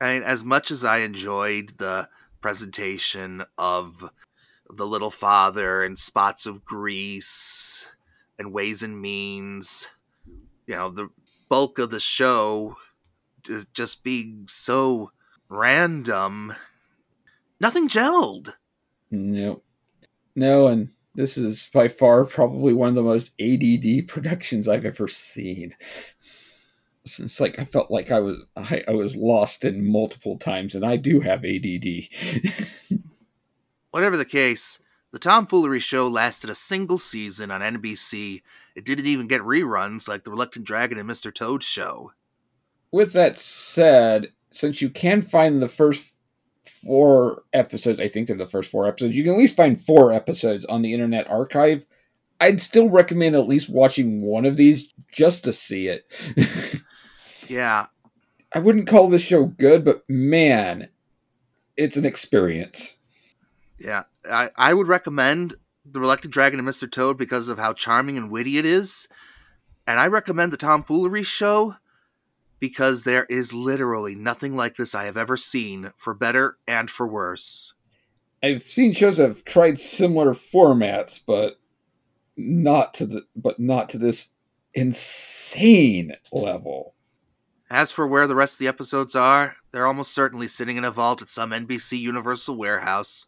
I 0.00 0.14
mean, 0.14 0.22
as 0.22 0.44
much 0.44 0.70
as 0.70 0.84
I 0.84 0.98
enjoyed 0.98 1.78
the 1.78 2.08
presentation 2.40 3.44
of 3.56 4.10
the 4.70 4.86
little 4.86 5.10
father 5.10 5.82
and 5.82 5.98
spots 5.98 6.46
of 6.46 6.64
grease 6.64 7.88
and 8.38 8.52
ways 8.52 8.82
and 8.82 9.00
means, 9.00 9.88
you 10.66 10.74
know, 10.74 10.90
the 10.90 11.08
bulk 11.48 11.78
of 11.78 11.90
the 11.90 12.00
show 12.00 12.76
just 13.72 14.04
being 14.04 14.44
so 14.48 15.10
random. 15.48 16.54
Nothing 17.60 17.88
gelled. 17.88 18.54
No, 19.10 19.62
no, 20.36 20.66
and 20.66 20.90
this 21.18 21.36
is 21.36 21.68
by 21.74 21.88
far 21.88 22.24
probably 22.24 22.72
one 22.72 22.88
of 22.90 22.94
the 22.94 23.02
most 23.02 23.32
ADD 23.40 24.06
productions 24.08 24.68
I've 24.68 24.84
ever 24.86 25.08
seen. 25.08 25.72
It's- 25.80 26.14
It's 27.20 27.40
like 27.40 27.58
I 27.58 27.64
felt 27.64 27.90
like 27.90 28.10
I 28.10 28.20
was 28.20 28.36
I, 28.54 28.82
I 28.86 28.90
was 28.92 29.16
lost 29.16 29.64
in 29.64 29.90
multiple 29.90 30.36
times, 30.38 30.74
and 30.74 30.84
I 30.84 30.96
do 30.96 31.20
have 31.20 31.44
ADD. 31.44 32.08
Whatever 33.90 34.16
the 34.18 34.24
case, 34.26 34.78
the 35.10 35.18
tomfoolery 35.18 35.80
show 35.80 36.06
lasted 36.06 36.50
a 36.50 36.54
single 36.54 36.98
season 36.98 37.50
on 37.50 37.62
NBC. 37.62 38.42
It 38.76 38.84
didn't 38.84 39.06
even 39.06 39.26
get 39.26 39.40
reruns 39.40 40.06
like 40.06 40.24
the 40.24 40.30
Reluctant 40.30 40.66
Dragon 40.66 40.98
and 40.98 41.08
Mr. 41.08 41.34
Toad 41.34 41.62
show. 41.62 42.12
With 42.92 43.14
that 43.14 43.38
said, 43.38 44.32
since 44.50 44.82
you 44.82 44.90
can 44.90 45.22
find 45.22 45.62
the 45.62 45.68
first 45.68 46.12
four 46.78 47.42
episodes, 47.52 48.00
I 48.00 48.08
think 48.08 48.26
they're 48.26 48.36
the 48.36 48.46
first 48.46 48.70
four 48.70 48.86
episodes, 48.86 49.16
you 49.16 49.24
can 49.24 49.32
at 49.32 49.38
least 49.38 49.56
find 49.56 49.80
four 49.80 50.12
episodes 50.12 50.64
on 50.64 50.82
the 50.82 50.92
Internet 50.92 51.28
Archive. 51.28 51.84
I'd 52.40 52.60
still 52.60 52.88
recommend 52.88 53.34
at 53.34 53.48
least 53.48 53.68
watching 53.68 54.22
one 54.22 54.44
of 54.44 54.56
these 54.56 54.88
just 55.12 55.44
to 55.44 55.52
see 55.52 55.88
it. 55.88 56.04
Yeah, 57.48 57.86
I 58.54 58.58
wouldn't 58.58 58.88
call 58.88 59.08
this 59.08 59.22
show 59.22 59.46
good, 59.46 59.84
but 59.84 60.02
man, 60.08 60.88
it's 61.76 61.96
an 61.96 62.04
experience. 62.04 62.98
yeah. 63.78 64.04
I, 64.30 64.50
I 64.56 64.74
would 64.74 64.88
recommend 64.88 65.54
the 65.84 66.00
Reluctant 66.00 66.34
Dragon 66.34 66.58
and 66.58 66.68
Mr. 66.68 66.90
Toad 66.90 67.16
because 67.16 67.48
of 67.48 67.58
how 67.58 67.72
charming 67.72 68.18
and 68.18 68.30
witty 68.30 68.58
it 68.58 68.66
is. 68.66 69.08
And 69.86 69.98
I 69.98 70.06
recommend 70.06 70.52
the 70.52 70.58
tomfoolery 70.58 71.22
show 71.22 71.76
because 72.60 73.04
there 73.04 73.24
is 73.24 73.54
literally 73.54 74.14
nothing 74.14 74.56
like 74.56 74.76
this 74.76 74.94
I 74.94 75.04
have 75.04 75.16
ever 75.16 75.36
seen, 75.36 75.92
for 75.96 76.14
better 76.14 76.58
and 76.66 76.90
for 76.90 77.06
worse. 77.06 77.74
I've 78.42 78.62
seen 78.62 78.92
shows 78.92 79.16
that 79.16 79.28
have 79.28 79.44
tried 79.44 79.80
similar 79.80 80.32
formats, 80.32 81.20
but 81.24 81.58
not 82.36 82.94
to 82.94 83.06
the 83.06 83.22
but 83.34 83.58
not 83.58 83.88
to 83.90 83.98
this 83.98 84.30
insane 84.74 86.14
level. 86.32 86.94
As 87.70 87.90
for 87.90 88.06
where 88.06 88.26
the 88.26 88.36
rest 88.36 88.54
of 88.54 88.58
the 88.60 88.68
episodes 88.68 89.14
are, 89.14 89.56
they're 89.72 89.86
almost 89.86 90.14
certainly 90.14 90.48
sitting 90.48 90.76
in 90.76 90.84
a 90.84 90.90
vault 90.90 91.20
at 91.20 91.28
some 91.28 91.50
NBC 91.50 91.98
Universal 91.98 92.56
warehouse, 92.56 93.26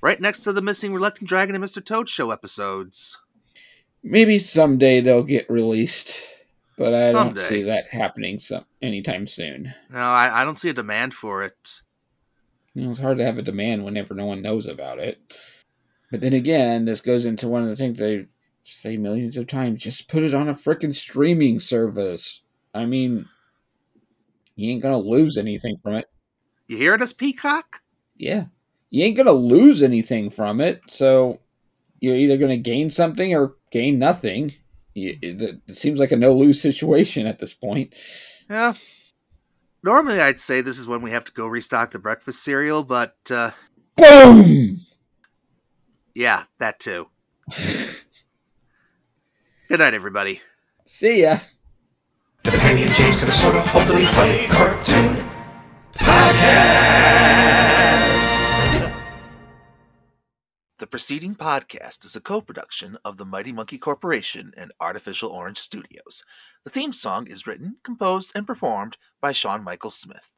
right 0.00 0.20
next 0.20 0.42
to 0.42 0.52
the 0.52 0.62
missing 0.62 0.94
Reluctant 0.94 1.28
Dragon 1.28 1.54
and 1.54 1.62
Mr. 1.62 1.84
Toad 1.84 2.08
show 2.08 2.30
episodes. 2.30 3.18
Maybe 4.02 4.38
someday 4.38 5.00
they'll 5.00 5.22
get 5.22 5.50
released, 5.50 6.16
but 6.76 6.94
I 6.94 7.12
don't 7.12 7.38
see 7.38 7.62
that 7.62 7.92
happening 7.92 8.38
some 8.38 8.64
anytime 8.82 9.26
soon. 9.26 9.74
No, 9.90 9.98
I, 9.98 10.42
I 10.42 10.44
don't 10.44 10.58
see 10.58 10.70
a 10.70 10.74
demand 10.74 11.14
for 11.14 11.42
it. 11.42 11.82
You 12.74 12.84
know, 12.84 12.90
it's 12.90 13.00
hard 13.00 13.18
to 13.18 13.24
have 13.24 13.38
a 13.38 13.42
demand 13.42 13.84
whenever 13.84 14.14
no 14.14 14.26
one 14.26 14.42
knows 14.42 14.66
about 14.66 14.98
it. 14.98 15.20
But 16.10 16.20
then 16.20 16.32
again, 16.32 16.84
this 16.84 17.00
goes 17.00 17.26
into 17.26 17.48
one 17.48 17.62
of 17.62 17.68
the 17.68 17.76
things 17.76 17.98
they 17.98 18.26
say 18.62 18.96
millions 18.96 19.36
of 19.36 19.46
times: 19.46 19.82
just 19.82 20.08
put 20.08 20.22
it 20.22 20.34
on 20.34 20.48
a 20.48 20.54
frickin' 20.54 20.94
streaming 20.94 21.60
service. 21.60 22.42
I 22.74 22.86
mean, 22.86 23.26
you 24.56 24.70
ain't 24.70 24.82
gonna 24.82 24.98
lose 24.98 25.38
anything 25.38 25.78
from 25.82 25.94
it. 25.94 26.10
You 26.66 26.76
hear 26.76 26.98
this, 26.98 27.12
Peacock? 27.12 27.82
Yeah, 28.16 28.46
you 28.90 29.04
ain't 29.04 29.16
gonna 29.16 29.32
lose 29.32 29.82
anything 29.82 30.30
from 30.30 30.60
it. 30.60 30.80
So 30.88 31.40
you're 32.00 32.16
either 32.16 32.36
gonna 32.36 32.56
gain 32.56 32.90
something 32.90 33.34
or 33.34 33.54
gain 33.70 33.98
nothing. 33.98 34.54
You- 34.94 35.18
It, 35.20 35.60
it 35.66 35.74
seems 35.76 35.98
like 36.00 36.12
a 36.12 36.16
no 36.16 36.32
lose 36.32 36.60
situation 36.60 37.26
at 37.26 37.38
this 37.40 37.52
point. 37.54 37.94
Yeah. 38.48 38.74
Normally, 39.82 40.20
I'd 40.20 40.40
say 40.40 40.60
this 40.62 40.78
is 40.78 40.88
when 40.88 41.02
we 41.02 41.10
have 41.10 41.24
to 41.24 41.32
go 41.32 41.46
restock 41.46 41.90
the 41.90 41.98
breakfast 41.98 42.42
cereal, 42.42 42.84
but 42.84 43.16
uh, 43.30 43.50
Boom. 43.96 44.80
yeah, 46.14 46.44
that 46.58 46.80
too. 46.80 47.08
Good 49.68 49.80
night, 49.80 49.94
everybody. 49.94 50.40
See 50.86 51.22
ya. 51.22 51.38
The 52.44 52.50
Pemmy 52.52 52.82
and 52.84 52.92
James 52.94 53.16
to 53.18 53.26
the 53.26 53.32
sort 53.32 53.56
of 53.56 53.66
hopefully 53.66 54.04
funny 54.06 54.46
cartoon 54.48 55.28
podcast. 55.94 57.73
The 60.84 60.88
preceding 60.88 61.34
podcast 61.34 62.04
is 62.04 62.14
a 62.14 62.20
co 62.20 62.42
production 62.42 62.98
of 63.06 63.16
the 63.16 63.24
Mighty 63.24 63.52
Monkey 63.52 63.78
Corporation 63.78 64.52
and 64.54 64.70
Artificial 64.78 65.30
Orange 65.30 65.56
Studios. 65.56 66.22
The 66.62 66.70
theme 66.70 66.92
song 66.92 67.26
is 67.26 67.46
written, 67.46 67.76
composed, 67.82 68.32
and 68.34 68.46
performed 68.46 68.98
by 69.18 69.32
Sean 69.32 69.64
Michael 69.64 69.90
Smith. 69.90 70.32